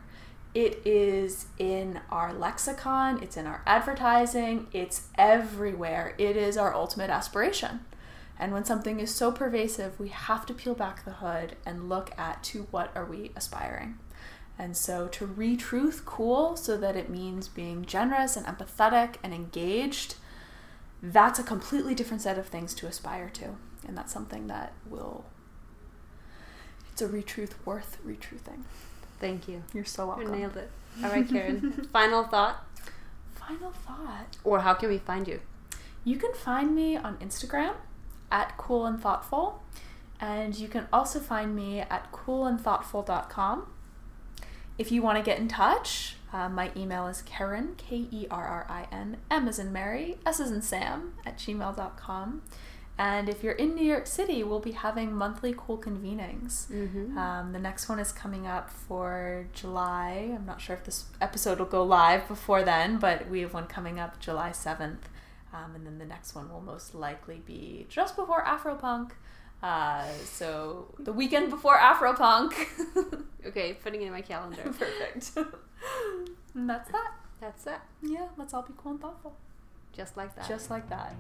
It 0.54 0.86
is 0.86 1.48
in 1.58 2.02
our 2.12 2.32
lexicon, 2.32 3.24
it's 3.24 3.38
in 3.38 3.48
our 3.48 3.64
advertising, 3.66 4.68
it's 4.72 5.08
everywhere. 5.18 6.14
It 6.20 6.38
is 6.38 6.58
our 6.58 6.76
ultimate 6.76 7.10
aspiration. 7.10 7.80
And 8.38 8.54
when 8.54 8.66
something 8.66 9.00
is 9.00 9.14
so 9.14 9.32
pervasive, 9.32 10.00
we 10.00 10.10
have 10.10 10.46
to 10.46 10.54
peel 10.54 10.76
back 10.76 11.06
the 11.06 11.14
hood 11.14 11.56
and 11.66 11.90
look 11.90 12.12
at 12.20 12.44
to 12.46 12.68
what 12.70 12.92
are 12.96 13.06
we 13.06 13.32
aspiring. 13.36 13.98
And 14.58 14.78
so 14.78 15.08
to 15.08 15.26
retruth 15.26 16.06
cool 16.06 16.56
so 16.56 16.78
that 16.78 16.96
it 16.96 17.10
means 17.10 17.48
being 17.48 17.86
generous 17.86 18.36
and 18.36 18.46
empathetic 18.46 19.16
and 19.24 19.34
engaged, 19.34 20.16
that's 21.04 21.38
a 21.38 21.44
completely 21.44 21.94
different 21.94 22.22
set 22.22 22.40
of 22.40 22.48
things 22.48 22.74
to 22.76 22.88
aspire 22.88 23.30
to. 23.32 23.58
And 23.86 23.98
that's 23.98 24.14
something 24.14 24.48
that 24.48 24.74
will 24.90 25.26
it's 26.94 27.02
a 27.02 27.08
retruth 27.08 27.54
worth 27.66 27.98
retruthing. 28.04 28.64
Thank 29.20 29.48
you. 29.48 29.64
You're 29.74 29.84
so 29.84 30.08
welcome. 30.08 30.34
You 30.34 30.40
nailed 30.40 30.58
it. 30.58 30.72
All 31.04 31.10
right, 31.10 31.28
Kerrin. 31.28 31.86
Final 31.92 32.24
thought? 32.24 32.66
Final 33.36 33.72
thought. 33.72 34.38
Or 34.44 34.62
how 34.62 34.74
can 34.76 34.90
we 34.90 35.00
find 35.00 35.28
you? 35.28 35.42
You 36.04 36.18
can 36.18 36.34
find 36.34 36.76
me 36.76 36.96
on 36.96 37.18
Instagram 37.18 37.74
at 38.32 38.58
cool 38.58 38.86
and 38.86 39.02
thoughtful. 39.02 39.62
And 40.20 40.56
you 40.58 40.68
can 40.68 40.88
also 40.94 41.20
find 41.20 41.56
me 41.56 41.80
at 41.80 42.12
coolandthoughtful.com. 42.12 43.68
If 44.78 44.92
you 44.92 45.02
want 45.02 45.18
to 45.18 45.24
get 45.24 45.40
in 45.40 45.48
touch, 45.48 46.16
uh, 46.34 46.50
my 46.50 46.72
email 46.76 47.08
is 47.08 47.22
Kerrin, 47.22 47.78
K 47.78 48.08
E 48.12 48.28
R 48.30 48.46
R 48.46 48.66
I 48.68 48.88
N, 48.92 49.18
M 49.30 49.48
as 49.48 49.60
in 49.60 49.72
Mary, 49.72 50.18
S 50.26 50.40
as 50.40 50.52
in 50.52 50.62
Sam, 50.62 51.14
at 51.26 51.38
gmail.com. 51.38 52.42
And 52.98 53.28
if 53.28 53.44
you're 53.44 53.54
in 53.54 53.74
New 53.74 53.86
York 53.86 54.06
City, 54.06 54.44
we'll 54.44 54.60
be 54.60 54.72
having 54.72 55.14
monthly 55.14 55.54
cool 55.56 55.78
convenings. 55.78 56.68
Mm-hmm. 56.72 57.18
Um, 57.18 57.52
the 57.52 57.60
next 57.60 57.90
one 57.90 58.00
is 58.00 58.12
coming 58.12 58.46
up 58.46 58.70
for 58.70 59.48
July. 59.54 60.32
I'm 60.36 60.46
not 60.46 60.62
sure 60.62 60.76
if 60.76 60.84
this 60.84 61.06
episode 61.20 61.58
will 61.58 61.66
go 61.66 61.84
live 61.84 62.28
before 62.28 62.64
then, 62.64 62.98
but 62.98 63.30
we 63.30 63.42
have 63.42 63.54
one 63.54 63.66
coming 63.66 64.00
up 64.00 64.20
July 64.20 64.52
7th. 64.52 65.06
Um, 65.54 65.76
and 65.76 65.86
then 65.86 65.98
the 65.98 66.06
next 66.06 66.36
one 66.36 66.52
will 66.52 66.62
most 66.62 66.94
likely 66.94 67.42
be 67.46 67.86
just 67.90 68.16
before 68.16 68.44
Afropunk. 68.44 69.12
Uh, 69.64 70.06
so 70.26 70.94
the 71.00 71.14
weekend 71.14 71.50
before 71.50 71.78
Afropunk. 71.78 72.54
okay, 73.46 73.74
putting 73.74 74.02
it 74.02 74.08
in 74.08 74.12
my 74.12 74.22
calendar. 74.22 74.62
Perfect. 74.78 75.32
and 76.54 76.70
that's 76.70 76.92
that. 76.92 77.14
That's 77.40 77.66
it. 77.66 77.80
Yeah, 78.02 78.28
let's 78.38 78.54
all 78.54 78.64
be 78.64 78.74
cool 78.76 78.92
and 78.92 79.02
thoughtful. 79.02 79.34
Just 79.94 80.18
like 80.18 80.36
that. 80.36 80.50
Just 80.50 80.70
like 80.70 80.90
that. 80.90 81.16